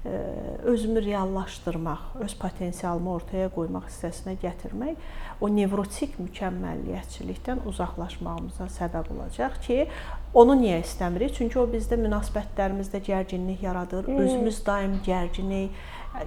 e, 0.05 0.11
özümü 0.65 1.05
reallaşdırmaq, 1.05 2.23
öz 2.25 2.35
potensialımı 2.35 3.11
ortaya 3.13 3.49
qoymaq 3.49 3.87
hissəsinə 3.89 4.37
gətirmək 4.41 4.97
o 5.41 5.49
nevrotik 5.49 6.19
mükəmməlliyyətçilikdən 6.19 7.65
uzaqlaşmağımıza 7.67 8.69
səbəb 8.77 9.13
olacaq 9.15 9.61
ki, 9.63 9.87
onu 10.35 10.57
niyə 10.61 10.83
istəmirik? 10.85 11.35
Çünki 11.37 11.59
o 11.59 11.67
bizdə 11.69 11.97
münasibətlərimizdə 12.01 13.01
gərginlik 13.07 13.63
yaradır. 13.63 14.07
Hmm. 14.07 14.21
Özümüz 14.25 14.65
daim 14.67 15.01
gərginik, 15.05 15.73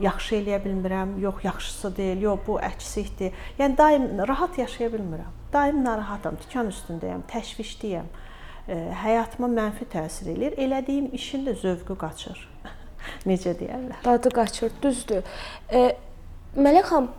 yaxşı 0.01 0.37
eləyə 0.39 0.61
bilmirəm, 0.63 1.17
yox 1.21 1.43
yaxşısı 1.43 1.95
deyil, 1.97 2.21
yox 2.29 2.45
bu 2.47 2.59
əksikdir. 2.63 3.33
Yəni 3.59 3.77
daim 3.77 4.05
rahat 4.27 4.57
yaşaya 4.57 4.89
bilmirəm. 4.93 5.33
Daim 5.53 5.83
narahatam, 5.85 6.37
tikan 6.41 6.71
üstündəyəm, 6.71 7.25
təşvişliyəm 7.29 8.07
həyatıma 8.67 9.49
mənfi 9.51 9.87
təsir 9.91 10.31
eləyir. 10.33 10.55
Elədiyim 10.65 11.09
işin 11.15 11.45
də 11.47 11.55
zövqü 11.59 11.97
qaçır. 11.99 12.39
Necə 13.29 13.55
deyirlər? 13.59 13.99
Dadı 14.05 14.31
qaçır, 14.33 14.71
düzdür. 14.83 15.23
E, 15.71 15.91
Mələk 16.55 16.85
xanım, 16.87 17.09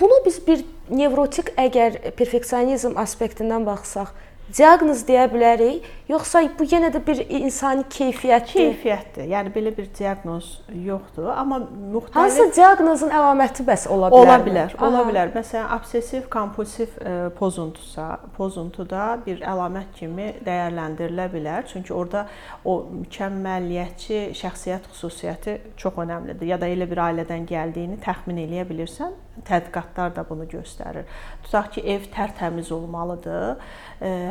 bunu 0.00 0.20
biz 0.26 0.38
bir 0.46 0.64
nevrotik 0.90 1.50
əgər 1.58 1.98
perfeksionizm 2.16 2.94
aspektindən 3.00 3.66
baxsaq, 3.66 4.14
diaqnoz 4.56 5.02
deyə 5.08 5.24
bilərik, 5.32 5.86
yoxsa 6.10 6.42
bu 6.58 6.66
yenə 6.68 6.90
də 6.92 7.00
bir 7.06 7.20
insani 7.38 7.84
keyfiyyətdir? 7.92 8.52
Keyfiyyətdir. 8.52 9.26
Yəni 9.32 9.52
belə 9.54 9.72
bir 9.76 9.88
diaqnoz 9.98 10.48
yoxdur, 10.86 11.30
amma 11.32 11.60
müxtəlif 11.64 12.16
Hansı 12.16 12.46
diaqnozun 12.56 13.14
əlaməti 13.14 13.66
bəs 13.66 13.86
ola 13.92 14.10
bilər? 14.12 14.26
Ola 14.26 14.38
bilər, 14.46 14.76
ola 14.80 15.00
Aha. 15.00 15.08
bilər. 15.10 15.32
Məsələn, 15.36 15.68
obsessiv 15.76 16.28
kompulsiv 16.32 16.96
e, 17.00 17.14
pozuntusa, 17.38 18.08
pozuntuda 18.36 19.08
bir 19.26 19.42
əlamət 19.54 19.92
kimi 19.98 20.30
dəyərləndirilə 20.46 21.28
bilər. 21.32 21.66
Çünki 21.72 21.94
orada 21.96 22.26
o 22.64 22.78
mükəmməliyyətçi 23.02 24.24
şəxsiyyət 24.38 24.88
xüsusiyyəti 24.92 25.58
çox 25.80 26.00
əhəmilidir. 26.02 26.48
Ya 26.52 26.60
da 26.60 26.70
elə 26.70 26.88
bir 26.90 27.02
ailədən 27.08 27.46
gəldiyini 27.48 28.00
təxmin 28.04 28.40
eləyə 28.46 28.66
bilirsən. 28.68 29.14
Tədqiqatlar 29.48 30.12
da 30.12 30.26
bunu 30.28 30.44
göstərir. 30.44 31.06
Tutaq 31.46 31.70
ki, 31.74 31.82
ev 31.88 32.04
tərtəmiz 32.12 32.68
olmalıdır. 32.74 33.62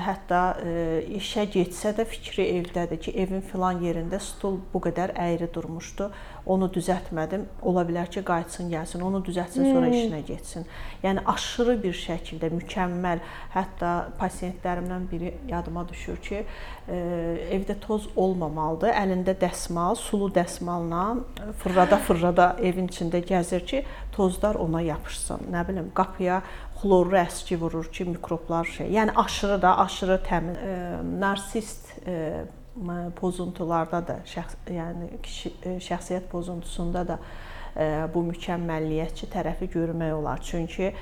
Hətta 0.06 0.42
işə 1.18 1.48
getsə 1.50 1.96
də 1.98 2.06
fikri 2.06 2.46
evdədir 2.60 3.00
ki, 3.02 3.16
evin 3.24 3.42
filan 3.42 3.82
yerində 3.82 4.20
stul 4.22 4.60
bu 4.74 4.82
qədər 4.86 5.16
əyri 5.18 5.48
durmuşdu. 5.54 6.12
Onu 6.46 6.70
düzəltmədim. 6.74 7.48
Ola 7.66 7.82
bilər 7.88 8.12
ki, 8.14 8.22
qayıtsın, 8.26 8.70
gəlsin, 8.74 9.02
onu 9.06 9.24
düzəltsin, 9.26 9.66
sonra 9.72 9.88
hmm. 9.88 9.98
işinə 9.98 10.22
getsin. 10.28 10.70
Yəni 11.04 11.26
aşırı 11.34 11.76
bir 11.84 11.98
şəkildə 11.98 12.52
mükəmməl, 12.60 13.22
hətta 13.56 13.92
pasiyentlərimdən 14.22 15.10
biri 15.12 15.34
yadıma 15.50 15.88
düşür 15.90 16.22
ki, 16.22 16.44
evdə 17.58 17.78
toz 17.82 18.10
olmamalıdır. 18.16 18.94
Əlində 19.02 19.38
dəsmal, 19.38 19.98
sulu 19.98 20.30
dəsmalla 20.34 21.04
fırrada-fırrada 21.62 22.56
evin 22.62 22.90
içində 22.92 23.22
gəzir 23.26 23.66
ki, 23.66 23.86
tozlar 24.12 24.56
ona 24.56 24.82
yapışsın. 24.82 25.48
Nə 25.54 25.64
bilim, 25.68 25.92
qapıya 25.96 26.42
xlorlu 26.82 27.18
əski 27.22 27.58
vurur 27.62 27.92
ki, 27.94 28.06
mikroblar 28.12 28.66
şey. 28.66 28.92
Yəni 28.96 29.16
aşırı 29.16 29.62
da, 29.62 29.78
aşırı 29.86 30.20
təmin 30.28 30.56
e, 30.56 30.74
narsist 31.20 31.94
e, 32.08 32.18
pozuntularda 33.20 34.02
da, 34.08 34.20
şəxs, 34.26 34.58
yəni 34.72 35.10
kişi, 35.24 35.54
e, 35.64 35.78
şəxsiyyət 35.84 36.30
pozuntusunda 36.32 37.06
da 37.08 37.20
e, 37.76 37.88
bu 38.14 38.24
mükəmməlliyətçi 38.32 39.30
tərəfi 39.34 39.70
görmək 39.74 40.14
olar. 40.16 40.42
Çünki 40.44 40.94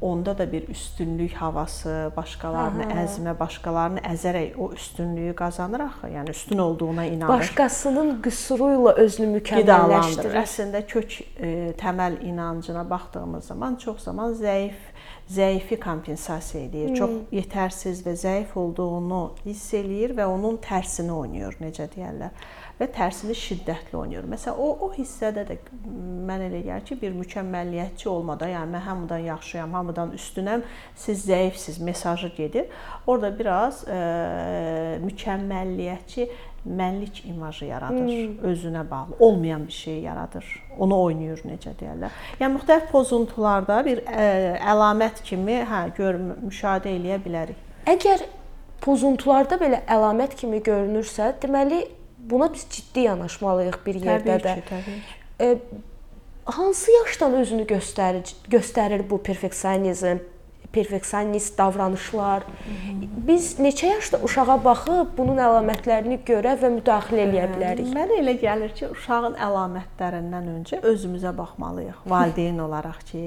onda 0.00 0.38
da 0.38 0.52
bir 0.52 0.68
üstünlük 0.68 1.32
havası, 1.32 2.12
başqalarını 2.16 2.86
Aha. 2.86 3.04
əzmə, 3.04 3.34
başqalarını 3.38 4.02
əzərək 4.06 4.56
o 4.56 4.70
üstünlüyü 4.72 5.34
qazanır 5.34 5.80
axı. 5.80 6.12
Yəni 6.14 6.30
üstün 6.30 6.58
olduğuna 6.58 7.04
inanır. 7.04 7.28
Başqasının 7.28 8.12
qüsuru 8.22 8.70
ilə 8.76 8.94
özünü 9.04 9.32
mükəmməlləşdirir. 9.38 10.38
Əslində 10.42 10.84
kök 10.86 11.18
e, 11.20 11.50
təməl 11.80 12.20
inancına 12.22 12.90
baxdığımız 12.90 13.50
zaman 13.50 13.76
çox 13.76 14.06
zaman 14.06 14.34
zəif 14.38 14.78
zəifi 15.28 15.80
kompensasiya 15.80 16.64
edir. 16.64 16.88
Hmm. 16.88 16.94
Çox 16.94 17.10
yetərsiz 17.32 18.00
və 18.06 18.14
zəif 18.16 18.54
olduğunu 18.56 19.22
hiss 19.44 19.74
eləyir 19.76 20.14
və 20.16 20.28
onun 20.30 20.56
tərsini 20.64 21.12
oynayır, 21.12 21.58
necə 21.60 21.88
deyirlər. 21.92 22.32
Və 22.78 22.86
tərsini 22.94 23.34
şiddətli 23.34 23.96
oynayır. 23.98 24.26
Məsələn, 24.30 24.58
o 24.62 24.86
o 24.86 24.88
hissədə 24.94 25.42
də 25.48 25.56
mən 26.28 26.44
elə 26.46 26.60
gəlir 26.62 26.84
ki, 26.86 26.98
bir 27.00 27.16
mükəmməliyyətçi 27.18 28.06
olmada, 28.10 28.46
yəni 28.52 28.76
mən 28.76 28.84
hamıdan 28.86 29.24
yaxşıyam, 29.26 29.74
hamıdan 29.74 30.12
üstünəm, 30.14 30.62
siz 30.94 31.24
zəifsiz 31.26 31.80
mesajı 31.82 32.30
gedir. 32.36 32.70
Orda 33.06 33.32
biraz 33.38 33.82
e, 33.88 33.98
mükəmməliyyətçi 35.02 36.28
mənlik 36.68 37.24
imajı 37.26 37.64
yaradır, 37.64 37.98
hmm. 37.98 38.38
özünə 38.52 38.90
bağlı 38.90 39.18
olmayan 39.18 39.66
bir 39.66 39.72
şey 39.72 40.00
yaradır. 40.00 40.46
Onu 40.78 41.02
oynayır 41.02 41.42
necə 41.48 41.74
deyirlər. 41.80 42.14
Yəni 42.40 42.58
müxtəlif 42.58 42.90
pozuntularda 42.92 43.82
bir 43.86 44.02
ə, 44.06 44.58
əlamət 44.74 45.22
kimi 45.26 45.62
hə 45.66 45.84
gör 45.96 46.18
müşahidə 46.46 46.94
eləyə 46.94 47.20
bilərik. 47.24 47.62
Əgər 47.88 48.26
pozuntularda 48.84 49.58
belə 49.60 49.82
əlamət 49.90 50.36
kimi 50.38 50.60
görünürsə, 50.62 51.32
deməli 51.42 51.84
buna 52.30 52.52
biz 52.54 52.66
ciddi 52.70 53.06
yanaşmalıyıq 53.08 53.78
bir 53.86 54.00
yerdə 54.02 54.38
təbii 54.38 54.46
də. 54.46 54.54
Ki, 54.54 54.66
təbii 54.70 54.98
ki. 55.04 55.14
E, 55.40 55.58
hansı 56.58 56.92
yaşdan 56.92 57.38
özünü 57.42 57.68
göstərir 57.68 58.34
göstərir 58.50 59.10
bu 59.10 59.22
perfeksionizm? 59.22 60.26
perfeksionist 60.72 61.58
davranışlar. 61.58 62.44
Biz 63.28 63.56
neçə 63.58 63.92
yaşda 63.94 64.20
uşağa 64.24 64.58
baxıb 64.64 65.14
bunun 65.16 65.40
əlamətlərini 65.40 66.20
görə 66.28 66.54
və 66.60 66.70
müdaxilə 66.76 67.24
eləyə 67.24 67.46
bilərik? 67.54 67.88
Mənə 67.96 68.18
elə 68.20 68.34
gəlir 68.42 68.74
ki, 68.76 68.90
uşağın 68.92 69.38
əlamətlərindən 69.48 70.52
öncə 70.58 70.82
özümüzə 70.92 71.32
baxmalıyıq 71.38 72.04
valideyn 72.12 72.60
olaraq 72.64 73.00
ki, 73.10 73.24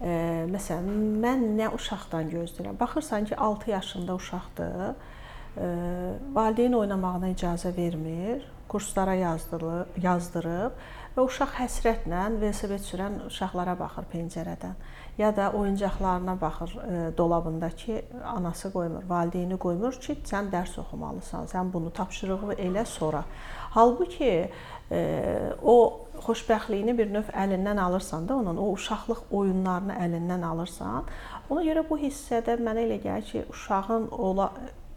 e, 0.00 0.12
məsələn, 0.52 0.90
mən 1.24 1.46
nə 1.58 1.72
uşaqdan 1.76 2.30
gözləyirəm? 2.34 2.78
Baxırsan 2.80 3.30
ki, 3.30 3.36
6 3.36 3.70
yaşında 3.70 4.14
uşaqdır. 4.20 4.94
Valideyn 6.36 6.72
oynamağına 6.76 7.30
icazə 7.32 7.76
vermir, 7.76 8.44
kurslara 8.68 9.14
yazdırılır, 9.14 9.86
yazdırıb 10.02 10.78
və 11.16 11.24
uşaq 11.24 11.54
həsrətlə 11.56 12.26
velosiped 12.40 12.82
sürən 12.84 13.20
uşaqlara 13.28 13.76
baxır 13.78 14.08
pəncərədən 14.12 14.74
ya 15.18 15.30
da 15.36 15.50
oyuncaqlarına 15.56 16.40
baxır 16.40 16.76
e, 16.76 17.16
dolabında 17.18 17.70
ki, 17.70 18.04
anası 18.24 18.72
qoymur, 18.72 19.08
valideyni 19.08 19.56
qoymur 19.56 19.96
ki, 20.00 20.18
sən 20.28 20.50
dərs 20.52 20.76
oxumalısan, 20.80 21.48
sən 21.48 21.72
bunu 21.72 21.90
tapşırığı 21.90 22.58
elə 22.58 22.84
sonra. 22.84 23.24
Halbuki 23.70 24.50
e, 24.92 25.00
o 25.62 26.06
xoşbəxtliyini 26.26 26.98
bir 26.98 27.12
növ 27.12 27.32
əlindən 27.32 27.80
alırsan 27.80 28.28
da 28.28 28.36
onun, 28.36 28.56
o 28.56 28.72
uşaqlıq 28.76 29.30
oyunlarını 29.30 29.96
əlindən 30.04 30.44
alırsan. 30.44 31.08
Ona 31.48 31.64
görə 31.64 31.86
bu 31.88 31.98
hissədə 32.02 32.58
mənə 32.60 32.84
elə 32.90 33.00
gəlir 33.04 33.30
ki, 33.30 33.46
uşağın 33.50 34.10
ola 34.10 34.52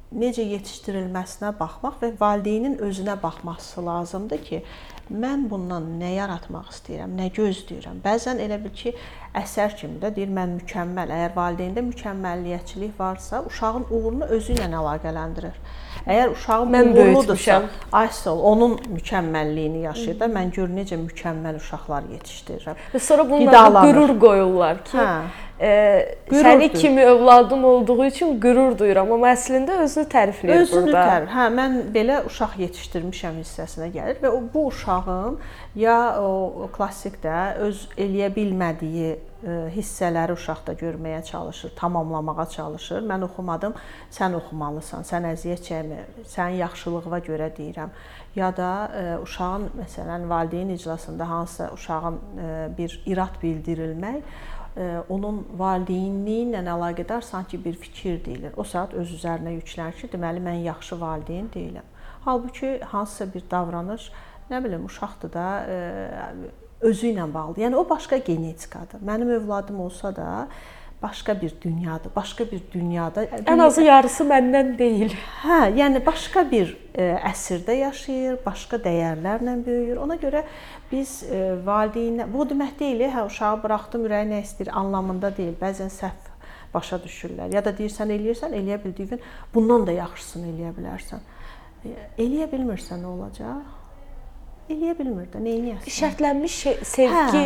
necə 0.10 0.42
yetişdirilməsinə 0.56 1.52
baxmaq 1.60 2.00
və 2.02 2.14
valideynin 2.20 2.80
özünə 2.86 3.14
baxması 3.22 3.84
lazımdır 3.86 4.40
ki, 4.46 4.62
mən 5.10 5.48
bundan 5.50 5.86
nə 6.02 6.16
yaratmaq 6.16 6.70
istəyirəm, 6.74 7.14
nə 7.18 7.30
gözləyirəm. 7.34 8.02
Bəzən 8.04 8.42
elə 8.42 8.60
bil 8.62 8.74
ki, 8.74 8.94
əsər 9.38 9.76
kimi 9.78 9.98
də 10.02 10.12
deyir 10.16 10.30
mən 10.34 10.56
mükəmməl. 10.60 11.14
Əgər 11.14 11.36
valideyndə 11.38 11.84
mükəmməlliyyətçilik 11.90 12.94
varsa, 13.00 13.44
uşağın 13.50 13.88
uğurunu 13.90 14.30
özü 14.38 14.56
ilə 14.58 14.70
əlaqələndirir. 14.70 15.58
Əgər 16.06 16.34
uşağın 16.34 16.74
mən 16.74 16.92
uğurludursa, 16.94 17.60
Aysel 17.92 18.42
onun 18.52 18.78
mükəmməlliyini 18.96 19.84
yaşayır 19.88 20.20
da, 20.22 20.32
mən 20.40 20.54
gör 20.56 20.70
necə 20.74 20.98
mükəmməl 21.02 21.58
uşaqlar 21.62 22.10
yetişdirirəm. 22.16 22.82
Və 22.94 23.04
sonra 23.10 23.30
bunlara 23.30 23.86
qürur 23.86 24.16
qoyurlar 24.22 24.84
ki, 24.90 24.98
hə 24.98 25.49
e, 25.60 26.16
səni 26.32 26.74
kimi 26.74 27.06
övladım 27.06 27.64
olduğu 27.66 28.06
üçün 28.06 28.40
qürur 28.42 28.78
duyuram, 28.80 29.12
amma 29.12 29.34
əslində 29.34 29.80
özünü 29.84 30.08
tərifləyir 30.14 30.62
özünü 30.64 30.82
burada. 30.86 30.90
Özünü 30.90 31.12
tərif. 31.12 31.32
Hə, 31.36 31.48
mən 31.60 31.80
belə 31.96 32.20
uşaq 32.30 32.60
yetişdirmişəm 32.64 33.40
hissəsinə 33.44 33.90
gəlir 33.96 34.22
və 34.24 34.32
o 34.32 34.44
bu 34.54 34.68
uşağın 34.72 35.40
ya 35.80 35.98
o 36.22 36.70
klassikdə 36.76 37.40
öz 37.66 37.82
eləyə 37.98 38.30
bilmədiyi 38.36 39.10
e, 39.12 39.58
hissələri 39.76 40.36
uşaqda 40.38 40.74
görməyə 40.80 41.24
çalışır, 41.28 41.74
tamamlamağa 41.76 42.46
çalışır. 42.56 43.04
Mən 43.10 43.26
oxumadım, 43.28 43.76
sən 44.16 44.38
oxumalısan, 44.40 45.04
sən 45.08 45.28
əziyyət 45.34 45.66
çəkmə, 45.68 46.00
sənin 46.28 46.62
yaxşılığına 46.64 47.20
görə 47.28 47.52
deyirəm. 47.58 47.92
Ya 48.36 48.52
da 48.56 48.70
ə, 48.88 49.02
e, 49.02 49.18
uşağın 49.26 49.68
məsələn 49.82 50.30
valideyn 50.30 50.70
iclasında 50.76 51.30
hansısa 51.30 51.72
uşağın 51.74 52.16
ə, 52.16 52.48
e, 52.48 52.78
bir 52.78 53.02
irad 53.06 53.42
bildirilmək 53.44 54.24
onun 55.10 55.42
valideynliyi 55.58 56.46
ilə 56.50 56.64
əlaqədar 56.76 57.22
sanki 57.26 57.60
bir 57.64 57.74
fikir 57.74 58.20
deyilir. 58.26 58.54
O 58.58 58.64
saat 58.64 58.94
öz 58.94 59.12
üzərinə 59.18 59.56
yüklənir 59.58 59.98
ki, 60.00 60.12
deməli 60.14 60.44
mən 60.44 60.64
yaxşı 60.68 61.00
valideyn 61.02 61.50
deyiləm. 61.54 61.88
Halbuki 62.26 62.80
hansısa 62.92 63.28
bir 63.34 63.44
davranış, 63.52 64.12
nə 64.52 64.64
bilim, 64.64 64.86
uşaqdır 64.86 65.34
da 65.34 65.48
özü 66.82 67.14
ilə 67.14 67.28
bağlı. 67.34 67.60
Yəni 67.66 67.76
o 67.76 67.90
başqa 67.90 68.18
genetikadır. 68.18 69.02
Mənim 69.06 69.32
övladım 69.40 69.80
olsa 69.80 70.16
da 70.16 70.48
başqa 71.02 71.42
bir 71.42 71.54
dünyadır. 71.62 72.12
Başqa 72.16 72.44
bir 72.52 72.62
dünyada 72.74 73.24
ən 73.26 73.62
azı 73.64 73.84
yarısı 73.84 74.24
məndən 74.28 74.78
deyil. 74.78 75.14
Hə, 75.44 75.60
yəni 75.78 76.02
başqa 76.06 76.44
bir 76.52 76.74
ə, 76.74 77.02
e, 77.02 77.08
əsrdə 77.32 77.78
yaşayır, 77.80 78.40
başqa 78.46 78.82
dəyərlərlə 78.84 79.56
böyüyür. 79.66 80.02
Ona 80.04 80.20
görə 80.20 80.44
biz 80.92 81.22
ə, 81.24 81.32
e, 81.32 81.42
valideynə 81.66 82.28
bu 82.34 82.48
demək 82.50 82.76
deyil, 82.80 83.06
hə 83.14 83.26
uşağı 83.30 83.62
buraxdım, 83.64 84.06
ürəyi 84.10 84.30
nə 84.34 84.44
istəyir 84.44 84.74
anlamında 84.76 85.32
deyil. 85.38 85.56
Bəzən 85.62 85.92
səhv 85.94 86.30
başa 86.74 87.00
düşürlər. 87.02 87.54
Ya 87.56 87.64
da 87.66 87.74
deyirsən 87.76 88.12
eləyirsən, 88.14 88.54
eləyə 88.60 88.84
bildiyin 88.84 89.24
bundan 89.54 89.88
da 89.88 89.96
yaxşısını 90.04 90.52
eləyə 90.54 90.76
bilərsən. 90.78 91.28
E, 91.86 91.96
eləyə 92.20 92.52
bilmirsən 92.52 93.06
nə 93.06 93.14
olacaq? 93.16 93.79
Eləyə 94.70 94.96
bilmir 95.00 95.28
də, 95.34 95.42
nə 95.44 95.56
edəsən? 95.60 95.96
Şərtlənmiş 96.00 96.58
şey, 96.64 96.80
sevgi 96.94 97.44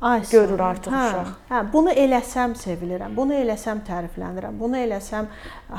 Ay, 0.00 0.22
görür 0.30 0.60
artıq 0.64 0.94
hə, 0.94 1.00
uşaq. 1.06 1.30
Hə, 1.50 1.58
bunu 1.72 1.92
eləsəm 1.92 2.54
sevilirəm, 2.56 3.12
bunu 3.16 3.34
eləsəm 3.36 3.82
təriflənirəm, 3.84 4.54
bunu 4.56 4.78
eləsəm 4.80 5.26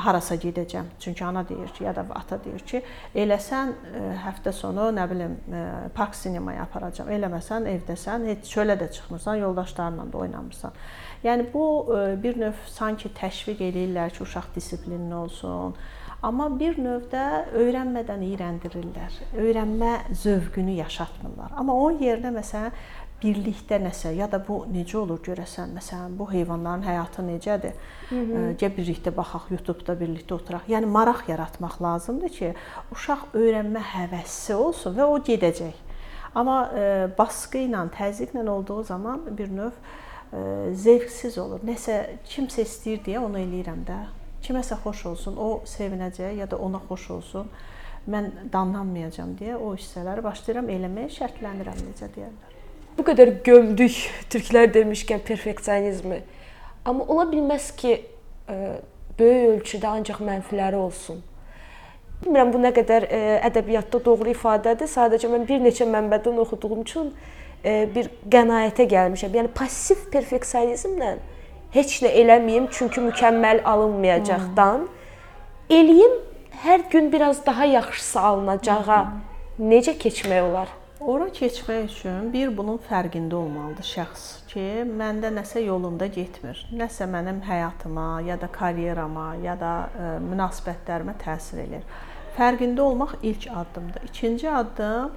harasa 0.04 0.36
gedəcəm. 0.38 0.92
Çünki 1.02 1.24
ana 1.26 1.42
deyir 1.48 1.72
ki, 1.74 1.82
ya 1.88 1.94
da 1.96 2.04
ata 2.14 2.38
deyir 2.44 2.62
ki, 2.62 2.84
eləsən 3.18 3.72
ə, 3.72 4.02
həftə 4.22 4.52
sonu 4.54 4.92
nə 4.94 5.08
bilim 5.10 5.34
ə, 5.50 5.64
park 5.96 6.14
sinemaya 6.14 6.68
aparacam. 6.68 7.10
Eləməsən 7.10 7.66
evdəsən, 7.72 8.28
heç 8.30 8.46
çölə 8.52 8.78
də 8.78 8.92
çıxmırsan, 8.94 9.42
yoldaşlarınla 9.42 10.06
da 10.12 10.22
oynamırsan. 10.22 10.78
Yəni 11.26 11.48
bu 11.50 11.64
ə, 11.90 12.04
bir 12.22 12.38
növ 12.38 12.62
sanki 12.70 13.10
təşviq 13.18 13.64
eləyirlər 13.72 14.14
ki, 14.14 14.22
uşaq 14.22 14.54
dissiplinli 14.54 15.18
olsun. 15.24 15.74
Amma 16.22 16.46
bir 16.54 16.76
növdə 16.78 17.22
öyrənmədən 17.58 18.20
iyrəndirirlər. 18.22 19.14
Öyrənmə 19.42 19.92
zövqünü 20.14 20.76
yaşatmırlar. 20.78 21.50
Amma 21.58 21.74
onun 21.74 21.98
yerinə 21.98 22.30
məsələn 22.36 22.76
birlikdə 23.22 23.80
nəsə 23.82 24.12
ya 24.14 24.28
da 24.30 24.38
bu 24.42 24.60
necə 24.70 25.00
olur 25.00 25.18
görəsən 25.22 25.74
məsələn 25.76 26.14
bu 26.18 26.28
heyvanların 26.30 26.86
həyatı 26.86 27.24
necədir? 27.26 27.74
Gəl 28.58 28.72
birlikdə 28.78 29.14
baxaq 29.16 29.50
YouTube-da 29.54 29.98
birlikdə 29.98 30.38
oturaq. 30.38 30.70
Yəni 30.70 30.90
maraq 30.90 31.26
yaratmaq 31.30 31.80
lazımdır 31.82 32.34
ki, 32.38 32.54
uşaq 32.94 33.34
öyrənmə 33.34 33.82
həvəsi 33.92 34.54
olsun 34.54 34.94
və 34.98 35.10
o 35.10 35.18
gedəcək. 35.26 35.74
Amma 36.38 36.62
ə, 36.70 36.88
baskı 37.18 37.66
ilə, 37.66 37.82
təzyiqlə 37.98 38.46
olduğu 38.48 38.82
zaman 38.94 39.26
bir 39.36 39.50
növ 39.52 39.74
ə, 39.74 40.72
zevqsiz 40.72 41.38
olur. 41.38 41.66
Nəsə 41.66 42.02
kimsə 42.30 42.62
istəyir 42.62 43.02
deyə 43.06 43.26
onu 43.26 43.42
eləyirəm 43.42 43.86
də. 43.90 44.02
Kiməsə 44.42 44.76
xoş 44.82 45.04
olsun, 45.12 45.36
o 45.38 45.62
sevinəcək 45.68 46.40
ya 46.40 46.48
da 46.50 46.58
ona 46.58 46.80
xoş 46.88 47.10
olsun. 47.16 47.50
Mən 48.10 48.30
danlanmayacağam 48.50 49.36
deyə 49.38 49.54
o 49.54 49.76
hissələri 49.76 50.24
başlayıram 50.24 50.70
eləməyə, 50.74 51.10
şərtlənirəm 51.14 51.82
necə 51.86 52.08
deyirlər. 52.16 52.56
Bu 52.96 53.04
qədər 53.06 53.36
gömdük 53.46 54.00
türklər 54.32 54.72
demişkən 54.74 55.22
perfeksionizmi. 55.24 56.18
Amma 56.84 57.06
ola 57.06 57.28
bilməz 57.30 57.70
ki, 57.78 57.94
ə, 58.50 58.56
böyük 59.18 59.52
ölçüdə 59.52 59.92
ancaq 59.92 60.18
mənfiləri 60.26 60.80
olsun. 60.80 61.22
Bilmirəm 62.24 62.50
bu 62.50 62.58
nə 62.64 62.72
qədər 62.74 63.06
ə, 63.06 63.20
ədəbiyyatda 63.48 64.02
doğru 64.04 64.34
ifadədir. 64.34 64.90
Sadəcə 64.90 65.30
mən 65.30 65.46
bir 65.46 65.62
neçə 65.62 65.86
mənbədən 65.86 66.42
oxuduğum 66.42 66.82
üçün 66.82 67.12
ə, 67.62 67.84
bir 67.94 68.10
qənaətə 68.34 68.90
gəlmişəm. 68.90 69.38
Yəni 69.38 69.54
passiv 69.54 70.08
perfeksionizmlə 70.10 71.14
heç 71.72 72.00
nə 72.04 72.12
eləməyim 72.22 72.68
çünki 72.70 73.00
mükəmməl 73.00 73.62
alınmayacaqdan 73.68 74.86
eləyim 75.70 76.20
hər 76.64 76.88
gün 76.92 77.12
biraz 77.12 77.46
daha 77.46 77.64
yaxşısı 77.64 78.20
alınacağa 78.20 79.02
necə 79.58 79.96
keçmək 79.98 80.42
olar? 80.50 80.68
Ora 81.00 81.26
keçmək 81.34 81.88
üçün 81.88 82.28
bir 82.32 82.52
bunun 82.56 82.76
fərqində 82.78 83.34
olmalıdır 83.34 83.86
şəxs 83.88 84.26
ki, 84.52 84.66
məndə 84.86 85.32
nəsə 85.34 85.64
yolunda 85.64 86.06
getmir. 86.06 86.60
Nəsə 86.78 87.08
mənim 87.10 87.40
həyatıma, 87.42 88.20
ya 88.22 88.36
da 88.40 88.46
karyerama, 88.52 89.32
ya 89.42 89.56
da 89.58 89.72
ə, 89.82 90.10
münasibətlərimə 90.22 91.16
təsir 91.24 91.64
eləyir. 91.64 91.88
Fərqində 92.36 92.84
olmaq 92.84 93.16
ilk 93.22 93.48
addımdır. 93.50 94.06
İkinci 94.12 94.50
addım 94.50 95.10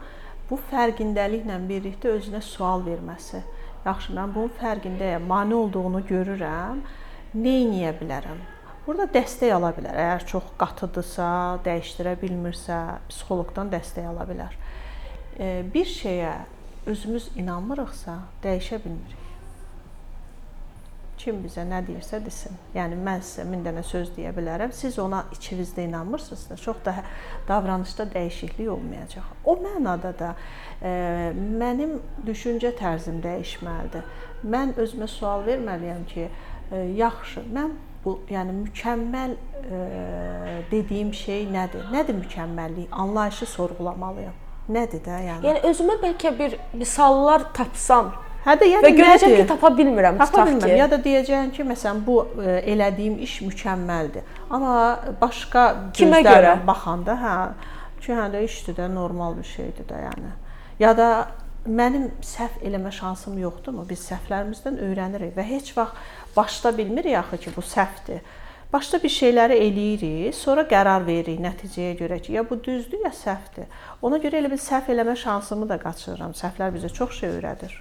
bu 0.49 0.57
fərqindəliklə 0.71 1.59
birlikdə 1.69 2.15
özünə 2.17 2.41
sual 2.41 2.81
verməsi. 2.87 3.43
Yaxşı, 3.85 4.13
mən 4.17 4.35
bunun 4.35 4.53
fərqindəyəm, 4.59 5.25
mane 5.29 5.55
olduğunu 5.55 6.01
görürəm. 6.09 6.83
Nə 7.37 7.55
edə 7.63 7.95
bilərəm? 7.99 8.39
Burada 8.85 9.07
dəstək 9.13 9.53
ala 9.53 9.71
bilər. 9.75 9.97
Əgər 10.05 10.25
çox 10.29 10.53
qatıdırsa, 10.61 11.27
dəyişdirə 11.65 12.15
bilmirsə, 12.21 12.79
psixoloqdan 13.09 13.69
dəstək 13.73 14.09
ala 14.13 14.25
bilər 14.29 14.55
bir 15.73 15.85
şeyə 15.85 16.33
özümüz 16.85 17.29
inanmırıqsa, 17.35 18.19
dəyişə 18.43 18.79
bilmirik. 18.85 19.24
Kim 21.25 21.39
bizə 21.41 21.63
nə 21.65 21.79
deyirsə 21.81 22.19
desin. 22.21 22.53
Yəni 22.75 22.99
mən 23.01 23.23
sizə 23.25 23.47
min 23.49 23.63
dənə 23.65 23.81
söz 23.81 24.11
deyə 24.13 24.29
bilərəm. 24.35 24.69
Siz 24.77 24.99
ona 25.01 25.23
içinizdə 25.33 25.87
inanmırsınızsa, 25.87 26.57
çox 26.61 26.83
da 26.85 26.93
davranışda 27.47 28.05
dəyişiklik 28.13 28.69
olmayacaq. 28.69 29.31
O 29.45 29.55
mənada 29.57 30.11
da 30.19 30.35
e, 30.85 30.91
mənim 31.33 31.95
düşüncə 32.27 32.75
tərzim 32.77 33.23
dəyişməlidir. 33.23 34.05
Mən 34.45 34.75
özümə 34.77 35.07
sual 35.09 35.41
verməliyəm 35.47 36.03
ki, 36.11 36.27
e, 36.29 36.83
yaxşı, 36.99 37.41
mən 37.57 37.73
bu 38.03 38.19
yəni 38.29 38.53
mükəmməl 38.59 39.33
e, 39.33 39.79
dediyim 40.71 41.09
şey 41.13 41.47
nədir? 41.55 41.87
Nədir 41.95 42.19
mükəmməllik? 42.19 42.93
Anlayışı 42.93 43.49
sorğulamalıyam. 43.55 44.37
Nədir 44.69 45.01
də 45.09 45.17
yəni? 45.25 45.49
Yəni 45.49 45.65
özümə 45.71 45.97
bəlkə 46.05 46.35
bir 46.37 46.59
misallar 46.77 47.49
tapsam. 47.57 48.13
Hə 48.45 48.53
də 48.61 48.67
yəni 48.69 48.85
və 48.85 48.91
görəcəm 48.93 49.31
ki, 49.39 49.45
tapa 49.49 49.71
bilmirəm, 49.73 50.19
tapa 50.19 50.31
tutaq 50.31 50.49
bilmirəm. 50.51 50.69
ki. 50.69 50.77
Ya 50.77 50.85
da 50.91 50.99
deyəcəyəm 51.01 51.47
ki, 51.55 51.63
məsələn 51.65 52.01
bu 52.05 52.17
ə, 52.21 52.59
elədiyim 52.73 53.15
iş 53.25 53.39
mükəmməldir. 53.47 54.27
Amma 54.53 54.75
başqa 55.21 55.63
Kimə 55.97 56.19
görə? 56.25 56.51
baxanda, 56.67 57.15
hə, 57.23 57.33
ki, 58.03 58.11
hə 58.13 58.27
də 58.35 58.43
işdir 58.45 58.77
də, 58.77 58.89
normal 58.93 59.33
bir 59.39 59.49
şeydir 59.49 59.89
də 59.89 60.03
yəni. 60.03 60.33
Ya 60.77 60.93
da 60.97 61.09
mənim 61.65 62.11
səhv 62.21 62.61
eləmə 62.69 62.91
şansım 62.93 63.39
yoxdurmu? 63.41 63.87
Biz 63.89 64.05
səhvlərimizdən 64.11 64.77
öyrənirik 64.91 65.33
və 65.33 65.45
heç 65.49 65.73
vaxt 65.77 66.37
başda 66.37 66.75
bilmirik 66.77 67.17
axı 67.23 67.41
ki, 67.47 67.55
bu 67.57 67.65
səhvdir. 67.65 68.21
Başda 68.73 69.01
bir 69.01 69.09
şeyləri 69.09 69.57
eləyirik, 69.61 70.35
sonra 70.35 70.67
qərar 70.69 71.01
veririk 71.07 71.41
nəticəyə 71.41 71.97
görə 71.97 72.21
ki, 72.21 72.33
ya 72.37 72.45
bu 72.45 72.59
düzdür, 72.61 73.01
ya 73.05 73.13
səhvdir. 73.13 73.65
Ona 74.05 74.21
görə 74.21 74.41
elə 74.43 74.53
bir 74.53 74.61
səhv 74.61 74.93
eləmə 74.93 75.15
şansımı 75.17 75.69
da 75.69 75.81
qaçırıram. 75.81 76.37
Səhvlər 76.37 76.73
bizə 76.77 76.93
çox 76.93 77.21
şey 77.23 77.37
öyrədir. 77.39 77.73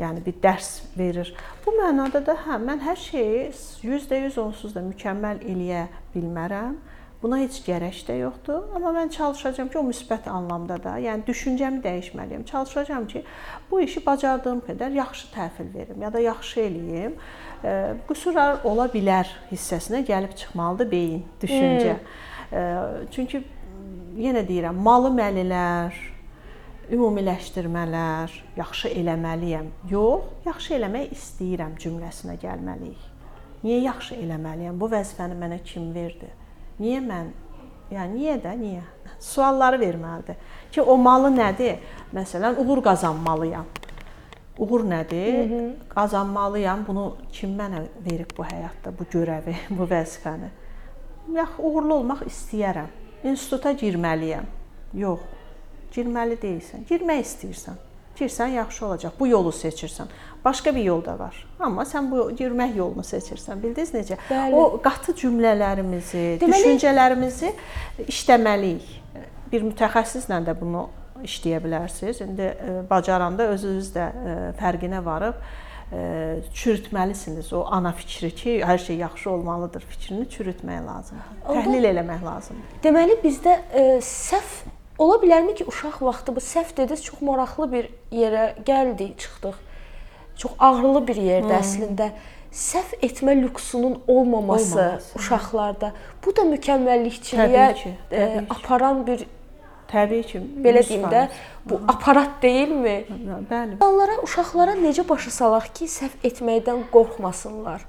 Yəni 0.00 0.22
bir 0.24 0.38
dərs 0.42 0.70
verir. 0.96 1.32
Bu 1.64 1.74
mənada 1.76 2.22
da 2.24 2.36
hə, 2.46 2.56
mən 2.62 2.80
hər 2.84 2.96
şeyi 2.96 3.50
100% 3.84 4.38
onsuz 4.40 4.72
da 4.76 4.82
mükəmməl 4.84 5.42
eləyə 5.44 5.86
bilmərəm. 6.14 6.78
Buna 7.20 7.36
heç 7.42 7.58
gərək 7.66 7.98
də 8.08 8.14
yoxdur, 8.22 8.70
amma 8.72 8.94
mən 8.96 9.10
çalışacağam 9.12 9.68
ki, 9.68 9.76
o 9.76 9.82
müsbət 9.84 10.28
anlamda 10.32 10.78
da, 10.80 10.94
yəni 11.04 11.26
düşüncəmi 11.26 11.82
dəyişməliyəm. 11.84 12.46
Çalışacağam 12.48 13.06
ki, 13.10 13.20
bu 13.68 13.80
işi 13.84 14.00
bacardığım 14.06 14.62
qədər 14.64 14.96
yaxşı 14.96 15.28
təhvil 15.34 15.68
verim 15.74 16.00
ya 16.00 16.12
da 16.12 16.22
yaxşı 16.24 16.60
eləyim. 16.64 17.18
E, 17.60 17.74
qüsurlar 18.08 18.64
ola 18.64 18.88
bilər 18.88 19.28
hissəsinə 19.50 20.00
gəlib 20.08 20.32
çıxmalıdır 20.32 20.90
beyin, 20.90 21.26
düşüncə. 21.42 21.98
Hmm. 21.98 22.56
E, 22.56 22.64
çünki 23.12 23.42
yenə 24.16 24.46
deyirəm, 24.48 24.80
malı 24.80 25.12
məlilər, 25.20 26.00
ümumiləşdirmələr, 26.94 28.32
yaxşı 28.58 28.90
eləməliyəm. 29.00 29.68
Yox, 29.90 30.26
yaxşı 30.46 30.74
eləmək 30.78 31.12
istəyirəm 31.14 31.76
cümləsinə 31.80 32.36
gəlməliyik. 32.42 33.06
Niyə 33.62 33.78
yaxşı 33.84 34.16
eləməliyəm? 34.24 34.78
Bu 34.80 34.88
vəzifəni 34.90 35.36
mənə 35.38 35.60
kim 35.66 35.90
verdi? 35.94 36.30
Niyə 36.80 37.00
mən? 37.04 37.30
Yəni 37.90 38.16
niyə 38.16 38.36
də, 38.42 38.54
niyə? 38.58 38.82
Sualları 39.30 39.80
verməlidir. 39.80 40.38
Ki 40.72 40.82
o 40.82 40.96
malı 40.96 41.30
nədir? 41.34 41.82
Məsələn, 42.16 42.58
uğur 42.62 42.82
qazanmalıyam. 42.86 43.66
Uğur 44.58 44.84
nədir? 44.84 45.34
Hı 45.34 45.54
-hı. 45.54 45.72
Qazanmalıyam. 45.88 46.84
Bunu 46.86 47.16
kim 47.32 47.58
mənə 47.58 47.86
verib 48.06 48.30
bu 48.38 48.44
həyatda 48.44 48.92
bu 48.98 49.04
görəvi, 49.04 49.54
bu 49.78 49.84
vəzifəni? 49.84 50.50
Yax, 51.34 51.48
uğurlu 51.58 51.94
olmaq 51.94 52.22
istəyirəm. 52.26 52.90
İnstituta 53.24 53.72
girməliyəm. 53.72 54.44
Yox. 54.94 55.20
Girməli 55.94 56.36
deyilsən. 56.42 56.84
Girmək 56.88 57.22
istəyirsən. 57.24 57.78
Girsən 58.20 58.52
yaxşı 58.54 58.86
olacaq. 58.86 59.12
Bu 59.20 59.26
yolu 59.26 59.48
seçirsən. 59.54 60.10
Başqa 60.44 60.74
bir 60.74 60.84
yol 60.84 61.04
da 61.04 61.18
var. 61.18 61.36
Amma 61.58 61.82
sən 61.88 62.10
bu 62.10 62.30
girmək 62.36 62.76
yolunu 62.76 63.04
seçirsən. 63.06 63.62
Bildiniz 63.62 63.94
necə? 63.94 64.18
Bəli. 64.30 64.54
O 64.54 64.80
qatı 64.82 65.14
cümlələrimizi, 65.22 66.24
Deməli- 66.40 66.52
düşüncələrimizi 66.52 67.52
işləməliyik. 68.08 68.92
Bir 69.52 69.64
mütəxəssislə 69.66 70.38
də 70.46 70.54
bunu 70.60 70.86
işləyə 71.24 71.58
bilərsiniz. 71.64 72.22
İndi 72.24 72.42
e, 72.42 72.76
bacaranda 72.90 73.48
özünüz 73.54 73.90
də 73.96 74.06
e, 74.10 74.36
fərqinə 74.60 75.02
varıb 75.04 75.40
e, 75.92 76.02
çürütməlisiniz 76.54 77.52
o 77.56 77.64
ana 77.72 77.92
fikri 77.92 78.30
ki, 78.34 78.58
hər 78.64 78.78
şey 78.78 78.96
yaxşı 78.96 79.30
olmalıdır 79.30 79.84
fikrini 79.88 80.28
çürütmək 80.32 80.84
lazımdır. 80.86 81.40
Təhlil 81.48 81.88
eləmək 81.92 82.24
lazımdır. 82.24 82.76
Deməli 82.84 83.18
bizdə 83.24 83.56
e, 83.74 83.86
səhv 84.04 84.60
ola 85.00 85.16
bilərmi 85.22 85.54
ki, 85.58 85.64
uşaq 85.70 86.00
vaxtı 86.04 86.34
bu 86.36 86.42
səhv 86.44 86.76
dediniz 86.76 87.02
çox 87.06 87.22
maraqlı 87.24 87.66
bir 87.72 87.88
yerə 88.12 88.44
gəldik, 88.68 89.16
çıxdıq. 89.22 89.56
Çox 90.40 90.52
ağrılı 90.58 91.02
bir 91.08 91.18
yerdə 91.20 91.56
hmm. 91.56 91.62
əslində 91.62 92.10
səhv 92.52 92.96
etmə 93.06 93.34
lüksunun 93.42 94.00
olmaması, 94.06 94.78
Olmaması. 94.78 95.18
uşaqlarda 95.18 95.92
bu 96.24 96.36
da 96.36 96.46
mükəmməllikçiliyə 96.54 97.66
Təbii 97.68 97.82
ki, 97.82 97.92
e, 98.10 98.16
təbii 98.16 98.40
ki. 98.40 98.46
aparan 98.56 99.06
bir 99.06 99.26
Təbii 99.90 100.22
ki, 100.22 100.38
belə 100.64 100.82
100%. 100.84 100.88
deyim 100.88 101.06
də 101.10 101.22
bu 101.66 101.80
aparat 101.88 102.42
deyilmi? 102.42 102.96
Bəli. 103.50 103.72
İnsanlara, 103.74 104.20
uşaqlara 104.22 104.76
necə 104.78 105.02
başa 105.08 105.30
salaq 105.34 105.66
ki, 105.74 105.88
səhv 105.90 106.28
etməkdən 106.30 106.84
qorxmasınlar? 106.92 107.86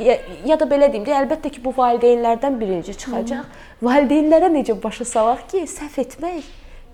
Ya, 0.00 0.16
ya 0.46 0.56
da 0.60 0.66
belə 0.68 0.88
deyim 0.92 1.04
də, 1.04 1.12
əlbəttə 1.24 1.50
ki, 1.54 1.62
bu 1.64 1.74
valideynlərdən 1.76 2.56
birinci 2.60 2.94
çıxacaq. 3.02 3.60
Valideynlərə 3.84 4.48
necə 4.52 4.76
başa 4.82 5.04
salaq 5.04 5.44
ki, 5.52 5.66
səhv 5.68 6.00
etmək 6.04 6.48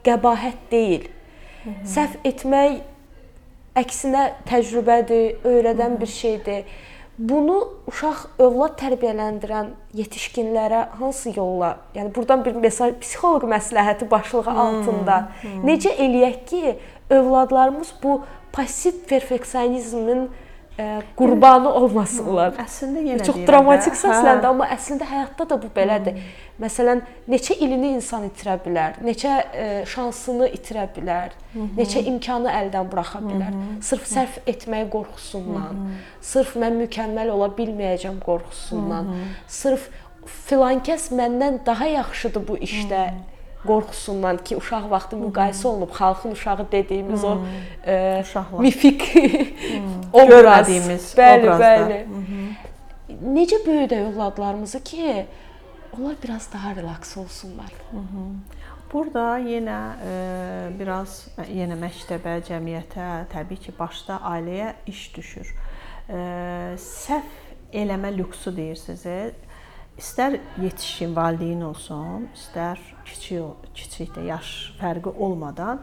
qəbahət 0.07 0.66
deyil. 0.71 1.07
Hı 1.64 1.70
-hı. 1.70 1.87
Səhv 1.95 2.18
etmək 2.24 2.81
əksinə 3.76 4.26
təcrübədir, 4.51 5.37
öyrədən 5.45 5.93
Hı 5.93 5.97
-hı. 5.97 6.01
bir 6.01 6.07
şeydir. 6.07 6.64
Bunu 7.18 7.57
uşaq 7.89 8.26
övlad 8.45 8.74
tərbiyələndirən 8.76 9.70
yetişkinlərə 9.97 10.83
hansı 10.99 11.31
yolla, 11.33 11.78
yəni 11.95 12.12
burdan 12.12 12.43
bir 12.45 12.59
mesaj 12.61 12.93
psixoloq 13.01 13.47
məsləhəti 13.49 14.11
başlığı 14.11 14.43
hmm, 14.45 14.59
altında 14.61 15.16
hmm. 15.41 15.62
necə 15.64 15.95
eləyək 15.97 16.37
ki, 16.51 16.74
övladlarımız 17.11 17.95
bu 18.03 18.18
passiv 18.53 18.93
perfeksionizmin 19.09 20.28
qurbanı 21.16 21.70
olmasınlar. 21.79 22.57
Əslində 22.61 23.03
yenə 23.05 23.24
çox 23.24 23.39
dramatik 23.49 23.97
səsləndi, 23.97 24.45
hə. 24.45 24.51
amma 24.51 24.66
əslində 24.74 25.09
həyatda 25.09 25.47
da 25.49 25.59
bu 25.62 25.70
belədir. 25.72 26.18
Hmm. 26.18 26.35
Məsələn, 26.61 27.01
neçə 27.33 27.57
ilini 27.64 27.95
insan 27.97 28.27
itirə 28.29 28.59
bilər, 28.64 28.99
neçə 29.05 29.33
ə, 29.33 29.68
şansını 29.89 30.51
itirə 30.57 30.87
bilər, 30.97 31.37
Hı 31.53 31.59
-hı. 31.59 31.68
neçə 31.77 32.03
imkanı 32.12 32.53
əldən 32.61 32.91
buraxa 32.93 33.20
bilər. 33.24 33.53
Hı 33.53 33.62
-hı. 33.62 33.83
Sırf 33.83 34.05
sərf 34.12 34.39
etmək 34.47 34.91
qorxusundan, 34.91 35.77
Hı 35.77 35.87
-hı. 35.87 36.01
sırf 36.20 36.57
mən 36.57 36.74
mükəmməl 36.83 37.31
ola 37.31 37.49
bilməyəcəm 37.59 38.20
qorxusundan, 38.24 39.05
Hı 39.05 39.09
-hı. 39.09 39.29
sırf 39.49 39.89
filankəs 40.49 41.12
məndən 41.12 41.59
daha 41.66 41.87
yaxşıdır 41.87 42.49
bu 42.49 42.57
işdə. 42.57 43.05
Hı 43.05 43.12
-hı 43.12 43.36
qorxusundan 43.65 44.39
ki, 44.45 44.57
uşaq 44.61 44.91
vaxtı 44.91 45.17
müqayisə 45.21 45.67
olunub 45.67 45.93
xalqın 45.95 46.37
uşağı 46.37 46.67
dediyimiz 46.73 47.23
hmm. 47.23 47.31
o 47.31 47.47
e, 47.87 48.21
Uşaqlar. 48.23 48.61
mifik 48.61 49.03
hmm. 49.15 49.95
obraz, 50.13 50.29
görmədiyimiz 50.31 51.11
bəli, 51.19 51.47
obrazda. 51.47 51.71
Bəli. 51.89 52.05
Hmm. 52.07 53.35
Necə 53.37 53.59
böyüdək 53.67 54.11
övladlarımızı 54.11 54.83
ki, 54.85 55.27
onlar 55.99 56.15
biraz 56.25 56.53
daha 56.53 56.77
relaks 56.77 57.17
olsunlar. 57.17 57.73
Hmm. 57.91 58.37
Burada 58.93 59.39
yenə 59.43 59.79
e, 59.99 60.13
biraz 60.79 61.25
yenə 61.51 61.75
məktəbə, 61.81 62.39
cəmiyyətə, 62.47 63.09
təbii 63.33 63.59
ki, 63.65 63.75
başda 63.79 64.21
ailəyə 64.31 64.75
iş 64.87 65.09
düşür. 65.17 65.51
E, 66.09 66.21
səhv 66.79 67.75
eləmə 67.75 68.13
lüksu 68.15 68.55
deyirsiniz. 68.57 69.35
İstər 69.99 70.39
yetişkin 70.63 71.17
valideyn 71.17 71.65
olsun, 71.67 72.29
istər 72.37 72.79
kiçik 73.07 73.73
kiçikdə 73.77 74.27
yaş 74.27 74.53
fərqi 74.81 75.13
olmadan 75.15 75.83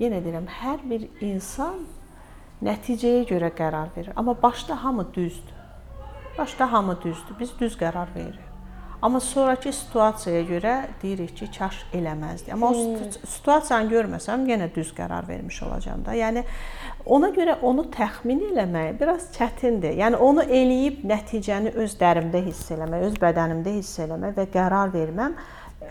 yenə 0.00 0.22
deyirəm, 0.24 0.46
hər 0.60 0.84
bir 0.88 1.08
insan 1.24 1.82
nəticəyə 2.64 3.26
görə 3.28 3.52
qərar 3.56 3.92
verir. 3.96 4.12
Amma 4.16 4.34
başda 4.42 4.78
hamı 4.84 5.06
düzdür. 5.14 5.60
Başda 6.38 6.72
hamı 6.72 6.96
düzdür. 7.02 7.36
Biz 7.40 7.58
düz 7.60 7.76
qərar 7.76 8.14
veririk. 8.14 8.52
Amma 9.02 9.20
sonrakı 9.20 9.72
situasiyaya 9.72 10.42
görə 10.46 10.72
deyirik 11.02 11.32
ki, 11.36 11.48
kaş 11.58 11.80
eləməzdi. 11.92 12.52
Amma 12.54 12.68
hmm. 12.70 12.92
o 12.94 13.26
situasiyanı 13.26 13.90
görməsəm 13.90 14.44
yenə 14.46 14.68
düz 14.74 14.92
qərar 14.94 15.26
vermiş 15.28 15.58
olacağam 15.66 16.04
da. 16.06 16.14
Yəni 16.14 16.44
ona 17.10 17.32
görə 17.34 17.56
onu 17.66 17.88
təxmin 17.90 18.44
eləmək 18.52 19.00
biraz 19.00 19.26
çətindir. 19.34 19.96
Yəni 19.98 20.20
onu 20.22 20.44
eləyib 20.46 21.02
nəticəni 21.10 21.74
öz 21.82 21.96
dərimdə 21.98 22.44
hiss 22.46 22.70
eləmək, 22.76 23.08
öz 23.08 23.18
bədənimdə 23.26 23.74
hiss 23.80 23.98
eləmək 24.06 24.38
və 24.38 24.46
qərar 24.54 24.94
verməm 24.94 25.34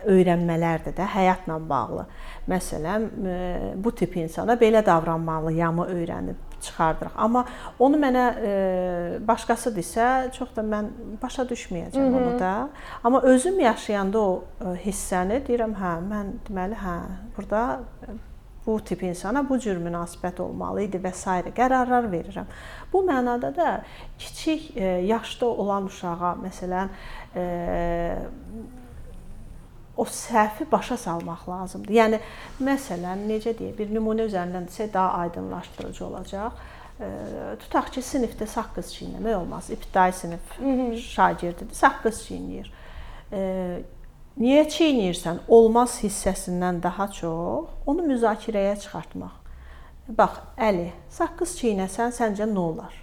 öyrənmələrdir 0.10 0.96
də 0.98 1.08
həyatla 1.16 1.58
bağlı. 1.70 2.06
Məsələn, 2.50 3.08
e, 3.28 3.36
bu 3.76 3.94
tip 3.96 4.16
insana 4.18 4.56
belə 4.60 4.86
davranmalıyamı 4.86 5.86
öyrənib 5.94 6.48
çıxardırıq. 6.62 7.14
Amma 7.16 7.46
onu 7.80 8.00
mənə 8.02 8.26
e, 8.38 8.54
başqası 9.28 9.74
desə, 9.76 10.08
çox 10.36 10.56
da 10.56 10.66
mən 10.66 10.90
başa 11.22 11.44
düşməyəcəm 11.50 12.02
Hı 12.02 12.10
-hı. 12.10 12.18
onu 12.22 12.40
da. 12.40 12.70
Amma 13.04 13.22
özüm 13.22 13.60
yaşayanda 13.60 14.20
o 14.20 14.44
e, 14.62 14.66
hissəni 14.86 15.42
deyirəm, 15.48 15.74
hə, 15.78 15.94
mən 16.12 16.34
deməli, 16.50 16.76
hə, 16.76 16.98
burada 17.38 17.80
bu 18.66 18.80
tip 18.80 19.04
insana 19.04 19.50
bu 19.50 19.60
cür 19.60 19.78
münasibət 19.78 20.42
olmalı 20.42 20.82
idi 20.82 20.98
və 20.98 21.14
s. 21.14 21.26
qərarlar 21.58 22.12
verirəm. 22.12 22.46
Bu 22.94 23.02
mənada 23.04 23.56
da 23.56 23.84
kiçik 24.18 24.76
yaşda 25.06 25.46
olan 25.46 25.86
uşağa 25.86 26.36
məsələn 26.46 26.88
o 30.02 30.06
səhvi 30.06 30.66
başa 30.72 30.98
salmaq 30.98 31.46
lazımdır. 31.50 31.94
Yəni 31.94 32.20
məsələn, 32.66 33.26
necə 33.30 33.54
deyə 33.58 33.76
bir 33.78 33.92
nümunə 33.94 34.26
üzərindən 34.30 34.66
desək 34.70 34.94
daha 34.94 35.26
aydınlaşdırıcı 35.26 36.06
olacaq. 36.06 36.58
E, 37.02 37.10
tutaq 37.62 37.92
ki, 37.94 38.02
sinifdə 38.06 38.48
saqqız 38.50 38.90
çiynəmək 38.96 39.36
olmaz. 39.38 39.70
İbtidai 39.70 40.14
sinif 40.14 40.58
şagirdidir, 41.14 41.76
saqqız 41.78 42.24
çiynəyir. 42.26 42.74
E, 43.32 43.42
niyə 44.42 44.66
çiynəyirsən? 44.74 45.46
Olmaz 45.48 46.00
hissəsindən 46.02 46.82
daha 46.84 47.08
çox 47.22 47.70
onu 47.86 48.10
müzakirəyə 48.10 48.76
çıxartmaq. 48.82 49.38
Bax, 50.18 50.42
Əli, 50.58 50.90
saqqız 51.14 51.58
çiynəsən 51.62 52.18
səncə 52.18 52.50
nə 52.50 52.60
olar? 52.60 52.96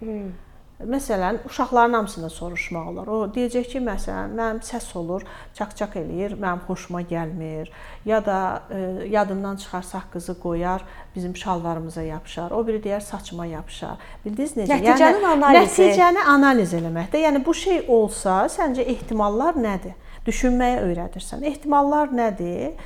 Hmm. 0.00 0.32
Məsələn, 0.78 1.38
uşaqların 1.46 1.92
hamısına 1.92 2.28
soruşmaq 2.30 2.88
olar. 2.88 3.08
O 3.10 3.16
deyəcək 3.34 3.64
ki, 3.72 3.80
məsələn, 3.82 4.34
mənim 4.38 4.60
səs 4.62 4.86
olur, 4.96 5.24
çaq-çaq 5.58 5.96
eləyir, 5.98 6.36
mənim 6.38 6.60
xoşuma 6.68 7.00
gəlmir, 7.02 7.72
ya 8.06 8.20
da 8.26 8.62
e, 8.70 9.08
yadından 9.10 9.56
çıxarsaq 9.56 10.06
qızı 10.12 10.36
qoyar, 10.40 10.84
bizim 11.16 11.36
şalvarımıza 11.36 12.02
yapışar. 12.02 12.54
O 12.54 12.66
biri 12.66 12.78
deyər 12.84 13.00
saçıma 13.00 13.46
yapışar. 13.46 13.98
Bildiniz 14.24 14.54
necə? 14.54 14.78
Nəticənin 14.78 15.18
yəni, 15.18 15.32
analizi. 15.32 15.82
Nəticəni 15.82 16.24
analiz 16.36 16.74
eləməkdə. 16.78 17.24
Yəni 17.26 17.42
bu 17.46 17.54
şey 17.54 17.82
olsa, 17.88 18.44
səncə 18.46 18.86
ehtimallar 18.94 19.58
nədir? 19.58 19.98
Düşünməyə 20.30 20.84
öyrədirsən. 20.86 21.42
Ehtimallar 21.50 22.14
nədir? 22.14 22.78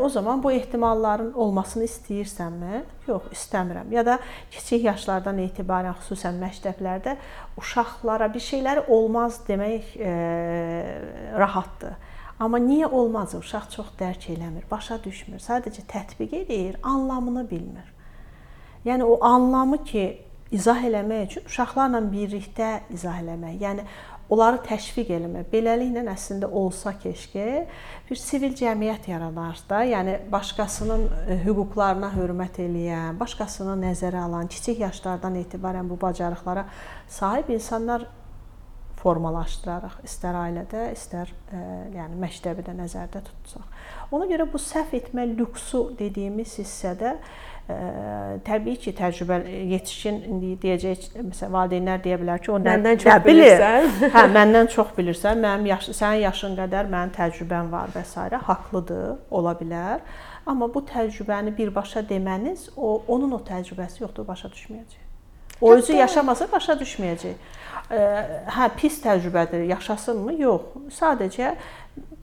O 0.00 0.08
zaman 0.08 0.42
bu 0.42 0.52
ehtimalların 0.52 1.32
olmasını 1.32 1.84
istəyirsənmi? 1.84 2.82
Yox, 3.08 3.26
istəmirəm. 3.32 3.90
Ya 3.92 4.06
da 4.06 4.18
kiçik 4.50 4.84
yaşlardan 4.84 5.42
etibarən 5.44 5.96
xüsusən 6.00 6.38
məktəblərdə 6.40 7.16
uşaqlara 7.60 8.30
bir 8.34 8.40
şeyləri 8.40 8.86
olmaz 8.88 9.42
demək 9.48 9.92
e, 10.00 10.12
rahatdır. 11.36 11.98
Amma 12.40 12.60
niyə 12.62 12.86
olmaz? 12.86 13.34
Uşaq 13.34 13.68
çox 13.74 13.92
dərk 13.98 14.30
eləmir, 14.32 14.64
başa 14.70 14.96
düşmür. 15.04 15.42
Sadəcə 15.42 15.84
tətbiq 15.90 16.36
edir, 16.44 16.80
anlamını 16.82 17.44
bilmir. 17.50 17.92
Yəni 18.86 19.04
o 19.04 19.18
anlamı 19.24 19.82
ki, 19.84 20.04
izah 20.54 20.80
eləmək 20.86 21.26
üçün 21.26 21.48
uşaqlarla 21.50 22.00
birlikdə 22.08 22.70
izah 22.94 23.20
eləmək. 23.20 23.58
Yəni 23.60 23.84
onları 24.32 24.60
təşviq 24.66 25.12
eləmək. 25.16 25.48
Beləliklə 25.52 26.04
əslində 26.12 26.50
olsa 26.60 26.92
keşke 27.00 27.46
bir 28.08 28.20
sivil 28.20 28.54
cəmiyyət 28.58 29.08
yaranarsa, 29.12 29.82
yəni 29.88 30.18
başqasının 30.32 31.06
e, 31.08 31.38
hüquqlarına 31.46 32.12
hörmət 32.16 32.60
eləyən, 32.66 33.18
başqasını 33.20 33.78
nəzərə 33.86 34.22
alan, 34.26 34.50
kiçik 34.52 34.82
yaşlardan 34.84 35.40
etibarən 35.42 35.88
bu 35.88 36.00
bacarıqlara 36.00 36.68
sahib 37.08 37.52
insanlar 37.56 38.06
formalaşdırarıq. 38.98 40.00
İstər 40.08 40.36
ailədə, 40.36 40.88
istər 40.94 41.30
ə, 41.30 41.58
e, 41.58 41.66
yəni 41.96 42.18
məktəbi 42.18 42.64
də 42.66 42.74
nəzərdə 42.78 43.22
tutsaq. 43.28 43.76
Ona 44.14 44.26
görə 44.30 44.48
bu 44.50 44.60
səhv 44.60 44.96
etmə 44.98 45.26
lüksu 45.30 45.88
dediyimiz 45.98 46.58
hissədə 46.60 47.16
təbii 47.68 48.78
ki, 48.80 48.92
təcrübə 48.96 49.38
yetişkin 49.74 50.22
indi 50.24 50.54
deyəcək, 50.62 51.08
məsələn, 51.20 51.50
valideynlər 51.52 52.00
deyə 52.04 52.16
bilər 52.22 52.40
ki, 52.40 52.52
o 52.54 52.60
məndən 52.64 53.00
çox 53.02 53.18
bilirsən. 53.26 53.88
hə, 54.14 54.22
məndən 54.32 54.70
çox 54.72 54.94
bilirsən. 54.96 55.42
Mənim 55.44 55.68
yaş 55.68 55.90
sənin 55.90 56.22
yaşın 56.24 56.56
qədər 56.56 56.88
mənim 56.88 57.12
təcrübəm 57.16 57.68
var 57.74 57.92
və 57.92 58.04
s. 58.08 58.40
haqlıdır, 58.48 59.18
ola 59.30 59.52
bilər. 59.58 60.00
Amma 60.48 60.70
bu 60.72 60.80
təcrübəni 60.88 61.52
birbaşa 61.58 62.06
deməniz, 62.08 62.70
o 62.76 63.02
onun 63.08 63.36
o 63.36 63.42
təcrübəsi 63.44 64.00
yoxdur, 64.06 64.24
başa 64.28 64.48
düşməyəcək. 64.48 65.04
O 65.60 65.74
özü 65.74 65.98
yaşamasa 65.98 66.48
başa 66.52 66.78
düşməyəcək. 66.80 67.36
Hə, 67.88 68.70
pis 68.80 68.96
təcrübədir, 69.04 69.66
yaşasınmı? 69.68 70.38
Yox. 70.40 70.72
Sadəcə 70.94 71.52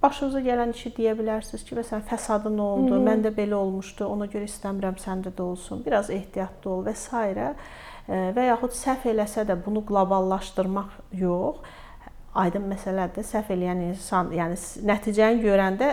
başınıza 0.05 0.41
gələn 0.45 0.73
işi 0.75 0.91
deyə 0.95 1.15
bilərsiniz 1.19 1.63
ki, 1.67 1.77
məsələn, 1.79 2.03
fəsadı 2.09 2.51
nə 2.53 2.61
oldu? 2.61 2.91
Hı 2.93 2.99
-hı. 2.99 3.05
Məndə 3.09 3.31
belə 3.35 3.55
olmuşdu. 3.59 4.05
Ona 4.07 4.25
görə 4.25 4.49
istəmirəm 4.49 4.99
səndə 5.05 5.33
də 5.37 5.41
olsun. 5.41 5.83
Biraz 5.85 6.09
ehtiyatlı 6.09 6.71
ol 6.71 6.85
və 6.85 6.93
s. 6.95 7.09
və 8.37 8.43
yaxud 8.51 8.73
səhv 8.77 9.09
eləsə 9.13 9.47
də 9.49 9.57
bunu 9.65 9.85
qloballaşdırmaq 9.85 10.89
yox. 11.11 11.55
Aydın 12.35 12.65
məsələdir. 12.73 13.23
Səhv 13.23 13.49
eləyən 13.55 13.81
insan, 13.89 14.31
yəni 14.31 14.55
nəticəni 14.91 15.41
görəndə 15.41 15.87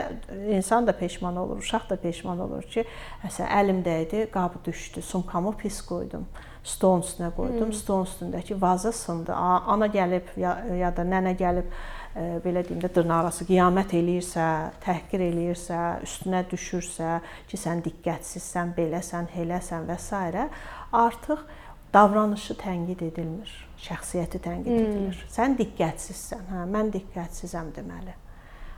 insan 0.57 0.87
da 0.87 0.93
peşman 0.93 1.37
olur, 1.37 1.59
uşaq 1.59 1.91
da 1.91 1.97
peşman 1.97 2.41
olur 2.41 2.63
ki, 2.63 2.85
məsələn, 3.25 3.51
əlimdə 3.61 4.03
idi, 4.03 4.27
qabı 4.33 4.65
düşdü, 4.65 5.03
sumkamı 5.03 5.57
pis 5.57 5.81
qoydum 5.87 6.27
stolun 6.65 7.03
üstünə 7.03 7.31
qoydum. 7.35 7.67
Hmm. 7.67 7.73
Stolun 7.73 8.07
üstündəki 8.07 8.61
vaza 8.61 8.93
sındı. 8.93 9.35
Ana 9.35 9.87
gəlib 9.87 10.31
ya, 10.39 10.57
ya 10.79 10.93
da 10.97 11.03
nənə 11.03 11.35
gəlib 11.39 11.71
belə 12.15 12.63
deyim 12.67 12.81
də 12.83 12.91
dırnaqarası 12.93 13.47
qiyamət 13.49 13.95
eləyirsə, 13.97 14.47
təhqir 14.85 15.25
eləyirsə, 15.31 15.81
üstünə 16.05 16.43
düşürsə 16.51 17.19
ki, 17.49 17.61
sən 17.61 17.81
diqqətsizsən, 17.87 18.75
beləsən, 18.77 19.31
eləsən 19.43 19.89
və 19.89 19.99
s. 19.99 20.49
artıq 20.93 21.47
davranışı 21.95 22.57
tənqid 22.61 23.05
edilmir, 23.09 23.53
şəxsiyyəti 23.85 24.41
tənqid 24.45 24.73
edilir. 24.73 25.17
Hmm. 25.17 25.33
Sən 25.33 25.57
diqqətsizsən. 25.61 26.45
Hə, 26.53 26.67
mən 26.73 26.93
diqqətsizəm 26.95 27.73
deməli. 27.77 28.17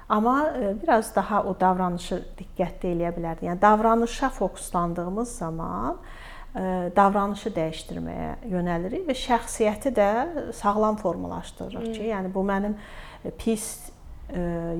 Amma 0.08 0.52
e, 0.58 0.82
biraz 0.82 1.14
daha 1.16 1.42
o 1.42 1.54
davranışı 1.60 2.20
diqqətli 2.38 2.92
eləyə 2.92 3.14
bilərdi. 3.16 3.48
Yəni 3.48 3.62
davranışa 3.62 4.28
fokuslandığımız 4.36 5.36
zaman 5.38 5.96
e, 5.96 6.90
davranışı 6.96 7.54
dəyişdirməyə 7.56 8.28
yönəlirik 8.52 9.06
və 9.08 9.16
şəxsiyyəti 9.22 9.94
də 9.96 10.10
sağlam 10.52 10.98
formalaşdırırıq 11.00 11.94
ki, 11.94 12.10
yəni 12.10 12.34
bu 12.34 12.44
mənim 12.44 12.76
pis, 13.38 13.90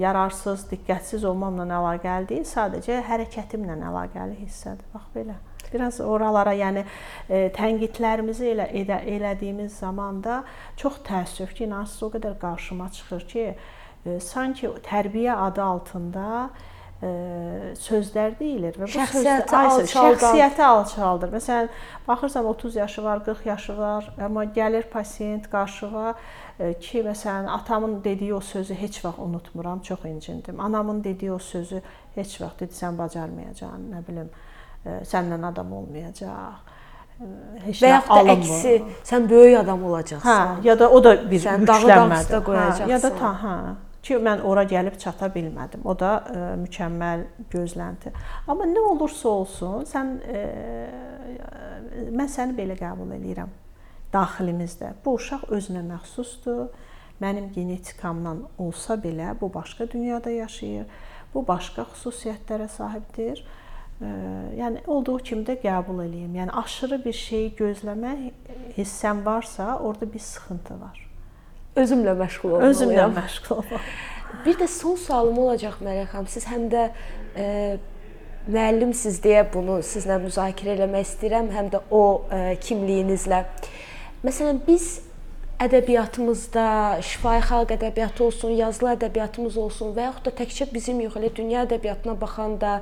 yararsız, 0.00 0.64
diqqətsiz 0.70 1.24
olmamla 1.28 1.66
əlaqəli 1.78 2.28
deyil, 2.30 2.46
sadəcə 2.48 3.02
hərəkətimlə 3.08 3.76
əlaqəli 3.90 4.38
hissədir. 4.40 4.86
Bax 4.94 5.10
belə. 5.14 5.36
Biraz 5.72 5.98
oralara, 6.00 6.52
yəni 6.54 6.84
e, 7.28 7.48
tənqidlərimizi 7.54 8.52
elə 8.52 8.68
edə, 8.80 9.00
elədiyimiz 9.16 9.80
zaman 9.82 10.20
da 10.24 10.42
çox 10.80 11.00
təəssüf 11.06 11.54
ki, 11.54 11.66
inanırsınız 11.68 12.06
o 12.06 12.10
qədər 12.14 12.38
qarşıma 12.42 12.90
çıxır 12.94 13.26
ki, 13.32 13.48
e, 14.06 14.20
sanki 14.20 14.70
tərbiyə 14.86 15.36
adı 15.48 15.64
altında 15.64 16.28
sözlər 17.04 18.36
deyilir 18.38 18.76
və 18.78 18.86
bu 18.86 18.92
şəxsiyyəti 18.94 19.56
alçaldır. 19.58 19.88
Şəxsiyyəti 19.90 20.62
alçaldır. 20.64 21.32
Məsələn, 21.34 21.68
baxırsan 22.06 22.46
30 22.48 22.76
yaşı 22.76 23.04
var, 23.04 23.24
40 23.24 23.46
yaşı 23.46 23.76
var, 23.76 24.08
amma 24.24 24.44
gəlir 24.44 24.86
pasiyent 24.88 25.50
qarşığa 25.52 26.14
ə, 26.14 26.16
ki, 26.58 27.02
məsələn, 27.02 27.48
atamın 27.50 27.98
dediyi 28.04 28.34
o 28.34 28.40
sözü 28.40 28.74
heç 28.74 29.04
vaxt 29.04 29.18
unutmuram, 29.18 29.80
çox 29.80 30.04
incindim. 30.04 30.60
Anamın 30.60 31.04
dediyi 31.04 31.32
o 31.32 31.38
sözü 31.38 31.82
heç 32.14 32.40
vaxt 32.40 32.60
dedi 32.60 32.78
sən 32.78 32.98
bacarmayacaqsan, 32.98 33.88
nə 33.90 34.04
bilim, 34.06 34.30
ə, 34.86 35.00
səndən 35.08 35.46
adam 35.50 35.72
olmayacaq 35.72 36.72
heç 37.64 37.80
və 37.82 37.90
yaxud 37.92 38.26
da 38.26 38.34
əksi, 38.34 38.74
sən 39.06 39.26
böyük 39.30 39.58
adam 39.60 39.84
olacaqsan. 39.86 40.26
Hə, 40.26 40.66
ya 40.66 40.78
da 40.78 40.90
o 40.90 41.02
da 41.04 41.14
bir 41.30 41.42
qoyacaqsan. 42.42 42.86
Hə, 42.86 42.90
ya 42.90 43.00
da 43.02 43.10
ta, 43.18 43.32
hə 43.42 43.56
ki 44.04 44.18
mən 44.20 44.42
ora 44.44 44.66
gəlib 44.68 44.98
çata 45.00 45.30
bilmədim. 45.32 45.84
O 45.88 45.94
da 45.98 46.14
ə, 46.18 46.34
e, 46.34 46.46
mükəmməl 46.64 47.26
gözlənti. 47.54 48.12
Amma 48.50 48.66
nə 48.68 48.82
olursa 48.90 49.30
olsun, 49.30 49.86
sən 49.88 50.16
ə, 50.20 50.42
e, 50.42 52.08
mən 52.12 52.28
səni 52.28 52.56
belə 52.58 52.76
qəbul 52.80 53.14
eləyirəm 53.16 53.63
daxilimizdə. 54.14 54.94
Bu 55.04 55.16
uşaq 55.18 55.48
özünə 55.54 55.84
məxsusdur. 55.88 56.68
Mənim 57.22 57.52
genetikamdan 57.54 58.42
olsa 58.58 58.96
belə 58.98 59.34
bu 59.40 59.52
başqa 59.54 59.86
dünyada 59.90 60.30
yaşayır. 60.30 60.86
Bu 61.34 61.44
başqa 61.46 61.86
xüsusiyyətlərə 61.92 62.68
sahibdir. 62.68 63.44
Ə, 64.02 64.10
yəni 64.58 64.82
olduğu 64.90 65.18
kimi 65.30 65.46
də 65.46 65.58
qəbul 65.62 66.02
eləyim. 66.08 66.34
Yəni 66.40 66.54
aşırı 66.64 67.00
bir 67.04 67.18
şeyi 67.22 67.54
gözləmək 67.58 68.30
hissəm 68.78 69.24
varsa, 69.26 69.78
orada 69.78 70.12
bir 70.12 70.18
sıxıntı 70.18 70.80
var 70.80 71.04
özümlə 71.76 72.14
məşğul 72.18 72.50
olmalıyam. 72.50 72.72
Özümlə 72.72 73.06
məşğul 73.18 73.56
olmalıyam. 73.56 73.88
Bir 74.46 74.58
də 74.58 74.68
son 74.68 74.96
sualım 74.98 75.38
olacaq 75.38 75.80
Məryəm 75.82 76.08
xanım. 76.10 76.28
Siz 76.30 76.46
həm 76.50 76.66
də 76.72 76.84
e, 77.36 77.46
müəllimsiz 78.50 79.20
deyə 79.24 79.44
bunu 79.54 79.78
sizlə 79.86 80.18
müzakirə 80.22 80.74
eləmək 80.78 81.06
istəyirəm, 81.08 81.50
həm 81.54 81.70
də 81.74 81.82
o 81.90 82.04
e, 82.30 82.56
kimliyinizlə. 82.62 83.44
Məsələn, 84.24 84.60
biz 84.66 85.00
ədəbiyyatımızda, 85.60 86.66
şifahi 87.04 87.42
xalq 87.44 87.74
ədəbiyyatı 87.76 88.24
olsun, 88.24 88.54
yazılı 88.58 88.94
ədəbiyyatımız 88.94 89.58
olsun 89.60 89.92
və 89.96 90.08
yaxud 90.08 90.28
da 90.28 90.32
təkcə 90.40 90.68
bizim 90.72 91.02
yox, 91.04 91.18
elə 91.20 91.30
dünya 91.36 91.66
ədəbiyyatına 91.68 92.16
baxanda 92.20 92.78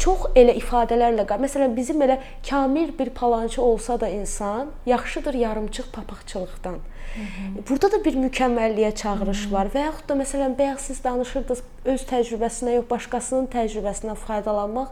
çox 0.00 0.30
elə 0.36 0.54
ifadələrlə. 0.58 1.26
Məsələn, 1.44 1.74
bizim 1.76 2.00
elə 2.04 2.18
kamil 2.48 2.92
bir 2.98 3.12
palançı 3.16 3.62
olsa 3.62 4.00
da 4.00 4.08
insan 4.08 4.72
yaxşıdır 4.86 5.34
yarımçıq 5.34 5.92
papaqçılıqdan. 5.92 6.78
Hı 7.14 7.20
-hı. 7.20 7.68
Burada 7.68 7.92
da 7.92 8.04
bir 8.04 8.14
mükəmməlliyə 8.14 8.94
çağırış 8.94 9.44
Hı 9.44 9.48
-hı. 9.48 9.52
var 9.52 9.66
və 9.74 9.78
yaxud 9.78 10.08
da 10.08 10.14
məsələn, 10.14 10.58
bayaq 10.58 10.78
siz 10.78 11.04
danışırdınız 11.04 11.62
öz 11.84 12.02
təcrübəsinə 12.02 12.74
yox, 12.74 12.90
başqasının 12.90 13.46
təcrübəsindən 13.46 14.14
faydalanmaq. 14.14 14.88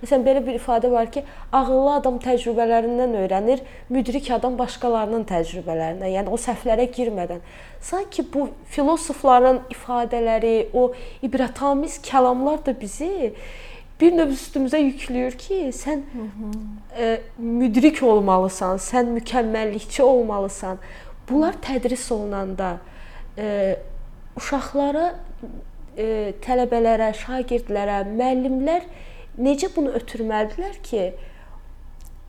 Məsələn, 0.00 0.22
belə 0.24 0.40
bir 0.46 0.56
ifadə 0.56 0.88
var 0.90 1.10
ki, 1.12 1.22
ağıllı 1.52 1.90
adam 1.98 2.16
təcrübələrindən 2.24 3.16
öyrənir, 3.20 3.60
müdrik 3.92 4.30
adam 4.32 4.54
başqalarının 4.56 5.26
təcrübələrindən, 5.28 6.14
yəni 6.14 6.32
o 6.32 6.38
səhvlərə 6.40 6.86
girmədən. 6.94 7.42
Sanki 7.84 8.24
bu 8.32 8.46
filosofların 8.72 9.60
ifadələri, 9.74 10.70
o 10.72 10.92
ibrətamiz 11.26 11.98
kəlamlar 12.06 12.64
da 12.64 12.72
bizi 12.80 13.34
bir 14.00 14.16
növ 14.16 14.32
üstümüzə 14.32 14.80
yükləyir 14.80 15.36
ki, 15.36 15.58
sən 15.76 16.00
Hı 16.14 16.24
-hı. 16.24 16.50
E, 17.02 17.20
müdrik 17.38 18.02
olmalısan, 18.02 18.76
sən 18.76 19.12
mükəmməllikçi 19.18 20.02
olmalısan. 20.02 20.78
Bunlar 21.30 21.54
tədris 21.62 22.12
olunanda 22.12 22.78
e, 23.38 23.76
uşaqlara, 24.36 25.14
e, 25.96 26.32
tələbələrə, 26.46 27.12
şagirdlərə, 27.24 28.00
müəllimlər 28.16 28.82
necə 29.40 29.70
bunu 29.76 29.92
ötürməlidirlər 29.98 30.80
ki, 30.82 31.04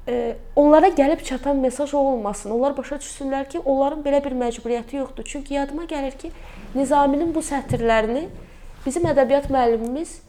e, 0.07 0.35
onlara 0.55 0.89
gəlib 0.97 1.23
çatan 1.23 1.57
mesaj 1.57 1.93
o 1.93 1.97
olmasın. 1.97 2.51
Onlar 2.51 2.77
başa 2.77 2.95
düşsünlər 2.95 3.49
ki, 3.49 3.59
onların 3.59 4.03
belə 4.05 4.23
bir 4.25 4.37
məcburiyyəti 4.45 5.01
yoxdur. 5.01 5.27
Çünki 5.27 5.53
yadıma 5.53 5.83
gəlir 5.83 6.17
ki, 6.17 6.31
Nizaminin 6.75 7.35
bu 7.35 7.43
sətirlərini 7.43 8.27
bizim 8.85 9.05
ədəbiyyat 9.11 9.49
müəllimimiz 9.51 10.21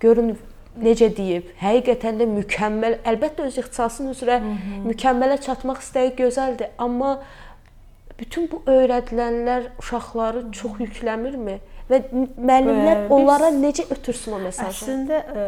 görün 0.00 0.34
necə 0.80 1.10
deyib, 1.16 1.50
həqiqətən 1.60 2.20
də 2.22 2.26
mükəmməl, 2.30 2.98
əlbəttə 3.04 3.44
öz 3.44 3.58
ixtisasının 3.60 4.14
üzrə 4.14 4.38
Hı 4.40 4.52
-hı. 4.52 4.78
mükəmmələ 4.88 5.40
çatmaq 5.40 5.82
istəyi 5.84 6.14
gözəldir, 6.16 6.70
amma 6.78 7.18
bütün 8.18 8.48
bu 8.50 8.62
öyrədilənlər 8.66 9.68
uşaqları 9.78 10.52
çox 10.52 10.80
yükləmirmi? 10.80 11.58
Və 11.92 12.00
müəllimlər 12.12 13.04
onlara 13.12 13.52
biz, 13.52 13.60
necə 13.66 13.86
ötürsün 13.92 14.38
o 14.38 14.40
mesajı? 14.46 14.72
Əslində 14.72 15.20
ə, 15.28 15.46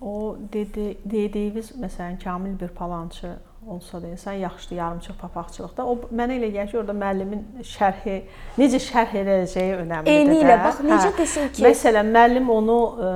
o 0.00 0.16
dedi, 0.52 0.94
dediyiniz 1.04 1.74
məsələn 1.76 2.18
kamil 2.22 2.56
bir 2.60 2.72
palançı 2.76 3.36
olsa 3.66 4.02
da 4.02 4.08
insan 4.08 4.32
yaxşıdır 4.32 4.76
yarımçıq 4.76 5.16
papaqçılıqda. 5.20 5.84
O 5.84 5.98
mənə 6.16 6.38
elə 6.38 6.48
gəlir 6.54 6.70
ki, 6.70 6.78
orada 6.80 6.94
müəllimin 6.96 7.66
şərhi 7.74 8.16
necə 8.58 8.80
şərh 8.86 9.12
edəcəyi 9.20 9.76
önəmlidir. 9.82 10.16
Eyni 10.16 10.38
ilə 10.40 10.56
bax 10.64 10.80
necə 10.86 11.10
hə. 11.10 11.12
desin 11.18 11.52
ki, 11.52 11.64
məsələn 11.66 12.08
müəllim 12.14 12.48
onu 12.56 12.78
ə, 12.88 13.12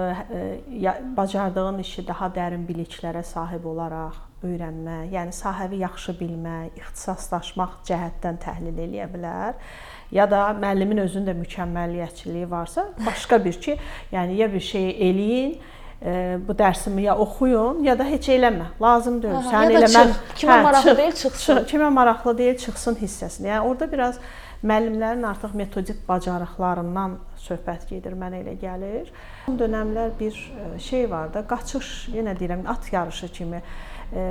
ə, 0.85 0.95
bacardığın 1.17 1.81
işi 1.87 2.05
daha 2.09 2.29
dərin 2.37 2.69
biliklərə 2.69 3.25
sahib 3.25 3.65
olaraq 3.73 4.21
öyrənmək, 4.45 5.09
yəni 5.15 5.33
sahəvi 5.33 5.81
yaxşı 5.81 6.15
bilmək, 6.21 6.77
ixtisaslaşmaq 6.83 7.81
cəhətdən 7.89 8.41
təhlil 8.45 8.85
eləyə 8.87 9.09
bilər. 9.15 9.57
Ya 10.13 10.27
da 10.31 10.49
müəllimin 10.61 11.01
özünün 11.05 11.27
də 11.27 11.37
mükəmməliyyətçiliyi 11.41 12.51
varsa, 12.51 12.89
başqa 13.07 13.45
bir 13.45 13.61
ki, 13.61 13.79
yəni 14.13 14.37
ya 14.41 14.53
bir 14.53 14.61
şey 14.61 14.91
eləyin, 14.91 15.57
bu 16.49 16.53
dərsimi 16.53 17.03
ya 17.03 17.17
oxuyun, 17.17 17.83
ya 17.85 17.99
da 17.99 18.05
heç 18.05 18.29
eləmə. 18.29 18.67
Lazım 18.83 19.23
deyil. 19.23 19.37
Aha, 19.41 19.53
Sən 19.53 19.73
elə 19.73 19.89
mən 19.89 20.11
kimə 20.37 20.59
hə, 20.59 20.63
maraqlı 20.67 20.91
çıx, 20.91 20.99
deyil 20.99 21.13
çıxsın. 21.13 21.57
Çıx, 21.57 21.71
kimə 21.73 21.91
maraqlı 21.99 22.39
deyil 22.39 22.59
çıxsın 22.59 22.99
hissəsini. 23.01 23.49
Yəni 23.49 23.71
orada 23.71 23.93
biraz 23.93 24.19
müəllimlərin 24.65 25.25
artıq 25.29 25.55
metodik 25.57 26.05
bacarıqlarından 26.09 27.17
söhbət 27.47 27.89
gedir, 27.89 28.17
mənə 28.21 28.43
elə 28.45 28.55
gəlir. 28.61 29.09
Bu 29.47 29.57
dövrlər 29.61 30.13
bir 30.21 30.39
şey 30.81 31.09
var 31.11 31.33
da, 31.35 31.45
qaçış, 31.49 31.91
yenə 32.17 32.37
deyirəm, 32.39 32.69
at 32.69 32.93
yarışı 32.93 33.29
kimi 33.33 33.63
e, 34.13 34.29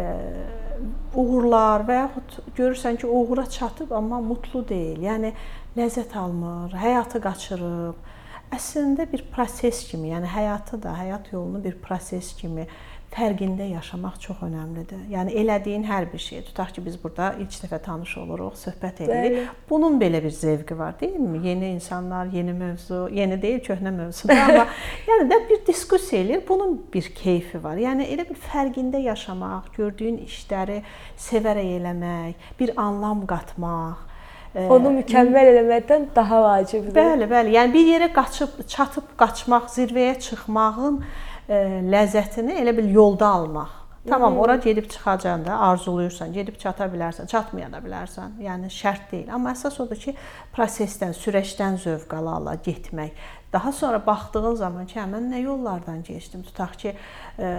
uğurlar 1.16 1.86
və 1.90 2.00
yaxud 2.04 2.38
görürsən 2.58 3.02
ki, 3.02 3.08
uğura 3.08 3.46
çatıb 3.50 3.92
amma 3.92 4.22
mutlu 4.22 4.62
deyil. 4.70 5.02
Yəni 5.06 5.34
ləzzət 5.78 6.16
almır, 6.18 6.76
həyatı 6.78 7.22
qaçırıb 7.24 8.12
əslində 8.54 9.08
bir 9.10 9.26
proses 9.34 9.84
kimi, 9.90 10.12
yəni 10.14 10.30
həyatı 10.30 10.78
da, 10.84 10.94
həyat 11.00 11.32
yolunu 11.34 11.64
bir 11.64 11.80
proses 11.82 12.34
kimi 12.38 12.68
fərqində 13.14 13.66
yaşamaq 13.70 14.16
çox 14.22 14.40
əhəmilidir. 14.42 15.04
Yəni 15.12 15.36
elədiyin 15.38 15.84
hər 15.86 16.08
bir 16.10 16.22
şey, 16.22 16.42
tutaq 16.48 16.72
ki, 16.74 16.84
biz 16.86 16.96
burada 17.02 17.32
ilk 17.42 17.58
dəfə 17.62 17.78
tanış 17.86 18.16
oluruq, 18.24 18.56
söhbət 18.58 19.04
edirik. 19.06 19.52
Bunun 19.70 20.00
belə 20.02 20.22
bir 20.24 20.34
zövqü 20.34 20.78
var, 20.80 20.96
deyilmi? 21.02 21.42
Yeni 21.48 21.70
insanlar, 21.76 22.32
yeni 22.34 22.56
mövzu, 22.58 23.04
yeni 23.14 23.38
deyil, 23.42 23.60
köhnə 23.66 23.94
mövzudur, 23.94 24.42
amma 24.46 24.66
yəni 25.10 25.28
də 25.30 25.40
bir 25.50 25.62
diskussiya 25.68 26.24
eləyir. 26.24 26.42
Bunun 26.48 26.80
bir 26.94 27.12
keyfi 27.18 27.62
var. 27.64 27.78
Yəni 27.82 28.10
elə 28.16 28.26
bir 28.30 28.40
fərqində 28.50 29.02
yaşamaq, 29.06 29.70
gördüyün 29.78 30.24
işləri 30.26 30.82
sevərək 31.28 31.70
eləmək, 31.78 32.50
bir 32.62 32.74
anlam 32.82 33.28
qatmaq 33.30 34.10
onu 34.54 34.92
mükəmməl 35.00 35.52
eləməkdən 35.54 36.10
daha 36.16 36.42
vacibdir. 36.44 36.96
Bəli, 36.96 37.28
bəli. 37.30 37.56
Yəni 37.58 37.74
bir 37.74 37.88
yerə 37.96 38.10
qaçıb, 38.14 38.60
çatıb 38.70 39.14
qaçmaq, 39.20 39.70
zirvəyə 39.74 40.18
çıxmağın 40.22 41.00
ə, 41.02 41.62
ləzzətini 41.94 42.60
elə 42.62 42.76
bil 42.78 42.92
yolda 42.94 43.32
almaq. 43.40 43.80
Tamam, 44.10 44.38
ora 44.40 44.56
gedib 44.56 44.90
çıxacanda 44.92 45.60
arzuluyursan, 45.60 46.34
gedib 46.36 46.58
çata 46.60 46.90
bilərsən, 46.92 47.28
çatmaya 47.32 47.70
da 47.72 47.80
bilərsən. 47.80 48.34
Yəni 48.44 48.68
şərt 48.68 49.06
deyil. 49.14 49.30
Amma 49.32 49.54
əsas 49.56 49.80
odur 49.80 49.96
ki, 50.00 50.12
prosesdən, 50.56 51.16
sürəcdən 51.16 51.80
zövq 51.80 52.18
ala-ala 52.18 52.58
getmək. 52.66 53.16
Daha 53.54 53.72
sonra 53.72 54.02
baxdığın 54.06 54.56
zaman 54.56 54.90
ki, 54.90 55.00
hə, 55.00 55.08
mən 55.12 55.30
nə 55.34 55.44
yollardan 55.44 56.02
keçdim. 56.04 56.42
Tutaq 56.48 56.76
ki, 56.82 56.96
ə, 57.38 57.50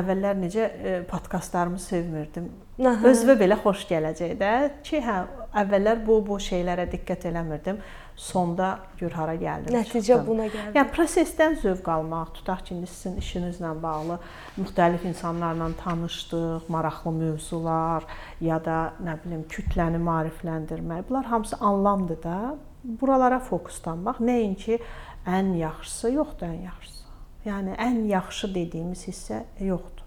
əvvəllər 0.00 0.38
necə 0.42 0.66
ə, 0.66 0.94
podkastlarımı 1.10 1.78
sevmirdim 1.78 2.50
Aha. 2.74 3.06
Özünə 3.06 3.36
belə 3.38 3.54
xoş 3.62 3.84
gələcək 3.86 4.32
də 4.40 4.48
ki, 4.82 4.98
hə, 5.04 5.20
əvvəllər 5.62 6.00
bu 6.06 6.16
bu 6.26 6.40
şeylərə 6.42 6.88
diqqət 6.90 7.28
eləmirdim. 7.30 7.78
Sonda 8.18 8.80
gör 8.98 9.14
hara 9.14 9.34
gəldim. 9.38 9.74
Nəticə 9.74 10.02
çıxdım. 10.08 10.26
buna 10.26 10.48
gəldi. 10.50 10.74
Yəni 10.78 10.90
prosesdən 10.94 11.54
zövq 11.62 11.88
almaq, 11.94 12.32
tutaq 12.34 12.64
ki, 12.66 12.74
indi 12.74 12.90
sizin 12.90 13.16
işinizlə 13.22 13.70
bağlı 13.82 14.18
müxtəlif 14.58 15.06
insanlarla 15.06 15.70
tanışdıq, 15.84 16.68
maraqlı 16.70 17.14
mövzular 17.14 18.06
ya 18.42 18.58
da 18.62 18.78
nə 19.02 19.16
bilim 19.22 19.46
kütləni 19.50 20.02
maarifləndirmək. 20.02 21.08
Bunlar 21.08 21.30
hamısı 21.30 21.58
anlamdır 21.60 22.22
da. 22.22 22.38
Buralara 22.84 23.38
fokuslanmaq, 23.40 24.18
nəinki 24.20 24.80
ən 25.26 25.54
yaxşısı 25.58 26.14
yoxdur, 26.18 26.46
ən 26.46 26.64
yaxşısı. 26.68 27.04
Yəni 27.44 27.76
ən 27.76 28.06
yaxşı 28.08 28.54
dediyimiz 28.54 29.08
hissə 29.08 29.44
yoxdur 29.60 30.04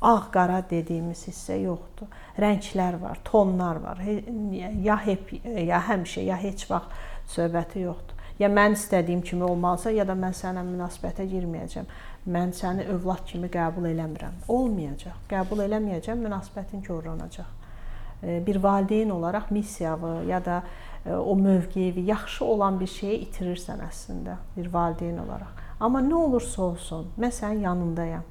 ağ-qara 0.00 0.60
dediyimiz 0.70 1.24
hissə 1.28 1.58
yoxdur. 1.62 2.10
Rənglər 2.38 3.00
var, 3.00 3.18
tonlar 3.24 3.80
var. 3.80 4.00
Ya 4.84 4.98
hep 5.04 5.32
ya 5.44 5.80
həmişə, 5.88 6.26
ya 6.26 6.36
heç 6.40 6.66
vaxt 6.70 6.92
söhbəti 7.32 7.86
yoxdur. 7.86 8.14
Ya 8.38 8.50
mən 8.52 8.76
istədiyim 8.76 9.22
kimi 9.24 9.44
olmalısa, 9.44 9.90
ya 9.96 10.04
da 10.08 10.12
mən 10.12 10.36
səninlə 10.36 10.64
münasibətə 10.68 11.24
girməyəcəm. 11.30 11.86
Mən 12.28 12.52
səni 12.52 12.84
övlad 12.92 13.24
kimi 13.26 13.48
qəbul 13.52 13.88
eləmirəm. 13.94 14.42
Olmayacaq. 14.52 15.22
Qəbul 15.30 15.64
eləməyəcəm, 15.64 16.20
münasibətin 16.26 16.84
korlanacaq. 16.84 17.54
Bir 18.22 18.56
valideyn 18.62 19.10
olaraq 19.10 19.50
missiyanı 19.50 20.24
ya 20.28 20.44
da 20.44 20.62
o 21.14 21.36
mövqeyi, 21.36 22.04
yaxşı 22.04 22.44
olan 22.44 22.80
bir 22.80 22.86
şeyi 22.90 23.20
itirirsən 23.26 23.82
əslində 23.86 24.36
bir 24.56 24.72
valideyn 24.72 25.18
olaraq. 25.22 25.62
Amma 25.80 26.00
nə 26.00 26.14
olursa 26.14 26.62
olsun, 26.62 27.10
mən 27.20 27.34
sənin 27.34 27.62
yanındayam 27.66 28.24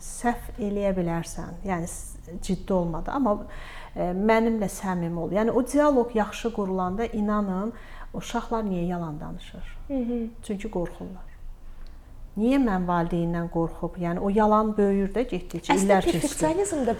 səhv 0.00 0.60
eləyə 0.60 0.92
bilərsən. 0.96 1.60
Yəni 1.64 1.88
ciddi 2.42 2.72
olmadı, 2.72 3.10
amma 3.12 3.36
e, 3.94 4.12
mənimlə 4.12 4.68
səmimi 4.70 5.18
ol. 5.18 5.32
Yəni 5.36 5.50
o 5.50 5.64
dialoq 5.66 6.14
yaxşı 6.14 6.52
qurulanda 6.56 7.06
inanın, 7.06 7.72
uşaqlar 8.14 8.64
niyə 8.64 8.86
yalan 8.86 9.20
danışır? 9.20 9.76
Hı 9.88 9.94
-hı. 9.94 10.28
Çünki 10.42 10.70
qorxurlar. 10.70 11.26
Niyə 12.38 12.58
mən 12.62 12.86
valideyndən 12.86 13.48
qorxub? 13.50 13.98
Yəni 13.98 14.18
o 14.20 14.28
yalan 14.28 14.76
böyüyür 14.76 15.10
də 15.14 15.26
getdikcə 15.32 15.74
illər 15.74 16.04
keçir. 16.04 16.20
Əslində 16.20 16.54
perfeksionizmdə 16.54 16.94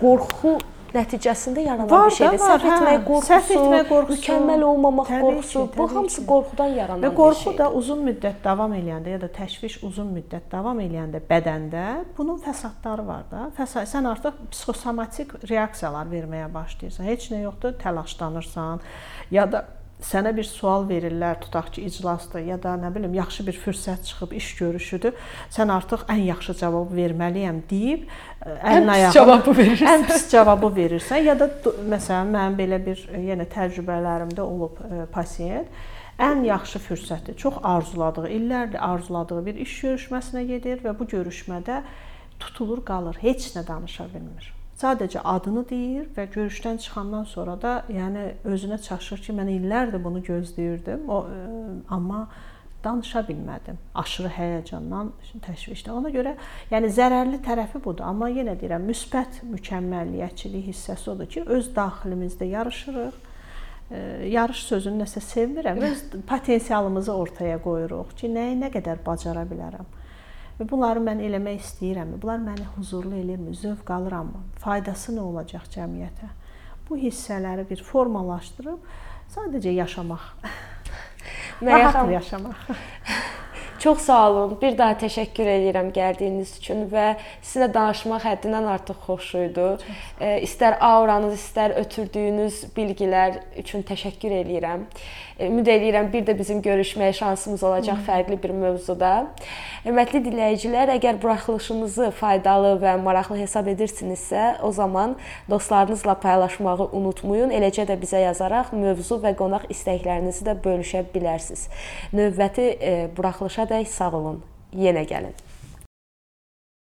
qorxu 0.00 0.58
nəticəsində 0.94 1.64
yaranan 1.64 1.90
var, 1.90 2.06
bir 2.06 2.16
şeydir. 2.16 2.38
Səhv 2.38 2.64
hə, 2.64 2.74
etmək 2.74 3.04
qorxusu, 3.08 3.30
səhv 3.32 3.50
etmək 3.56 3.88
qorxusu, 3.90 4.20
mükəmməl 4.20 4.64
olmamaq 4.68 5.10
təbii 5.10 5.24
qorxusu, 5.26 5.64
ki, 5.66 5.78
bu 5.78 5.86
hamısı 5.94 6.20
ki. 6.20 6.26
qorxudan 6.30 6.74
yaranan 6.78 7.02
Və 7.04 7.10
bir 7.10 7.16
qorxu 7.18 7.42
şeydir. 7.44 7.58
da 7.58 7.70
uzun 7.80 8.02
müddət 8.08 8.40
davam 8.44 8.72
eləyəndə 8.78 9.14
ya 9.14 9.20
da 9.20 9.28
təşviş 9.38 9.78
uzun 9.90 10.10
müddət 10.16 10.48
davam 10.52 10.80
eləyəndə 10.80 11.22
bədəndə 11.30 11.84
bunun 12.16 12.38
fəsadları 12.46 13.06
var 13.06 13.24
da. 13.30 13.46
Fəsad 13.58 13.90
sən 13.90 14.08
artıq 14.14 14.38
psixosomatik 14.50 15.34
reaksiyalar 15.50 16.06
verməyə 16.14 16.48
başlayırsan. 16.54 17.04
Heç 17.10 17.30
nə 17.34 17.42
yoxdur, 17.44 17.74
təlaşlanırsan 17.82 18.80
ya 19.30 19.50
da 19.52 19.64
sənə 20.04 20.34
bir 20.36 20.46
sual 20.48 20.84
verirlər, 20.88 21.38
tutaq 21.42 21.70
ki, 21.74 21.86
iclasda 21.88 22.42
ya 22.44 22.58
da 22.60 22.74
nə 22.80 22.90
bilim 22.94 23.14
yaxşı 23.16 23.46
bir 23.46 23.58
fürsət 23.64 24.04
çıxıb 24.10 24.34
iş 24.36 24.50
görüşüdür. 24.60 25.16
Sən 25.54 25.72
artıq 25.72 26.04
ən 26.12 26.22
yaxşı 26.28 26.54
cavabı 26.60 26.96
verməliyəm 26.98 27.62
deyib 27.70 28.06
əlin 28.44 28.92
ayağını 28.96 29.16
cavabı 29.18 29.56
verirsən. 29.60 29.90
Ən 29.94 30.06
pis 30.10 30.28
cavabı 30.32 30.72
verirsən 30.78 31.28
ya 31.30 31.38
da 31.40 31.50
məsələn 31.94 32.32
mənim 32.36 32.58
belə 32.60 32.80
bir 32.86 33.04
yenə 33.30 33.48
təcrübələrimdə 33.56 34.44
olub 34.44 34.80
ə, 34.84 35.04
pasiyent 35.14 35.92
ən 36.22 36.44
yaxşı 36.46 36.78
fürsəti, 36.78 37.34
çox 37.36 37.54
arzuladığı, 37.62 38.28
illərdir 38.36 38.82
arzuladığı 38.86 39.40
bir 39.46 39.62
iş 39.66 39.78
görüşməsinə 39.86 40.44
gedir 40.46 40.84
və 40.84 40.94
bu 40.98 41.08
görüşmədə 41.10 41.82
tutulur 42.38 42.84
qalır, 42.86 43.18
heç 43.22 43.54
nə 43.56 43.66
danışa 43.66 44.06
bilmir. 44.14 44.53
Sadəcə 44.74 45.20
adını 45.30 45.62
deyir 45.70 46.08
və 46.16 46.24
görüşdən 46.34 46.80
çıxandan 46.82 47.28
sonra 47.30 47.54
da 47.62 47.74
yəni 47.94 48.24
özünə 48.42 48.80
çaşır 48.82 49.20
ki, 49.22 49.34
mən 49.38 49.52
illərdir 49.52 50.02
bunu 50.02 50.22
gözləyirdim. 50.26 51.04
O 51.06 51.20
ə, 51.30 51.36
amma 51.94 52.24
danışa 52.84 53.22
bilmədim. 53.28 53.78
Aşırı 53.94 54.32
həyəcandan, 54.34 55.12
təşvişdən. 55.46 55.94
Ona 55.94 56.10
görə 56.14 56.34
yəni 56.72 56.90
zərərli 56.90 57.38
tərəfi 57.46 57.80
budur, 57.84 58.02
amma 58.08 58.28
yenə 58.34 58.56
deyirəm, 58.60 58.82
müsbət 58.90 59.44
mükəmməlliyətçilik 59.52 60.66
hissəsi 60.72 61.10
odur 61.14 61.30
ki, 61.30 61.46
öz 61.54 61.70
daxilimizdə 61.76 62.50
yarışırıq. 62.50 63.20
Ə, 63.94 64.02
yarış 64.34 64.66
sözünü 64.72 65.04
nəsə 65.04 65.22
sevmirəm. 65.22 65.84
Öz 65.86 66.02
potensialımızı 66.26 67.14
ortaya 67.14 67.62
qoyuruq 67.62 68.16
ki, 68.18 68.32
nəyi 68.32 68.58
nə 68.58 68.74
qədər 68.74 69.06
bacara 69.06 69.46
bilərəm. 69.46 69.86
Və 70.58 70.68
bunları 70.70 71.02
mən 71.02 71.22
eləmək 71.26 71.62
istəyirəm. 71.64 72.14
Bunlar 72.22 72.42
məni 72.44 72.66
huzurlu 72.76 73.16
elirmi? 73.18 73.54
Zövq 73.58 73.90
alırammı? 73.90 74.44
Faydası 74.62 75.16
nə 75.16 75.24
olacaq 75.24 75.66
cəmiyyətə? 75.74 76.30
Bu 76.88 76.98
hissələri 77.00 77.64
bir 77.70 77.82
formalaşdırıb 77.82 78.90
sadəcə 79.34 79.72
yaşamaq. 79.80 80.28
Rahat 81.62 82.12
yaşamaq. 82.12 82.68
Çox 83.84 83.98
sağ 83.98 84.30
olun. 84.30 84.58
Bir 84.62 84.78
daha 84.78 84.94
təşəkkür 84.96 85.48
edirəm 85.58 85.90
gəldiyiniz 85.92 86.54
üçün 86.56 86.86
və 86.88 87.18
sizə 87.44 87.66
danışmaq 87.74 88.22
həddindən 88.24 88.64
artıq 88.72 89.02
xoş 89.04 89.26
idi. 89.42 89.66
E, 90.20 90.30
istər 90.46 90.78
auranız, 90.80 91.34
istər 91.36 91.74
ötürdüyünüz 91.82 92.62
bilgilər 92.76 93.42
üçün 93.60 93.84
təşəkkür 93.84 94.38
edirəm. 94.38 94.86
E, 95.38 95.46
ümid 95.46 95.66
edirəm 95.66 96.10
bir 96.12 96.26
də 96.26 96.36
bizim 96.38 96.60
görüşməyə 96.62 97.12
şansımız 97.18 97.62
olacaq 97.62 97.98
Hı. 97.98 98.06
fərqli 98.08 98.38
bir 98.42 98.52
mövzuda. 98.54 99.12
Hörmətli 99.84 100.20
dinləyicilər, 100.24 100.92
əgər 100.94 101.18
buraxılışımızı 101.22 102.10
faydalı 102.20 102.76
və 102.82 102.94
maraqlı 103.02 103.40
hesab 103.40 103.68
edirsinizsə, 103.74 104.60
o 104.62 104.72
zaman 104.72 105.16
dostlarınızla 105.50 106.14
paylaşmağı 106.22 106.88
unutmayın. 106.92 107.50
Eləcə 107.50 107.88
də 107.90 107.98
bizə 108.00 108.22
yazaraq 108.24 108.72
mövzu 108.72 109.18
və 109.24 109.34
qonaq 109.38 109.66
istəklərinizi 109.74 110.46
də 110.46 110.56
bölüşə 110.64 111.04
bilərsiniz. 111.14 111.66
Növbəti 112.14 112.70
e, 112.78 112.94
buraxılışa 113.16 113.68
dək 113.74 113.90
sağ 113.90 114.12
olun. 114.20 114.40
Yenə 114.74 115.04
gəlin. 115.10 115.34